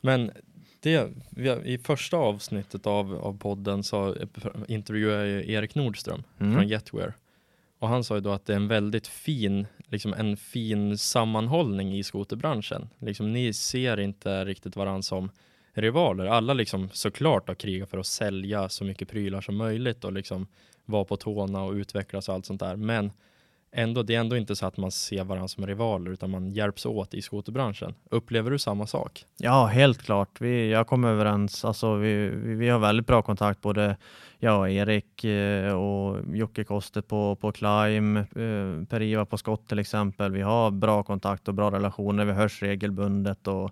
Men 0.00 0.30
det, 0.80 1.10
i 1.64 1.78
första 1.78 2.16
avsnittet 2.16 2.86
av, 2.86 3.14
av 3.14 3.38
podden 3.38 3.82
så 3.82 4.14
intervjuade 4.68 5.28
jag 5.28 5.44
Erik 5.44 5.74
Nordström 5.74 6.22
Mm. 6.40 6.54
från 6.54 6.68
Jetwear. 6.68 7.12
Och 7.78 7.88
han 7.88 8.04
sa 8.04 8.14
ju 8.14 8.20
då 8.20 8.32
att 8.32 8.46
det 8.46 8.52
är 8.52 8.56
en 8.56 8.68
väldigt 8.68 9.06
fin, 9.06 9.66
liksom 9.86 10.14
en 10.14 10.36
fin 10.36 10.98
sammanhållning 10.98 11.96
i 11.98 12.02
skoterbranschen. 12.02 12.88
Liksom 12.98 13.32
ni 13.32 13.52
ser 13.52 14.00
inte 14.00 14.44
riktigt 14.44 14.76
varandra 14.76 15.02
som 15.02 15.30
rivaler. 15.74 16.26
Alla 16.26 16.54
liksom 16.54 16.88
såklart 16.92 17.48
har 17.48 17.54
krigat 17.54 17.90
för 17.90 17.98
att 17.98 18.06
sälja 18.06 18.68
så 18.68 18.84
mycket 18.84 19.08
prylar 19.08 19.40
som 19.40 19.56
möjligt 19.56 20.04
och 20.04 20.12
liksom 20.12 20.46
vara 20.84 21.04
på 21.04 21.16
tårna 21.16 21.62
och 21.62 21.72
utvecklas 21.72 22.28
och 22.28 22.34
allt 22.34 22.46
sånt 22.46 22.60
där. 22.60 22.76
Men 22.76 23.12
ändå, 23.72 24.02
det 24.02 24.14
är 24.14 24.20
ändå 24.20 24.36
inte 24.36 24.56
så 24.56 24.66
att 24.66 24.76
man 24.76 24.90
ser 24.90 25.24
varandra 25.24 25.48
som 25.48 25.66
rivaler 25.66 26.10
utan 26.10 26.30
man 26.30 26.52
hjälps 26.52 26.86
åt 26.86 27.14
i 27.14 27.22
skoterbranschen. 27.22 27.94
Upplever 28.10 28.50
du 28.50 28.58
samma 28.58 28.86
sak? 28.86 29.24
Ja, 29.38 29.66
helt 29.66 30.02
klart. 30.02 30.40
Vi, 30.40 30.70
jag 30.70 30.86
kommer 30.86 31.08
överens. 31.08 31.64
Alltså, 31.64 31.94
vi, 31.94 32.28
vi, 32.28 32.54
vi 32.54 32.68
har 32.68 32.78
väldigt 32.78 33.06
bra 33.06 33.22
kontakt, 33.22 33.60
både 33.60 33.96
jag 34.38 34.60
och 34.60 34.70
Erik 34.70 35.24
eh, 35.24 35.72
och 35.72 36.36
Jocke 36.36 36.64
Koste 36.64 37.02
på, 37.02 37.36
på 37.36 37.52
Climb, 37.52 38.16
eh, 38.16 38.86
Per-Ivar 38.88 39.24
på 39.24 39.38
Skott 39.38 39.68
till 39.68 39.78
exempel. 39.78 40.32
Vi 40.32 40.42
har 40.42 40.70
bra 40.70 41.02
kontakt 41.02 41.48
och 41.48 41.54
bra 41.54 41.70
relationer. 41.70 42.24
Vi 42.24 42.32
hörs 42.32 42.62
regelbundet 42.62 43.46
och 43.46 43.70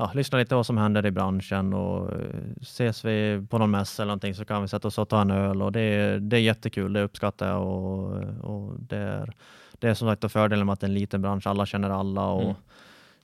ja, 0.00 0.10
lyssnar 0.14 0.38
lite 0.38 0.54
vad 0.54 0.66
som 0.66 0.76
händer 0.78 1.06
i 1.06 1.10
branschen 1.10 1.74
och 1.74 2.12
eh, 2.12 2.18
ses 2.60 3.04
vi 3.04 3.46
på 3.50 3.58
någon 3.58 3.70
mässa 3.70 4.02
eller 4.02 4.10
någonting 4.10 4.34
så 4.34 4.44
kan 4.44 4.62
vi 4.62 4.68
sätta 4.68 4.88
oss 4.88 4.98
och 4.98 5.08
ta 5.08 5.20
en 5.20 5.30
öl 5.30 5.62
och 5.62 5.72
det, 5.72 5.80
är- 5.80 6.18
det 6.18 6.36
är 6.36 6.40
jättekul. 6.40 6.92
Det 6.92 7.02
uppskattar 7.02 7.48
jag 7.48 7.62
och, 7.66 8.14
och 8.40 8.72
det 8.80 8.96
är 8.96 9.32
det 9.78 9.88
är 9.88 9.94
som 9.94 10.08
sagt 10.08 10.32
fördelen 10.32 10.66
med 10.66 10.72
att 10.72 10.80
det 10.80 10.84
är 10.86 10.88
en 10.88 10.94
liten 10.94 11.22
bransch. 11.22 11.46
Alla 11.46 11.66
känner 11.66 11.90
alla 11.90 12.26
och 12.26 12.42
Mm. 12.42 12.54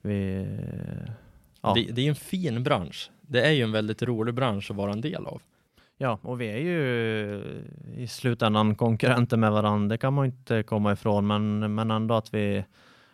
vi 0.03 0.47
Ja. 1.63 1.75
Det, 1.75 1.93
det 1.93 2.03
är 2.03 2.09
en 2.09 2.15
fin 2.15 2.63
bransch. 2.63 3.11
Det 3.21 3.47
är 3.47 3.51
ju 3.53 3.63
en 3.63 3.73
väldigt 3.73 4.03
rolig 4.03 4.35
bransch 4.35 4.71
att 4.71 4.77
vara 4.77 4.93
en 4.93 5.01
del 5.01 5.27
av. 5.27 5.41
Ja, 5.99 6.19
och 6.23 6.41
vi 6.41 6.47
är 6.47 6.59
ju 6.59 7.43
i 7.97 8.07
slutändan 8.07 8.75
konkurrenter 8.75 9.37
med 9.37 9.53
varandra. 9.53 9.89
Det 9.95 9.99
kan 9.99 10.13
man 10.15 10.27
inte 10.27 10.63
komma 10.63 10.93
ifrån, 10.93 11.27
men, 11.27 11.75
men 11.75 11.91
ändå 11.91 12.15
att 12.15 12.35
vi, 12.35 12.65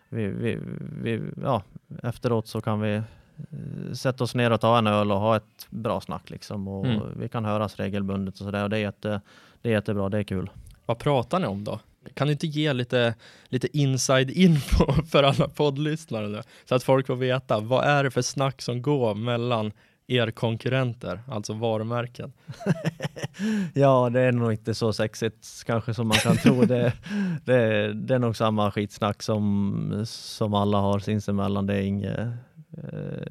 vi, 0.09 0.27
vi, 0.27 0.59
vi 1.03 1.21
ja, 1.43 1.63
efteråt 2.03 2.47
så 2.47 2.61
kan 2.61 2.81
vi 2.81 3.03
sätta 3.95 4.25
oss 4.25 4.35
ner 4.35 4.51
och 4.51 4.61
ta 4.61 4.79
en 4.79 4.87
öl 4.87 5.13
och 5.13 5.21
ha 5.21 5.37
ett 5.37 5.67
bra 5.71 6.01
snack 6.01 6.31
liksom. 6.31 6.69
Och 6.69 6.87
Mm. 6.87 7.01
vi 7.17 7.29
kan 7.29 7.45
höras 7.45 7.77
regelbundet 7.77 8.35
och 8.35 8.45
sådär 8.45 8.69
det 8.69 8.77
är, 8.77 8.81
jätte, 8.81 9.21
det 9.63 9.69
är 9.69 9.73
jättebra, 9.73 10.09
det 10.09 10.19
är 10.19 10.23
kul. 10.23 10.51
Vad 10.87 10.99
pratar 10.99 11.41
ni 11.41 11.47
om 11.47 11.65
då? 11.65 11.81
Kan 12.15 12.27
du 12.27 12.33
inte 12.33 12.47
ge 12.47 12.73
lite, 12.73 13.15
lite 13.49 13.79
inside 13.79 14.31
info 14.31 14.93
för 15.11 15.23
alla 15.23 15.49
poddlyssnare 15.49 16.29
nu? 16.29 16.43
Så 16.65 16.75
att 16.75 16.83
folk 16.83 17.07
får 17.07 17.17
veta, 17.17 17.61
vad 17.61 17.85
är 17.85 18.05
det 18.05 18.11
för 18.11 18.23
snack 18.23 18.63
som 18.63 18.83
går 18.83 19.15
mellan 19.15 19.73
er 20.07 20.31
konkurrenter, 20.31 21.21
alltså 21.29 21.53
varumärken? 21.53 22.33
Ja, 23.75 24.11
det 24.13 24.21
är 24.21 24.33
nog 24.33 24.53
inte 24.53 24.75
så 24.75 24.93
sexigt 24.93 25.63
kanske 25.67 25.95
som 25.95 26.09
man 26.09 26.17
kan 26.19 26.37
tro. 26.37 26.65
Det, 26.65 26.93
det, 27.45 27.93
det 27.93 28.15
är 28.15 28.19
nog 28.19 28.37
samma 28.37 28.71
skitsnack 28.71 29.23
som, 29.23 30.03
som 30.07 30.55
alla 30.55 30.79
har 30.79 30.99
sinsemellan. 30.99 31.67
Det 31.67 31.75
är 31.75 31.83
inget, 31.83 32.19
eh, 32.19 32.29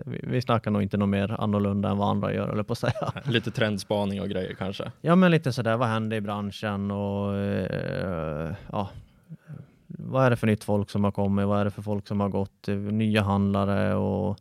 vi, 0.06 0.20
vi 0.24 0.42
snackar 0.42 0.72
nog 0.72 0.82
inte 0.82 0.98
något 0.98 1.10
mer 1.10 1.36
annorlunda 1.39 1.89
än 1.89 1.98
vad 1.98 2.10
andra 2.10 2.34
gör, 2.34 2.50
eller 2.50 2.64
på 2.64 2.74
att 2.74 2.80
säga. 2.80 3.14
Lite 3.26 3.52
trendspaning 3.52 4.22
och 4.22 4.30
grejer 4.30 4.54
kanske. 4.54 4.92
Ja, 5.02 5.16
men 5.16 5.32
lite 5.32 5.54
sådär, 5.54 5.78
vad 5.78 5.88
händer 5.88 6.18
i 6.18 6.22
branschen 6.22 6.92
och 6.92 7.38
eh, 7.38 8.54
ja, 8.72 8.89
vad 9.88 10.26
är 10.26 10.30
det 10.30 10.36
för 10.36 10.48
nytt 10.48 10.64
folk 10.64 10.89
som 10.89 11.04
har 11.04 11.12
kommit? 11.12 11.48
Vad 11.48 11.60
är 11.60 11.66
det 11.66 11.72
för 11.72 11.82
folk 11.82 12.08
som 12.08 12.20
har 12.20 12.30
gått? 12.30 12.68
Eh, 12.68 12.76
Nya 12.76 13.22
handlare 13.22 13.96
och, 13.96 14.38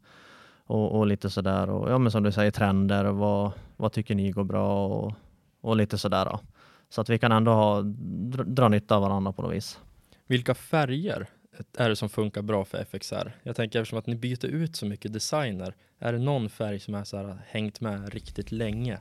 och, 0.67 0.99
och 0.99 1.07
lite 1.07 1.31
sådär. 1.31 1.71
Och 1.71 1.91
ja, 1.91 1.99
men 1.99 2.13
som 2.13 2.23
du 2.23 2.33
säger, 2.33 2.51
trender. 2.51 3.05
Vad, 3.05 3.53
vad 3.77 3.93
tycker 3.93 4.15
ni 4.15 4.31
går 4.31 4.45
bra? 4.45 4.87
Och, 4.87 5.15
och 5.61 5.77
lite 5.77 5.99
sådär. 5.99 6.25
Då. 6.25 6.41
Så 6.89 7.01
att 7.01 7.09
vi 7.09 7.19
kan 7.19 7.33
ändå 7.33 7.53
ha, 7.53 7.83
dra, 7.83 8.43
dra 8.43 8.69
nytta 8.69 8.97
av 8.97 9.03
varandra 9.03 9.33
på 9.33 9.43
något 9.43 9.55
vis. 9.55 9.81
Vilka 10.27 10.55
färger 10.55 11.27
är 11.79 11.89
det 11.89 11.97
som 11.97 12.09
funkar 12.09 12.43
bra 12.43 12.65
för 12.65 12.79
FXR? 12.79 13.33
Jag 13.43 13.57
tänker 13.57 13.81
eftersom 13.81 13.99
att 13.99 14.07
ni 14.07 14.15
byter 14.15 14.47
ut 14.47 14.77
så 14.77 14.87
mycket 14.87 15.13
designer, 15.13 15.75
är 15.99 16.13
det 16.13 16.19
någon 16.19 16.51
färg 16.51 16.81
som 16.81 16.95
är 16.95 17.05
så 17.05 17.17
här 17.17 17.39
hängt 17.49 17.81
med 17.81 18.15
riktigt 18.15 18.53
länge? 18.53 18.99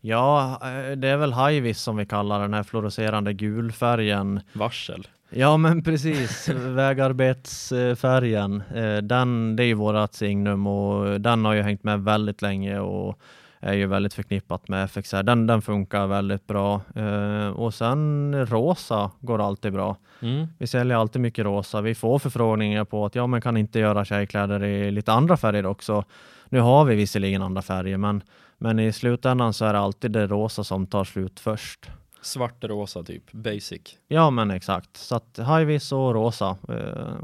Ja, 0.00 0.60
eh, 0.62 0.90
det 0.96 1.08
är 1.08 1.16
väl 1.16 1.32
Highvis 1.32 1.80
som 1.80 1.96
vi 1.96 2.06
kallar 2.06 2.40
den 2.40 2.54
här 2.54 2.62
fluorescerande 2.62 3.32
gulfärgen. 3.32 4.40
Varsel. 4.52 5.08
Ja 5.30 5.56
men 5.56 5.82
precis, 5.82 6.48
vägarbetsfärgen. 6.54 8.62
Eh, 8.74 8.96
Den, 8.96 9.56
det 9.56 9.62
är 9.62 9.66
ju 9.66 9.74
vårat 9.74 10.14
signum 10.14 10.66
och 10.66 11.20
den 11.20 11.44
har 11.44 11.54
ju 11.54 11.62
hängt 11.62 11.84
med 11.84 12.04
väldigt 12.04 12.42
länge 12.42 12.78
och 12.78 13.18
är 13.60 13.72
ju 13.72 13.86
väldigt 13.86 14.14
förknippat 14.14 14.68
med 14.68 14.84
FXR. 14.84 15.22
Den, 15.22 15.46
den 15.46 15.62
funkar 15.62 16.06
väldigt 16.06 16.46
bra. 16.46 16.80
Eh, 16.96 17.48
och 17.48 17.74
sen 17.74 18.34
rosa 18.46 19.10
går 19.20 19.40
alltid 19.40 19.72
bra. 19.72 19.96
Mm. 20.20 20.46
Vi 20.58 20.66
säljer 20.66 20.96
alltid 20.96 21.22
mycket 21.22 21.44
rosa. 21.44 21.80
Vi 21.80 21.94
får 21.94 22.18
förfrågningar 22.18 22.84
på 22.84 23.06
att 23.06 23.14
ja, 23.14 23.26
men 23.26 23.40
kan 23.40 23.56
inte 23.56 23.78
göra 23.78 24.04
tjejkläder 24.04 24.64
i 24.64 24.90
lite 24.90 25.12
andra 25.12 25.36
färger 25.36 25.66
också. 25.66 26.04
Nu 26.48 26.60
har 26.60 26.84
vi 26.84 26.94
visserligen 26.94 27.42
andra 27.42 27.62
färger, 27.62 27.96
men, 27.96 28.22
men 28.58 28.78
i 28.78 28.92
slutändan 28.92 29.52
så 29.52 29.64
är 29.64 29.72
det 29.72 29.78
alltid 29.78 30.10
det 30.10 30.26
rosa 30.26 30.64
som 30.64 30.86
tar 30.86 31.04
slut 31.04 31.40
först. 31.40 31.90
Svart 32.22 32.64
rosa 32.64 33.02
typ, 33.02 33.32
basic. 33.32 33.80
Ja, 34.08 34.30
men 34.30 34.50
exakt. 34.50 34.96
Så 34.96 35.16
att 35.16 35.38
high-vis 35.38 35.92
och 35.92 36.14
rosa. 36.14 36.56
Eh, 36.68 37.14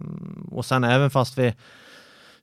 och 0.50 0.64
sen 0.64 0.84
även 0.84 1.10
fast 1.10 1.38
vi 1.38 1.54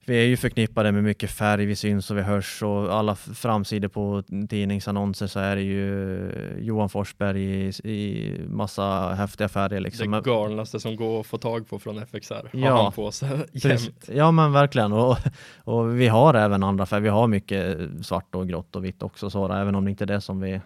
vi 0.06 0.22
är 0.22 0.26
ju 0.26 0.38
förknippade 0.38 0.92
med 0.92 1.04
mycket 1.04 1.32
färg, 1.32 1.66
vi 1.66 1.76
syns 1.76 2.12
och 2.12 2.18
vi 2.18 2.22
hörs 2.22 2.64
och 2.64 2.94
alla 2.94 3.16
framsidor 3.16 3.88
på 3.88 4.24
tidningsannonser 4.50 5.28
så 5.28 5.40
är 5.40 5.56
det 5.56 5.62
ju 5.62 6.32
Johan 6.60 6.90
Forsberg 6.90 7.42
i, 7.44 7.68
i 7.84 8.32
massa 8.48 9.14
häftiga 9.14 9.50
färger. 9.50 9.80
Liksom. 9.80 10.12
Det 10.12 10.22
galnaste 10.22 10.80
som 10.80 10.96
går 10.96 11.20
att 11.20 11.26
få 11.28 11.38
tag 11.38 11.70
på 11.70 11.80
från 11.80 11.98
FXR 11.98 12.34
har 12.34 12.50
Ja. 12.60 12.84
han 12.84 12.92
på 12.92 13.12
sig 13.12 13.30
jämt. 13.54 14.10
Ja 14.14 14.32
men 14.32 14.52
verkligen 14.52 14.94
och, 14.94 15.18
och 15.64 16.00
vi 16.00 16.08
har 16.08 16.34
även 16.34 16.64
andra 16.64 16.86
färger, 16.86 17.02
vi 17.02 17.10
har 17.10 17.28
mycket 17.28 17.78
svart 18.02 18.36
och 18.36 18.48
grått 18.48 18.76
och 18.76 18.86
vitt 18.86 19.04
också 19.04 19.30
så 19.30 19.54
även 19.54 19.76
om 19.76 19.86
det 19.86 19.92
inte 19.92 20.04
är 20.04 20.06
det 20.06 20.22
som 20.22 20.40
vi, 20.42 20.62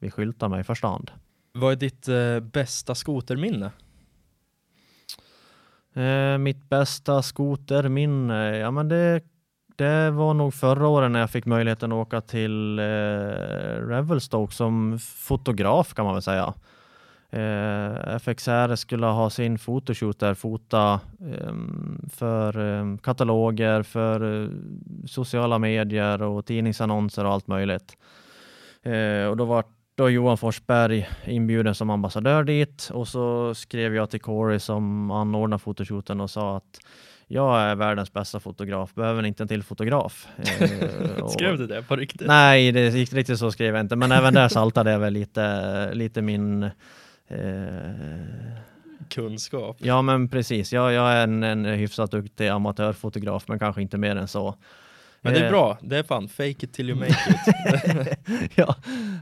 vi 0.00 0.10
skyltar 0.10 0.48
med 0.48 0.60
i 0.60 0.64
första 0.64 0.88
hand. 0.88 1.10
Vad 1.52 1.72
är 1.72 1.76
ditt 1.76 2.08
eh, 2.08 2.40
bästa 2.40 2.94
skoterminne? 2.94 3.70
Eh, 5.94 6.38
mitt 6.38 6.68
bästa 6.68 7.22
skoterminne, 7.22 8.50
eh, 8.50 8.56
ja 8.56 8.70
men 8.70 8.88
det, 8.88 9.20
det 9.76 10.10
var 10.10 10.34
nog 10.34 10.54
förra 10.54 10.88
året 10.88 11.10
när 11.10 11.20
jag 11.20 11.30
fick 11.30 11.46
möjligheten 11.46 11.92
att 11.92 12.06
åka 12.06 12.20
till 12.20 12.78
eh, 12.78 12.82
Revelstoke 13.88 14.54
som 14.54 14.98
fotograf 14.98 15.94
kan 15.94 16.04
man 16.04 16.14
väl 16.14 16.22
säga. 16.22 16.54
Eh, 17.30 18.16
FXR 18.16 18.74
skulle 18.76 19.06
ha 19.06 19.30
sin 19.30 19.58
fotoshoot 19.58 20.18
där, 20.18 20.34
fota 20.34 21.00
eh, 21.20 21.54
för 22.12 22.58
eh, 22.58 22.96
kataloger, 22.96 23.82
för 23.82 24.42
eh, 24.42 24.50
sociala 25.06 25.58
medier 25.58 26.22
och 26.22 26.46
tidningsannonser 26.46 27.24
och 27.24 27.32
allt 27.32 27.46
möjligt. 27.46 27.96
Eh, 28.82 29.26
och 29.26 29.36
då 29.36 29.44
var 29.44 29.64
då 29.98 30.10
Johan 30.10 30.38
Forsberg 30.38 31.08
inbjuden 31.26 31.74
som 31.74 31.90
ambassadör 31.90 32.44
dit 32.44 32.90
och 32.92 33.08
så 33.08 33.54
skrev 33.54 33.94
jag 33.94 34.10
till 34.10 34.20
Corey 34.20 34.58
som 34.58 35.10
anordnade 35.10 35.60
fotoshooten 35.60 36.20
och 36.20 36.30
sa 36.30 36.56
att 36.56 36.80
jag 37.26 37.60
är 37.60 37.74
världens 37.74 38.12
bästa 38.12 38.40
fotograf, 38.40 38.94
behöver 38.94 39.22
inte 39.26 39.42
en 39.42 39.48
till 39.48 39.62
fotograf. 39.62 40.28
Eh, 40.60 41.26
Skrev 41.26 41.58
du 41.58 41.66
det 41.66 41.82
på 41.82 41.96
riktigt? 41.96 42.26
Nej, 42.28 42.72
det 42.72 42.88
gick 42.88 43.12
riktigt 43.12 43.38
så 43.38 43.50
skrev 43.50 43.74
jag 43.74 43.84
inte, 43.84 43.96
men 43.96 44.12
även 44.12 44.34
där 44.34 44.48
saltade 44.48 44.90
jag 44.90 44.98
väl 44.98 45.12
lite, 45.12 45.94
lite 45.94 46.22
min 46.22 46.62
eh, 46.62 46.70
Kunskap. 49.08 49.76
Ja 49.80 50.02
men 50.02 50.28
precis, 50.28 50.72
jag, 50.72 50.92
jag 50.92 51.12
är 51.12 51.22
en, 51.22 51.42
en 51.42 51.64
hyfsat 51.64 52.10
duktig 52.10 52.48
amatörfotograf 52.48 53.48
men 53.48 53.58
kanske 53.58 53.82
inte 53.82 53.98
mer 53.98 54.16
än 54.16 54.28
så. 54.28 54.54
Men 55.20 55.32
det 55.32 55.40
är 55.40 55.44
Eh, 55.44 55.50
bra, 55.50 55.78
det 55.82 55.98
är 55.98 56.02
fan 56.02 56.28
fake 56.28 56.48
it 56.50 56.72
till 56.72 56.90
you 56.90 56.98
make 56.98 57.10
it. 57.12 58.18
ja, 58.54 58.74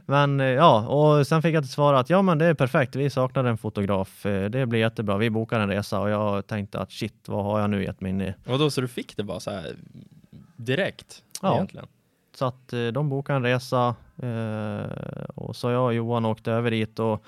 men 0.07 0.41
eh, 0.41 0.47
ja, 0.47 0.87
och 0.87 1.27
sen 1.27 1.43
fick 1.43 1.55
jag 1.55 1.63
till 1.65 1.73
svar 1.73 1.95
att 1.95 2.11
ja, 2.11 2.23
men 2.23 2.39
det 2.39 2.47
är 2.47 2.55
perfekt. 2.55 2.97
Vi 2.97 3.11
saknar 3.11 3.45
en 3.45 3.59
fotograf. 3.59 4.27
Eh, 4.27 4.51
Det 4.51 4.67
blir 4.67 4.81
jättebra. 4.81 5.17
Vi 5.17 5.31
bokar 5.31 5.61
en 5.61 5.69
resa 5.69 6.01
och 6.01 6.11
jag 6.11 6.47
tänkte 6.47 6.79
att 6.81 6.93
shit, 6.93 7.15
vad 7.29 7.45
har 7.45 7.61
jag 7.61 7.71
nu 7.71 7.85
gett 7.85 8.01
mig 8.01 8.11
in 8.11 8.21
i? 8.21 8.35
Och 8.47 8.59
då 8.59 8.71
så 8.71 8.81
du 8.81 8.89
fick 8.89 9.17
det 9.17 9.23
bara 9.23 9.41
så 9.41 9.51
här 9.51 9.77
direkt 10.57 11.23
Ja. 11.43 11.55
egentligen? 11.55 11.87
Så 12.39 12.45
att 12.47 12.73
de 12.93 13.09
bokade 13.09 13.37
en 13.37 13.43
resa 13.43 13.95
och 15.35 15.57
så 15.57 15.71
jag 15.71 15.85
och 15.85 15.95
Johan 15.95 16.25
åkte 16.25 16.53
över 16.53 16.71
dit 16.71 16.99
och, 16.99 17.25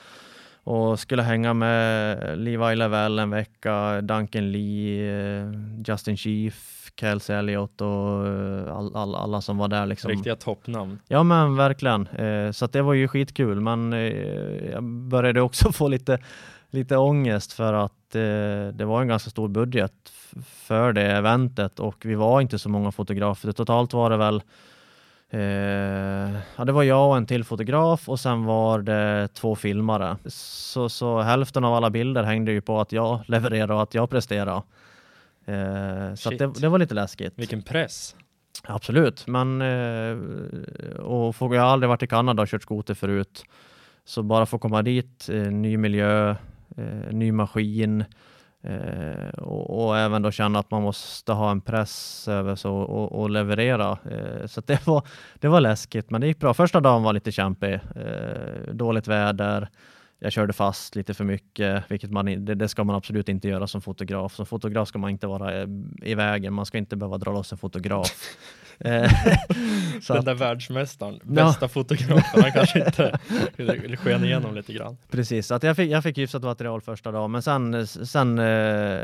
och 0.65 1.01
skulle 1.01 1.23
hänga 1.23 1.55
med 1.55 2.19
Levi 2.39 2.77
Lavelle 2.77 3.23
en 3.23 3.31
vecka, 3.31 4.01
Duncan 4.01 4.53
Lee, 4.53 5.53
Justin 5.87 6.17
Chief, 6.17 6.88
Kelsey 7.01 7.37
Elliott 7.37 7.81
och 7.81 8.27
eh, 8.27 8.77
all, 8.77 8.97
all, 8.97 9.15
alla 9.15 9.41
som 9.41 9.59
var 9.59 9.69
där 9.69 9.87
liksom. 9.87 10.11
Riktiga 10.11 10.37
toppnamn. 10.37 10.99
Ja 11.09 11.23
men 11.23 11.57
verkligen. 11.57 12.07
Eh, 12.07 12.51
så 12.51 12.67
det 12.67 12.83
var 12.83 12.95
ju 12.95 13.09
skitkul 13.09 13.61
men 13.61 13.93
eh, 13.93 14.01
jag 14.73 14.83
började 14.85 15.41
också 15.41 15.73
få 15.73 15.89
lite, 15.89 16.19
lite 16.71 16.97
ångest 16.97 17.53
för 17.53 17.73
att 17.73 17.93
det 18.11 18.85
var 18.85 19.03
en 19.03 19.09
ganska 19.09 19.31
stor 19.31 19.49
budget 19.49 19.93
för 20.47 20.93
det 20.93 21.03
eventet 21.03 21.81
och 21.81 22.07
vi 22.07 22.15
var 22.15 22.41
inte 22.41 22.59
så 22.59 22.69
många 22.69 22.93
fotografer. 22.93 23.53
Totalt 23.53 23.93
var 23.93 24.11
det 24.11 24.17
väl 24.17 24.43
ja, 26.57 26.65
det 26.65 26.73
var 26.73 26.83
jag 26.83 27.09
och 27.09 27.17
en 27.17 27.27
till 27.27 27.45
fotograf 27.45 28.09
och 28.09 28.21
sen 28.21 28.45
var 28.45 28.79
det 28.79 29.29
två 29.29 29.57
filmare. 29.57 30.17
Så, 30.27 30.89
så 30.89 31.21
hälften 31.21 31.65
av 31.65 31.75
alla 31.75 31.91
bilder 31.91 32.23
hängde 32.23 32.53
ju 32.53 32.61
på 32.61 32.81
att 32.81 32.93
jag 32.93 33.21
levererade 33.27 33.75
och 33.75 33.83
att 33.83 33.95
jag 33.95 34.11
presterade. 34.11 34.63
Eh, 35.49 36.15
så 36.15 36.31
det, 36.31 36.61
det 36.61 36.69
var 36.69 36.79
lite 36.79 36.95
läskigt. 36.95 37.33
Vilken 37.37 37.63
press. 37.63 38.15
Absolut, 38.63 39.27
men 39.27 39.63
eh, 39.63 40.17
och 40.99 41.35
jag 41.55 41.63
har 41.63 41.69
aldrig 41.69 41.89
varit 41.89 42.03
i 42.03 42.07
Kanada 42.07 42.43
och 42.43 42.49
kört 42.49 42.63
skoter 42.63 42.95
förut. 42.95 43.45
Så 44.05 44.23
bara 44.23 44.47
få 44.47 44.59
komma 44.59 44.83
dit, 44.83 45.29
eh, 45.29 45.43
ny 45.43 45.77
miljö, 45.77 46.31
eh, 46.77 47.11
ny 47.13 47.33
maskin 47.33 48.05
och, 49.39 49.85
och 49.87 49.99
även 49.99 50.23
då 50.23 50.31
känna 50.31 50.59
att 50.59 50.71
man 50.71 50.83
måste 50.83 51.33
ha 51.33 51.51
en 51.51 51.61
press 51.61 52.29
över 52.29 52.55
sig 52.55 52.71
och, 52.71 53.21
och, 53.21 53.31
leverera. 53.31 53.99
Så 54.47 54.61
det, 54.61 54.87
var, 54.87 55.07
det 55.35 55.49
var 55.49 55.61
läskigt, 55.61 56.11
men 56.11 56.21
det 56.21 56.27
gick 56.27 56.39
bra. 56.39 56.55
Första 56.55 56.81
dagen 56.81 57.03
var 57.03 57.13
lite 57.13 57.33
kämpig, 57.33 57.81
dåligt 58.73 59.09
väder. 59.09 59.69
Jag 60.19 60.33
körde 60.33 60.53
fast 60.53 60.97
lite 60.97 61.15
för 61.15 61.25
mycket, 61.25 61.85
vilket 61.91 62.11
man, 62.11 62.45
det, 62.45 62.55
det 62.55 62.69
ska 62.69 62.85
man 62.85 62.97
absolut 62.97 63.29
inte 63.29 63.49
göra 63.49 63.67
som 63.67 63.81
fotograf. 63.81 64.35
Som 64.35 64.47
fotograf 64.47 64.89
ska 64.89 64.99
man 64.99 65.11
inte 65.11 65.27
vara 65.27 65.61
eh, 65.63 65.69
i 66.03 66.15
vägen, 66.15 66.53
man 66.53 66.67
ska 66.67 66.79
inte 66.79 66.97
behöva 66.97 67.19
dra 67.19 67.33
loss 67.33 67.53
en 67.53 67.59
fotograf. 67.59 68.37
Eh, 68.81 69.11
så 70.03 70.13
Den 70.13 70.19
att, 70.19 70.25
där 70.25 70.35
världsmästaren, 70.35 71.15
Ja. 71.15 71.21
bästa 71.47 71.69
fotografen, 71.69 72.43
han 72.43 72.53
kanske 72.53 72.79
inte 72.79 73.19
sken 73.97 74.25
igenom 74.25 74.55
lite 74.55 74.73
grann. 74.73 74.97
precis, 75.11 75.47
så 75.47 75.55
att 75.55 75.63
jag 75.63 75.77
fick, 75.77 75.91
jag 75.91 76.03
fick 76.03 76.19
hyfsat 76.19 76.43
material 76.43 76.81
första 76.81 77.13
dagen, 77.13 77.31
men 77.31 77.43
sen, 77.43 77.87
sen, 77.87 78.39
eh, 78.39 78.99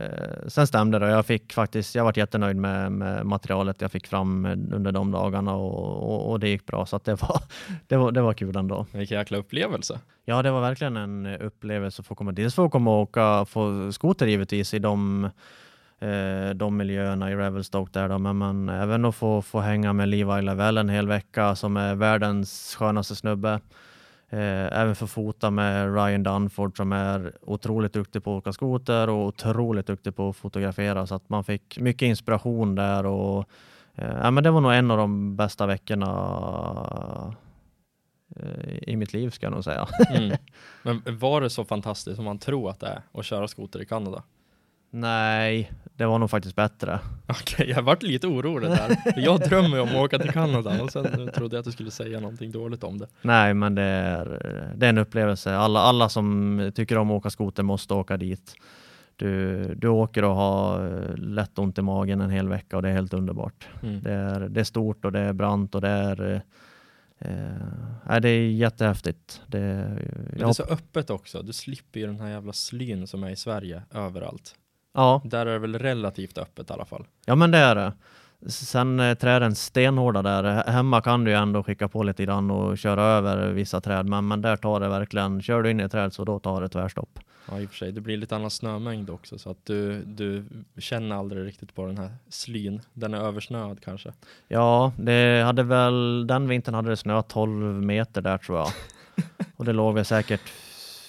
sen 0.49 0.67
stämde 0.67 0.99
det. 0.99 1.09
Jag 1.09 1.27
fick 1.27 1.53
faktiskt, 1.53 1.95
jag 1.95 2.05
varit 2.05 2.17
jättenöjd 2.17 2.57
med, 2.57 2.93
med 2.93 3.27
materialet 3.27 3.81
jag 3.81 3.93
fick 3.93 4.07
fram 4.07 4.45
under 4.73 4.93
de 4.93 5.11
dagarna 5.11 5.55
och, 5.55 6.03
och, 6.15 6.31
och 6.31 6.41
det 6.41 6.49
gick 6.49 6.67
bra, 6.67 6.87
så 6.87 6.97
att 6.97 7.05
det 7.05 7.15
var, 7.23 7.41
det 7.89 7.97
var, 7.97 8.13
det 8.13 8.21
var 8.23 8.33
kul 8.35 8.57
ändå. 8.57 8.87
Vilken 8.93 9.19
jäkla 9.19 9.39
upplevelse. 9.39 10.01
Ja, 10.25 10.43
det 10.43 10.51
var 10.51 10.61
verkligen 10.61 10.97
en 10.97 11.27
upplevelse 11.27 12.01
att 12.01 12.07
få 12.07 12.15
komma. 12.15 12.33
Dels 12.33 12.55
få 12.55 12.69
komma 12.69 12.91
och 12.91 13.03
åka, 13.03 13.45
få 13.45 13.93
skoter 13.93 14.27
givetvis 14.27 14.75
i 14.75 14.79
de, 14.79 15.31
eh, 15.99 16.51
de 16.55 16.77
miljöerna 16.77 17.31
i 17.31 17.37
Revelstoke 17.37 17.91
där 17.93 18.09
då, 18.09 18.19
men, 18.19 18.39
men 18.39 18.69
även 18.69 19.05
att 19.05 19.15
få, 19.15 19.43
få 19.43 19.61
hänga 19.61 19.93
med 19.93 20.09
Levi 20.09 20.43
Lavelle 20.43 20.81
en 20.81 20.89
hel 20.89 21.09
vecka 21.09 21.55
som 21.55 21.77
är 21.77 21.95
världens 21.95 22.77
skönaste 22.79 23.17
snubbe. 23.17 23.61
Eh, 24.35 24.81
även 24.81 24.97
få 24.97 25.07
fota 25.07 25.51
med 25.51 25.95
Ryan 25.95 26.23
Dunford 26.23 26.77
som 26.77 26.93
är 26.93 27.33
otroligt 27.41 27.93
duktig 27.93 28.25
på 28.25 28.37
att 28.37 28.39
åka 28.39 28.53
skoter 28.53 29.11
och 29.11 29.27
otroligt 29.27 29.87
duktig 29.87 30.17
på 30.17 30.29
att 30.29 30.37
fotografera 30.37 31.07
så 31.07 31.15
att 31.15 31.29
man 31.29 31.45
fick 31.45 31.79
mycket 31.79 32.07
inspiration 32.07 32.75
där 32.75 33.07
och 33.07 33.49
eh, 33.95 34.19
ja, 34.23 34.31
men 34.31 34.45
det 34.45 34.51
var 34.51 34.61
nog 34.61 34.73
en 34.73 34.91
av 34.91 34.99
de 34.99 35.37
bästa 35.37 35.67
veckorna 35.67 37.35
eh, 38.37 38.79
i 38.83 38.97
mitt 38.97 39.13
liv 39.13 39.31
ska 39.31 39.47
jag 39.47 39.53
nog 39.53 39.65
säga. 39.65 39.89
Mm. 40.11 40.37
Men 40.83 41.19
var 41.19 41.41
det 41.41 41.51
så 41.51 41.65
fantastiskt 41.65 42.17
som 42.17 42.25
man 42.25 42.39
tror 42.39 42.71
att 42.71 42.81
det 42.81 42.87
är 42.87 43.03
att 43.13 43.25
köra 43.25 43.49
skoter 43.49 43.83
i 43.83 43.87
Kanada? 43.87 44.23
Nej, 44.91 45.73
det 45.97 46.07
var 46.07 46.19
nog 46.19 46.31
faktiskt 46.31 46.57
bättre. 46.57 47.01
Okej, 47.27 47.71
jag 47.71 47.83
vart 47.83 48.03
lite 48.03 48.27
orolig 48.27 48.71
där. 48.71 48.97
Jag 49.17 49.41
drömmer 49.41 49.81
om 49.81 49.89
att 49.89 49.95
åka 49.95 50.19
till 50.19 50.31
Kanada 50.31 50.83
och 50.83 50.93
sen 50.93 51.31
trodde 51.35 51.57
jag 51.57 51.61
att 51.61 51.65
du 51.65 51.73
skulle 51.73 51.91
säga 51.91 52.21
någonting 52.21 52.53
dåligt 52.53 52.85
om 52.85 52.99
det. 52.99 53.07
Nej, 53.23 53.55
men 53.55 53.75
det 53.75 53.83
är, 53.83 54.25
det 54.77 54.87
är 54.87 54.91
en 54.91 54.99
upplevelse. 54.99 55.57
Alla, 55.57 55.81
alla 55.81 56.09
som 56.09 56.73
tycker 56.75 56.99
om 56.99 57.11
att 57.11 57.17
åka 57.17 57.31
skoter 57.31 57.63
måste 57.63 57.95
åka 57.95 58.17
dit. 58.17 58.55
Du, 59.17 59.65
du 59.75 59.89
åker 59.89 60.25
och 60.25 60.35
har 60.35 61.17
lätt 61.17 61.59
ont 61.59 61.79
i 61.79 61.83
magen 61.83 62.21
en 62.21 62.31
hel 62.31 62.49
vecka 62.49 62.77
och 62.77 62.83
det 62.83 62.89
är 62.89 62.93
helt 62.93 63.15
underbart. 63.15 63.69
Mm. 63.83 64.03
Det 64.03 64.13
är, 64.13 64.41
det 64.41 64.61
är 64.61 64.65
stort 64.65 65.05
och 65.05 65.13
det 65.13 65.21
är 65.21 65.33
brant 65.33 65.75
och 65.75 65.81
det 65.81 65.89
är 65.89 66.33
eh, 66.35 66.41
Eh, 67.19 68.21
det 68.21 68.29
är 68.29 68.51
jättehäftigt. 68.51 69.43
Det, 69.47 69.59
Men 69.59 70.39
det 70.39 70.45
är 70.45 70.53
så 70.53 70.63
öppet 70.63 71.11
också. 71.11 71.43
Du 71.43 71.53
slipper 71.53 72.01
ju 72.01 72.07
den 72.07 72.21
här 72.21 72.29
jävla 72.29 72.53
slyn 72.53 73.07
som 73.07 73.25
är 73.25 73.31
i 73.31 73.37
Sverige 73.37 73.83
överallt. 73.91 74.55
Ja, 74.95 75.21
Där 75.25 75.47
är 75.47 75.53
det 75.53 75.59
väl 75.59 75.79
relativt 75.79 76.39
öppet 76.39 76.71
i 76.71 76.73
alla 76.73 76.85
fall. 76.85 77.05
ja, 77.27 77.35
men 77.35 77.51
det 77.51 77.59
är 77.59 77.75
det. 77.75 77.93
Sen 78.47 79.01
är 79.01 79.15
träden 79.15 79.55
stenhårda 79.55 80.23
där. 80.23 80.71
Hemma 80.71 81.01
kan 81.01 81.25
du 81.25 81.31
ju 81.31 81.37
ändå 81.37 81.63
skicka 81.63 81.89
på 81.89 82.03
lite 82.03 82.25
grann 82.25 82.51
och 82.51 82.79
köra 82.79 83.03
över 83.03 83.53
vissa 83.53 83.81
träd, 83.81 84.07
men, 84.09 84.29
men 84.29 84.43
där 84.43 84.57
tar 84.57 84.81
det 84.81 84.89
verkligen, 84.89 85.43
kör 85.43 85.63
du 85.63 85.71
in 85.71 85.81
i 85.81 85.83
ett 85.83 85.93
träd 85.93 86.13
så 86.13 86.25
då 86.25 86.39
tar 86.39 86.61
det 86.61 86.69
tvärstopp. 86.69 87.19
Ja, 87.51 87.61
i 87.61 87.67
och 87.67 87.71
för 87.71 87.77
sig. 87.77 87.93
Det 87.93 88.01
blir 88.01 88.17
lite 88.17 88.37
annan 88.37 88.51
snömängd 88.51 89.11
också 89.11 89.39
så 89.39 89.51
att 89.51 89.65
du, 89.65 90.03
du 90.05 90.45
känner 90.79 91.17
aldrig 91.17 91.47
riktigt 91.47 91.75
på 91.75 91.87
den 91.87 91.99
här 91.99 92.11
slyn. 92.29 92.81
Den 92.93 93.15
är 93.15 93.19
översnöad 93.19 93.81
kanske. 93.85 94.13
Ja, 94.49 94.93
det 94.99 95.43
hade 95.45 95.63
väl, 95.63 96.27
den 96.27 96.49
vintern 96.49 96.75
hade 96.75 96.91
det 96.91 96.97
snöat 96.97 97.29
12 97.29 97.83
meter 97.83 98.21
där 98.21 98.39
tror 98.39 98.59
jag. 98.59 98.69
Och 99.57 99.65
det 99.65 99.73
låg 99.73 99.95
väl 99.95 100.05
säkert 100.05 100.43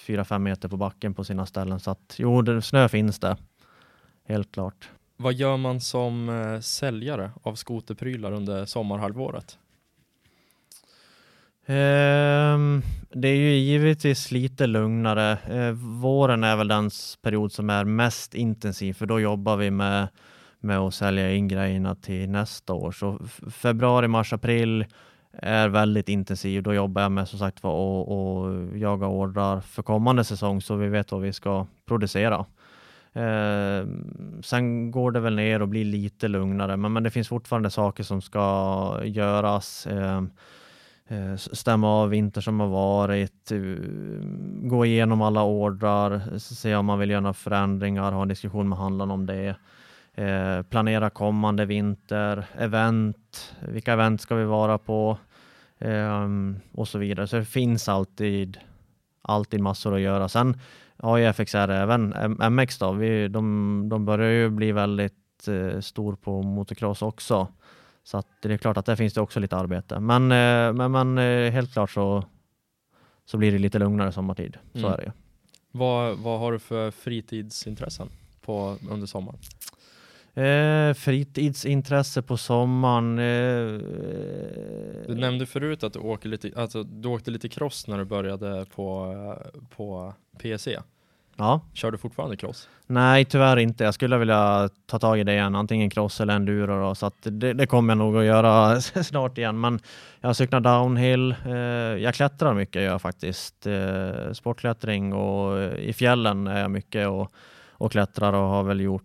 4-5 0.08 0.40
meter 0.40 0.70
på 0.70 0.78
backen 0.78 1.14
på 1.14 1.24
sina 1.24 1.46
ställen. 1.46 1.80
Så 1.80 1.92
att 1.92 2.16
jo, 2.18 2.42
det, 2.42 2.62
snö 2.62 2.90
finns 2.90 3.20
det. 3.20 3.38
Helt 4.28 4.52
klart. 4.52 4.90
Vad 5.18 5.34
gör 5.34 5.58
man 5.58 5.82
som 5.82 6.30
eh, 6.30 6.60
säljare 6.60 7.32
av 7.44 7.56
skoterprylar 7.56 8.32
under 8.32 8.66
sommarhalvåret? 8.66 9.58
Ehm, 11.66 12.82
det 13.12 13.28
är 13.28 13.36
ju 13.36 13.52
givetvis 13.52 14.32
lite 14.32 14.68
lugnare. 14.68 15.32
Eh, 15.32 15.72
våren 16.02 16.44
är 16.44 16.56
väl 16.56 16.68
den 16.68 16.90
period 17.22 17.52
som 17.52 17.70
är 17.70 17.84
mest 17.84 18.36
intensiv 18.36 18.94
för 18.94 19.06
då 19.06 19.20
jobbar 19.20 19.58
vi 19.58 19.72
med, 19.72 20.08
med 20.60 20.80
att 20.80 20.94
sälja 20.94 21.32
in 21.32 21.48
grejerna 21.48 21.96
till 21.96 22.30
nästa 22.30 22.74
år. 22.74 22.92
Så 22.92 23.20
februari, 23.52 24.08
mars, 24.08 24.34
april 24.34 24.86
är 25.34 25.68
väldigt 25.70 26.10
intensiv. 26.10 26.64
Då 26.64 26.74
jobbar 26.74 27.02
jag 27.02 27.12
med 27.12 27.28
som 27.28 27.40
sagt 27.40 27.64
var 27.64 27.72
och, 27.72 28.42
och 28.42 28.78
jaga 28.78 29.08
ordrar 29.08 29.62
för 29.62 29.84
kommande 29.84 30.24
säsong 30.24 30.62
så 30.62 30.76
vi 30.76 30.88
vet 30.88 31.12
vad 31.12 31.22
vi 31.22 31.34
ska 31.34 31.68
producera. 31.86 32.46
Eh, 33.16 33.88
sen 34.44 34.92
går 34.92 35.12
det 35.12 35.20
väl 35.20 35.36
ner 35.36 35.62
och 35.62 35.68
blir 35.68 35.86
lite 35.86 36.28
lugnare, 36.28 36.78
men, 36.78 36.94
men 36.94 37.04
det 37.04 37.12
finns 37.12 37.28
fortfarande 37.28 37.70
saker 37.70 38.04
som 38.04 38.22
ska 38.22 39.02
göras. 39.04 39.88
Ehm, 39.88 40.30
eh, 41.08 41.36
stämma 41.36 41.90
av 41.90 42.10
vinter 42.10 42.42
som 42.42 42.60
har 42.60 42.68
varit, 42.68 43.52
eh, 43.52 43.60
gå 44.70 44.86
igenom 44.86 45.22
alla 45.22 45.44
ordrar, 45.44 46.38
se 46.40 46.76
om 46.76 46.86
man 46.86 47.00
vill 47.00 47.10
göra 47.10 47.22
några 47.22 47.34
förändringar, 47.34 48.12
ha 48.12 48.22
en 48.22 48.28
diskussion 48.28 48.70
med 48.70 48.78
handlaren 48.78 49.12
om 49.12 49.26
det. 49.26 49.56
Eh, 50.14 50.62
planera 50.62 51.10
kommande 51.10 51.66
vinter, 51.66 52.46
event, 52.58 53.56
vilka 53.68 53.94
event 53.94 54.22
ska 54.22 54.36
vi 54.36 54.46
vara 54.46 54.78
på 54.78 55.18
ehm, 55.80 56.60
och 56.72 56.88
så 56.88 56.98
vidare. 56.98 57.28
Så 57.28 57.36
det 57.36 57.46
finns 57.46 57.90
alltid, 57.90 58.58
alltid 59.22 59.60
massor 59.60 59.96
att 59.96 60.02
göra. 60.02 60.30
Sen 60.30 60.58
ju 61.04 61.34
FXR 61.34 61.70
även 61.70 62.14
MX 62.56 62.78
då, 62.78 62.92
vi, 62.92 63.28
de, 63.28 63.86
de 63.90 64.06
börjar 64.06 64.32
ju 64.32 64.50
bli 64.50 64.72
väldigt 64.72 65.48
eh, 65.48 65.80
stor 65.80 66.16
på 66.16 66.42
motocross 66.42 67.02
också. 67.02 67.48
Så 68.04 68.18
att 68.18 68.28
det 68.42 68.54
är 68.54 68.58
klart 68.58 68.78
att 68.78 68.86
där 68.86 68.96
finns 68.96 69.14
det 69.14 69.22
också 69.22 69.40
lite 69.40 69.58
arbete. 69.58 70.00
Men, 70.00 70.24
eh, 70.32 70.74
men, 70.74 70.92
men 70.92 71.18
eh, 71.18 71.52
helt 71.52 71.74
klart 71.74 71.92
så, 71.92 72.24
så 73.26 73.38
blir 73.38 73.52
det 73.52 73.58
lite 73.58 73.80
lugnare 73.80 74.12
sommartid. 74.12 74.58
Så 74.74 74.80
Mm. 74.80 74.92
är 74.92 74.98
det 74.98 75.04
ju. 75.04 75.12
Vad, 75.72 76.18
vad 76.18 76.40
har 76.40 76.52
du 76.52 76.60
för 76.60 76.92
fritidsintressen 76.92 78.10
på, 78.42 78.78
under 78.90 79.08
sommaren? 79.08 79.40
Eh, 80.36 80.94
fritidsintresse 80.94 82.22
på 82.22 82.38
sommaren. 82.38 83.20
Eh, 83.20 83.82
Du 85.08 85.16
nämnde 85.16 85.46
förut 85.46 85.84
att 85.84 85.94
du, 85.94 86.00
åker 86.00 86.30
lite, 86.30 86.52
alltså, 86.56 86.84
du 86.84 87.08
åkte 87.08 87.32
lite 87.32 87.50
cross 87.50 87.88
när 87.88 87.98
du 87.98 88.06
började 88.06 88.66
på, 88.76 89.14
eh, 89.14 89.60
på 89.76 90.14
PSE. 90.38 90.82
Ja, 91.38 91.62
Kör 91.74 91.92
du 91.92 91.98
fortfarande 91.98 92.38
cross? 92.38 92.70
nej 92.88 93.26
tyvärr 93.26 93.58
inte. 93.58 93.84
Jag 93.84 93.94
skulle 93.94 94.18
vilja 94.18 94.70
ta 94.86 95.00
tag 95.00 95.20
i 95.20 95.24
det 95.24 95.34
igen, 95.34 95.56
antingen 95.56 95.90
cross 95.90 96.22
eller 96.22 96.34
enduro 96.36 96.80
då, 96.88 96.96
så 96.96 97.12
det, 97.24 97.54
det 97.54 97.68
kommer 97.68 97.92
jag 97.92 97.98
nog 97.98 98.18
att 98.18 98.26
göra 98.26 98.82
snart 98.82 99.38
igen. 99.38 99.60
Men 99.60 99.80
jag 100.22 100.36
cyklar 100.36 100.60
downhill. 100.60 101.36
Eh, 101.46 101.54
jag 102.04 102.14
klättrar 102.14 102.54
mycket 102.54 102.82
jag 102.84 103.02
faktiskt. 103.02 103.68
Eh, 103.68 104.32
sportklättring 104.34 105.14
och 105.14 105.60
eh, 105.60 105.74
i 105.80 105.94
fjällen 105.94 106.48
är 106.48 106.62
jag 106.62 106.72
mycket 106.72 107.08
och, 107.08 107.32
och 107.72 107.92
klättrar 107.92 108.34
och 108.34 108.48
har 108.50 108.64
väl 108.64 108.80
gjort 108.82 109.04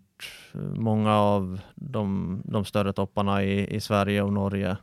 många 0.75 1.15
av 1.17 1.59
de, 1.75 2.41
de 2.45 2.65
större 2.65 2.93
topparna 2.93 3.45
i, 3.45 3.75
i 3.77 3.81
Sverige 3.81 4.23
och 4.23 4.33
Norge. 4.33 4.77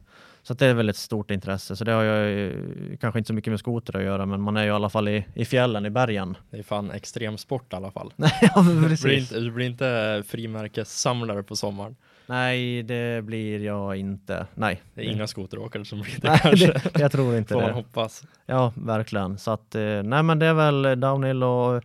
Så 0.43 0.53
det 0.53 0.65
är 0.65 0.73
väl 0.73 0.89
ett 0.89 0.95
stort 0.97 1.31
intresse. 1.31 1.75
Så 1.75 1.83
det 1.83 1.91
har 1.91 2.03
jag 2.03 2.29
ju 2.29 2.97
kanske 3.01 3.19
inte 3.19 3.27
så 3.27 3.33
mycket 3.33 3.51
med 3.51 3.59
skoter 3.59 3.97
att 3.97 4.03
göra, 4.03 4.25
men 4.25 4.41
man 4.41 4.57
är 4.57 4.61
ju 4.63 4.67
i 4.67 4.71
alla 4.71 4.89
fall 4.89 5.07
i, 5.07 5.25
i 5.33 5.45
fjällen, 5.45 5.85
i 5.85 5.89
bergen. 5.89 6.37
Det 6.49 6.57
är 6.57 6.63
fan 6.63 6.91
extremsport 6.91 7.73
i 7.73 7.75
alla 7.75 7.91
fall. 7.91 8.13
ja, 8.41 8.61
men 8.61 8.81
Du 8.81 8.89
precis. 8.89 9.03
blir 9.03 9.17
inte, 9.19 9.39
du 9.39 9.51
blir 9.51 9.65
inte 9.65 10.23
frimärkessamlare 10.27 11.43
på 11.43 11.55
sommaren. 11.55 11.95
Nej, 12.25 12.83
det 12.83 13.23
blir 13.23 13.59
jag 13.65 13.95
inte. 13.97 14.45
Nej. 14.55 14.81
Det 14.93 15.01
är 15.01 15.05
inga 15.11 15.27
skoteråkare 15.27 15.85
som 15.85 16.01
blir 16.01 16.15
det 16.21 16.27
Nej, 16.29 16.39
kanske. 16.39 16.67
det, 16.93 16.99
jag 16.99 17.11
tror 17.11 17.37
inte 17.37 17.53
Får 17.53 17.61
man 17.61 17.69
det. 17.69 17.75
hoppas. 17.75 18.23
Ja, 18.45 18.73
verkligen. 18.75 19.37
Så 19.37 19.51
att, 19.51 19.75
eh, 19.75 20.03
nej 20.03 20.23
men 20.23 20.39
det 20.39 20.45
är 20.45 20.53
väl 20.53 20.99
downhill 20.99 21.43
och, 21.43 21.83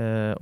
eh, 0.00 0.32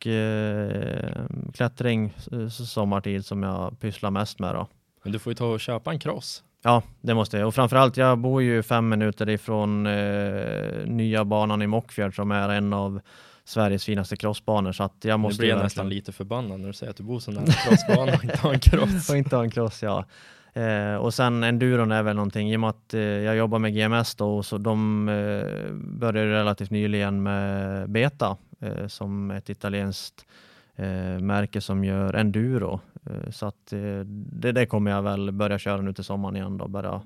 och 0.00 0.06
eh, 0.06 1.12
klättring 1.54 2.12
s- 2.46 2.70
sommartid 2.70 3.24
som 3.24 3.42
jag 3.42 3.80
pysslar 3.80 4.10
mest 4.10 4.38
med 4.38 4.54
då. 4.54 4.66
Men 5.02 5.12
du 5.12 5.18
får 5.18 5.30
ju 5.30 5.34
ta 5.34 5.46
och 5.46 5.60
köpa 5.60 5.90
en 5.92 5.98
cross. 5.98 6.42
Ja, 6.62 6.82
det 7.00 7.14
måste 7.14 7.38
jag. 7.38 7.48
Och 7.48 7.54
framförallt, 7.54 7.96
jag 7.96 8.18
bor 8.18 8.42
ju 8.42 8.62
fem 8.62 8.88
minuter 8.88 9.28
ifrån 9.28 9.86
eh, 9.86 10.86
nya 10.86 11.24
banan 11.24 11.62
i 11.62 11.66
Mockfjärd 11.66 12.16
som 12.16 12.30
är 12.30 12.48
en 12.48 12.72
av 12.72 13.00
Sveriges 13.44 13.84
finaste 13.84 14.16
crossbanor. 14.16 14.72
Så 14.72 14.82
att 14.82 14.96
jag 15.00 15.18
Nu 15.18 15.22
måste 15.22 15.38
blir 15.38 15.46
ju 15.46 15.50
jag 15.50 15.56
verkligen- 15.56 15.64
nästan 15.66 15.88
lite 15.88 16.12
förbannad 16.12 16.60
när 16.60 16.66
du 16.66 16.72
säger 16.72 16.90
att 16.90 16.96
du 16.96 17.02
bor 17.02 17.18
så 17.20 17.30
nära 17.30 17.44
crossbanan 17.46 18.14
och 18.14 18.24
inte 18.24 18.38
har 18.38 18.52
en 18.52 18.60
cross. 18.60 19.10
och 19.10 19.16
inte 19.16 19.36
ha 19.36 19.42
en 19.42 19.50
cross, 19.50 19.82
ja. 19.82 20.04
Eh, 20.52 20.94
och 20.96 21.14
sen 21.14 21.44
enduron 21.44 21.92
är 21.92 22.02
väl 22.02 22.16
någonting, 22.16 22.52
i 22.52 22.56
och 22.56 22.60
med 22.60 22.70
att 22.70 22.94
eh, 22.94 23.00
jag 23.00 23.36
jobbar 23.36 23.58
med 23.58 23.74
GMS 23.74 24.14
då, 24.14 24.42
så 24.42 24.58
de 24.58 25.08
eh, 25.08 25.72
började 25.98 26.30
relativt 26.32 26.70
nyligen 26.70 27.22
med 27.22 27.90
Beta 27.90 28.26
eh, 28.26 28.36
Eh, 28.60 28.86
som 28.86 29.30
ett 29.30 29.50
italienskt 29.50 30.26
eh, 30.74 31.18
märke 31.20 31.60
som 31.60 31.84
gör 31.84 32.14
enduro. 32.14 32.80
Eh, 33.06 33.30
så 33.30 33.46
att 33.46 33.72
eh, 33.72 34.00
det, 34.32 34.52
det 34.52 34.66
kommer 34.66 34.90
jag 34.90 35.02
väl 35.02 35.32
börja 35.32 35.58
köra 35.58 35.82
nu 35.82 35.92
till 35.92 36.04
sommaren 36.04 36.36
igen 36.36 36.58
då, 36.58 36.68
börja, 36.68 37.02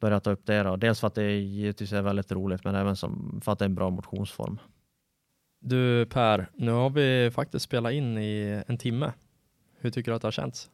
börja 0.00 0.20
ta 0.20 0.30
upp 0.30 0.46
det 0.46 0.62
då. 0.62 0.76
Dels 0.76 1.00
för 1.00 1.06
att 1.06 1.14
det 1.14 1.32
givetvis 1.32 1.92
är 1.92 2.02
väldigt 2.02 2.32
roligt, 2.32 2.64
men 2.64 2.74
även 2.74 2.96
som, 2.96 3.40
för 3.44 3.52
att 3.52 3.58
det 3.58 3.64
är 3.64 3.68
en 3.68 3.74
bra 3.74 3.90
motionsform. 3.90 4.58
Du 5.60 6.06
Per, 6.06 6.46
nu 6.54 6.70
har 6.70 6.90
vi 6.90 7.30
faktiskt 7.30 7.64
spelat 7.64 7.92
in 7.92 8.18
i 8.18 8.62
en 8.66 8.78
timme. 8.78 9.12
Hur 9.78 9.90
tycker 9.90 10.10
du 10.10 10.16
att 10.16 10.22
det 10.22 10.26
har 10.26 10.32
känts? 10.32 10.70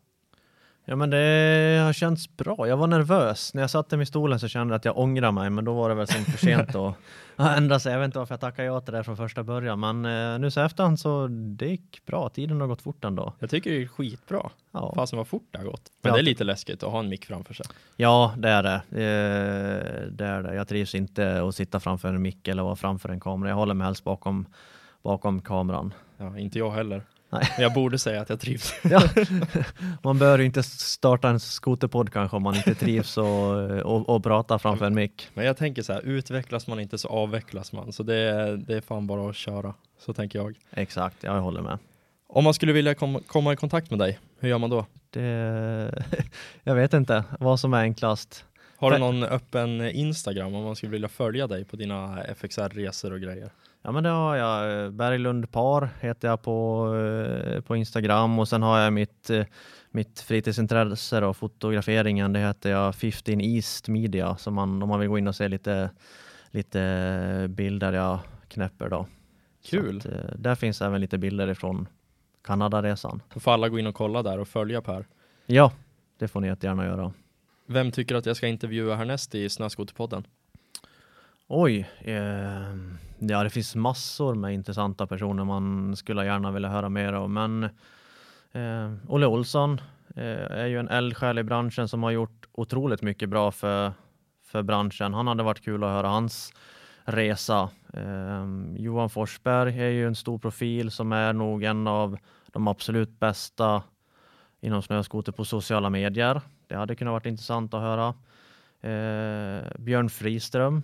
Ja 0.88 0.96
men 0.96 1.10
det 1.10 1.80
har 1.84 1.92
känts 1.92 2.36
bra. 2.36 2.68
Jag 2.68 2.76
var 2.76 2.86
nervös. 2.86 3.54
När 3.54 3.62
jag 3.62 3.70
satte 3.70 3.96
mig 3.96 4.02
i 4.02 4.06
stolen 4.06 4.40
så 4.40 4.48
kände 4.48 4.72
jag 4.72 4.78
att 4.78 4.84
jag 4.84 4.98
ångrar 4.98 5.32
mig, 5.32 5.50
men 5.50 5.64
då 5.64 5.74
var 5.74 5.88
det 5.88 5.94
väl 5.94 6.06
som 6.06 6.24
för 6.24 6.38
sent 6.38 6.74
att 6.74 6.94
ändra 7.56 7.78
sig. 7.80 7.92
Jag 7.92 7.98
vet 7.98 8.04
inte 8.06 8.18
varför 8.18 8.32
jag 8.32 8.40
tackade 8.40 8.68
ja 8.68 8.80
till 8.80 8.94
det 8.94 9.04
från 9.04 9.16
första 9.16 9.42
början, 9.42 9.80
men 9.80 10.04
eh, 10.04 10.38
nu 10.38 10.50
så 10.50 10.60
efterhand 10.60 11.00
så 11.00 11.26
det 11.30 11.66
gick 11.66 12.02
bra. 12.06 12.28
Tiden 12.28 12.60
har 12.60 12.68
gått 12.68 12.82
fort 12.82 13.04
ändå. 13.04 13.32
Jag 13.38 13.50
tycker 13.50 13.70
det 13.70 13.82
är 13.82 13.86
skitbra. 13.88 14.50
Ja, 14.72 14.92
Fasen 14.94 15.16
vad 15.16 15.28
fort 15.28 15.48
det 15.50 15.58
har 15.58 15.64
gått. 15.64 15.90
Men 16.02 16.10
Ja. 16.10 16.14
det 16.16 16.20
är 16.20 16.24
lite 16.24 16.44
läskigt 16.44 16.82
att 16.82 16.92
ha 16.92 16.98
en 16.98 17.08
mick 17.08 17.24
framför 17.26 17.54
sig. 17.54 17.66
ja 17.96 18.34
det 18.38 18.48
är 18.48 18.62
det. 18.62 18.74
Eh, 18.74 20.10
det 20.10 20.24
är 20.26 20.42
det. 20.42 20.54
Jag 20.54 20.68
trivs 20.68 20.94
inte 20.94 21.42
att 21.42 21.54
sitta 21.54 21.80
framför 21.80 22.08
en 22.08 22.22
mick 22.22 22.48
eller 22.48 22.62
vara 22.62 22.76
framför 22.76 23.08
en 23.08 23.20
kamera. 23.20 23.50
Jag 23.50 23.56
håller 23.56 23.74
mig 23.74 23.84
helst 23.84 24.04
bakom, 24.04 24.46
bakom 25.02 25.40
kameran. 25.42 25.94
Ja, 26.18 26.38
inte 26.38 26.58
jag 26.58 26.70
heller. 26.70 27.02
Nej. 27.38 27.52
Men 27.56 27.62
jag 27.62 27.72
borde 27.72 27.98
säga 27.98 28.20
att 28.20 28.28
jag 28.28 28.40
trivs. 28.40 28.74
Ja. 28.90 29.02
Man 30.02 30.18
bör 30.18 30.40
inte 30.40 30.62
starta 30.62 31.28
en 31.28 31.40
skoterpodd 31.40 32.12
kanske 32.12 32.36
om 32.36 32.42
man 32.42 32.56
inte 32.56 32.74
trivs 32.74 33.18
och, 33.18 33.26
och, 33.80 34.08
och 34.08 34.22
prata 34.22 34.58
framför 34.58 34.86
en 34.86 34.94
mick. 34.94 35.28
Men 35.34 35.44
jag 35.44 35.56
tänker 35.56 35.82
så 35.82 35.92
här, 35.92 36.00
utvecklas 36.00 36.66
man 36.66 36.80
inte 36.80 36.98
så 36.98 37.08
avvecklas 37.08 37.72
man. 37.72 37.92
Så 37.92 38.02
det 38.02 38.16
är, 38.16 38.56
det 38.56 38.76
är 38.76 38.80
fan 38.80 39.06
bara 39.06 39.30
att 39.30 39.36
köra. 39.36 39.74
Så 39.98 40.12
tänker 40.12 40.38
jag. 40.38 40.56
Exakt, 40.70 41.16
jag 41.22 41.40
håller 41.40 41.62
med. 41.62 41.78
Om 42.28 42.44
man 42.44 42.54
skulle 42.54 42.72
vilja 42.72 42.94
kom, 42.94 43.20
komma 43.26 43.52
i 43.52 43.56
kontakt 43.56 43.90
med 43.90 43.98
dig, 43.98 44.18
hur 44.38 44.48
gör 44.48 44.58
man 44.58 44.70
då? 44.70 44.86
Det, 45.10 46.04
jag 46.62 46.74
vet 46.74 46.94
inte 46.94 47.24
vad 47.40 47.60
som 47.60 47.74
är 47.74 47.80
enklast. 47.80 48.44
Har 48.76 48.90
du 48.90 48.98
någon 48.98 49.24
öppen 49.24 49.80
Instagram 49.80 50.54
om 50.54 50.64
man 50.64 50.76
skulle 50.76 50.92
vilja 50.92 51.08
följa 51.08 51.46
dig 51.46 51.64
på 51.64 51.76
dina 51.76 52.24
FXR-resor 52.24 53.12
och 53.12 53.20
grejer? 53.20 53.50
Ja 53.86 53.92
men 53.92 54.02
det 54.02 54.08
har 54.08 54.36
jag. 54.36 54.92
Berglund 54.92 55.52
Par 55.52 55.88
heter 56.00 56.28
jag 56.28 56.42
på, 56.42 56.86
eh, 56.94 57.60
på 57.60 57.76
Instagram 57.76 58.38
och 58.38 58.48
sen 58.48 58.62
har 58.62 58.78
jag 58.78 58.92
mitt, 58.92 59.30
eh, 59.30 59.46
mitt 59.90 60.20
fritidsintresse 60.20 61.24
och 61.24 61.36
fotograferingen. 61.36 62.32
Det 62.32 62.38
heter 62.38 62.70
jag 62.70 62.94
15 62.94 63.40
East 63.40 63.88
Media. 63.88 64.36
Så 64.36 64.50
man, 64.50 64.82
om 64.82 64.88
man 64.88 65.00
vill 65.00 65.08
gå 65.08 65.18
in 65.18 65.28
och 65.28 65.34
se 65.34 65.48
lite, 65.48 65.90
lite 66.50 67.46
bilder 67.50 67.92
jag 67.92 68.18
knäpper 68.48 68.88
då. 68.88 69.06
Kul. 69.64 69.98
Att, 69.98 70.06
eh, 70.06 70.36
där 70.38 70.54
finns 70.54 70.82
även 70.82 71.00
lite 71.00 71.18
bilder 71.18 71.48
ifrån 71.48 71.88
Kanadaresan. 72.44 73.22
Då 73.34 73.40
får 73.40 73.52
alla 73.52 73.68
gå 73.68 73.78
in 73.78 73.86
och 73.86 73.94
kolla 73.94 74.22
där 74.22 74.38
och 74.38 74.48
följa 74.48 74.82
Per. 74.82 75.06
Ja, 75.46 75.72
det 76.18 76.28
får 76.28 76.40
ni 76.40 76.48
jättegärna 76.48 76.84
göra. 76.86 77.12
Vem 77.66 77.92
tycker 77.92 78.14
att 78.14 78.26
jag 78.26 78.36
ska 78.36 78.46
intervjua 78.46 78.96
härnäst 78.96 79.34
i 79.34 79.48
Snöskoterpodden? 79.48 80.26
Oj, 81.48 81.88
eh, 82.00 82.74
ja 83.18 83.42
det 83.42 83.50
finns 83.50 83.74
massor 83.74 84.34
med 84.34 84.54
intressanta 84.54 85.06
personer 85.06 85.44
man 85.44 85.96
skulle 85.96 86.24
gärna 86.24 86.50
vilja 86.50 86.68
höra 86.68 86.88
mer 86.88 87.12
om. 87.12 87.34
Men 87.34 87.64
eh, 88.52 88.92
Olle 89.08 89.26
Olsson 89.26 89.80
eh, 90.16 90.50
är 90.50 90.66
ju 90.66 90.78
en 90.78 90.88
eldsjäl 90.88 91.38
i 91.38 91.42
branschen 91.42 91.88
som 91.88 92.02
har 92.02 92.10
gjort 92.10 92.46
otroligt 92.52 93.02
mycket 93.02 93.28
bra 93.28 93.50
för, 93.52 93.92
för 94.44 94.62
branschen. 94.62 95.14
Han 95.14 95.26
hade 95.26 95.42
varit 95.42 95.64
kul 95.64 95.84
att 95.84 95.90
höra 95.90 96.08
hans 96.08 96.52
resa. 97.04 97.70
Eh, 97.92 98.46
Johan 98.76 99.10
Forsberg 99.10 99.80
är 99.80 99.90
ju 99.90 100.06
en 100.06 100.14
stor 100.14 100.38
profil 100.38 100.90
som 100.90 101.12
är 101.12 101.32
nog 101.32 101.64
en 101.64 101.86
av 101.86 102.18
de 102.46 102.68
absolut 102.68 103.20
bästa 103.20 103.82
inom 104.60 104.82
snöskoter 104.82 105.32
på 105.32 105.44
sociala 105.44 105.90
medier. 105.90 106.40
Det 106.66 106.74
hade 106.76 106.94
kunnat 106.94 107.12
varit 107.12 107.26
intressant 107.26 107.74
att 107.74 107.80
höra. 107.80 108.14
Eh, 108.80 109.64
Björn 109.78 110.10
Friström, 110.10 110.82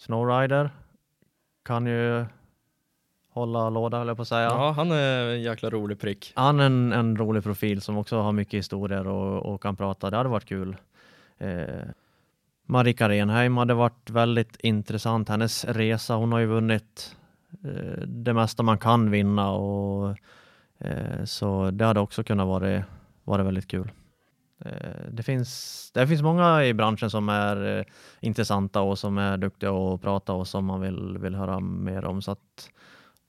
Snowrider, 0.00 0.70
kan 1.64 1.86
ju 1.86 2.26
hålla 3.30 3.70
låda 3.70 4.04
jag 4.04 4.16
på 4.16 4.22
att 4.22 4.28
säga. 4.28 4.44
Ja, 4.44 4.70
han 4.70 4.90
är 4.90 5.28
en 5.28 5.42
jäkla 5.42 5.70
rolig 5.70 6.00
prick. 6.00 6.32
Han 6.36 6.60
är 6.60 6.66
en, 6.66 6.92
en 6.92 7.16
rolig 7.16 7.42
profil 7.42 7.80
som 7.80 7.96
också 7.96 8.20
har 8.20 8.32
mycket 8.32 8.58
historier 8.58 9.06
och, 9.06 9.54
och 9.54 9.62
kan 9.62 9.76
prata. 9.76 10.10
Det 10.10 10.16
hade 10.16 10.28
varit 10.28 10.44
kul. 10.44 10.76
Eh, 11.38 11.84
Marika 12.66 13.08
Renheim 13.08 13.56
hade 13.56 13.74
varit 13.74 14.10
väldigt 14.10 14.56
intressant. 14.60 15.28
Hennes 15.28 15.64
resa, 15.64 16.14
hon 16.14 16.32
har 16.32 16.38
ju 16.38 16.46
vunnit 16.46 17.16
eh, 17.64 18.02
det 18.06 18.34
mesta 18.34 18.62
man 18.62 18.78
kan 18.78 19.10
vinna 19.10 19.50
och 19.50 20.16
eh, 20.78 21.24
så 21.24 21.70
det 21.70 21.84
hade 21.84 22.00
också 22.00 22.24
kunnat 22.24 22.46
vara, 22.46 22.84
vara 23.24 23.42
väldigt 23.42 23.68
kul. 23.68 23.90
Eh, 24.64 25.10
det 25.10 25.22
finns, 25.22 25.90
det 25.94 26.06
finns 26.06 26.22
många 26.22 26.64
i 26.64 26.74
branschen 26.74 27.10
som 27.10 27.28
är 27.28 27.78
eh, 27.78 27.84
intressanta 28.20 28.80
och 28.80 28.98
som 28.98 29.18
är 29.18 29.36
duktiga 29.36 29.72
att 29.72 30.02
prata 30.02 30.32
och 30.32 30.48
som 30.48 30.64
man 30.64 30.80
vill, 30.80 31.18
vill 31.18 31.34
höra 31.34 31.60
mer 31.60 32.04
om. 32.04 32.22
Så 32.22 32.30
att 32.30 32.70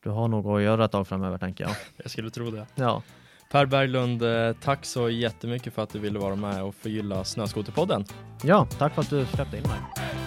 du 0.04 0.10
har 0.10 0.28
nog 0.28 0.48
att 0.48 0.62
göra 0.62 0.86
ett 0.86 0.92
tag 0.92 1.08
framöver 1.08 1.38
tänker 1.38 1.64
jag. 1.64 1.74
Jag 1.98 2.12
skulle 2.12 2.30
tro 2.30 2.52
det. 2.52 2.66
Ja. 2.76 3.02
Per 3.52 3.66
Berglund, 3.66 4.24
eh, 4.24 4.54
tack 4.64 4.86
så 4.86 5.10
jättemycket 5.10 5.74
för 5.74 5.84
att 5.84 5.90
du 5.90 6.00
ville 6.00 6.20
vara 6.20 6.36
med 6.36 6.64
och 6.64 6.76
förgylla 6.76 7.24
Snöskoterpodden. 7.24 8.06
ja, 8.44 8.68
tack 8.78 8.94
för 8.94 9.02
att 9.02 9.10
du 9.10 9.26
släppte 9.26 9.58
in 9.58 9.64
mig. 9.64 10.21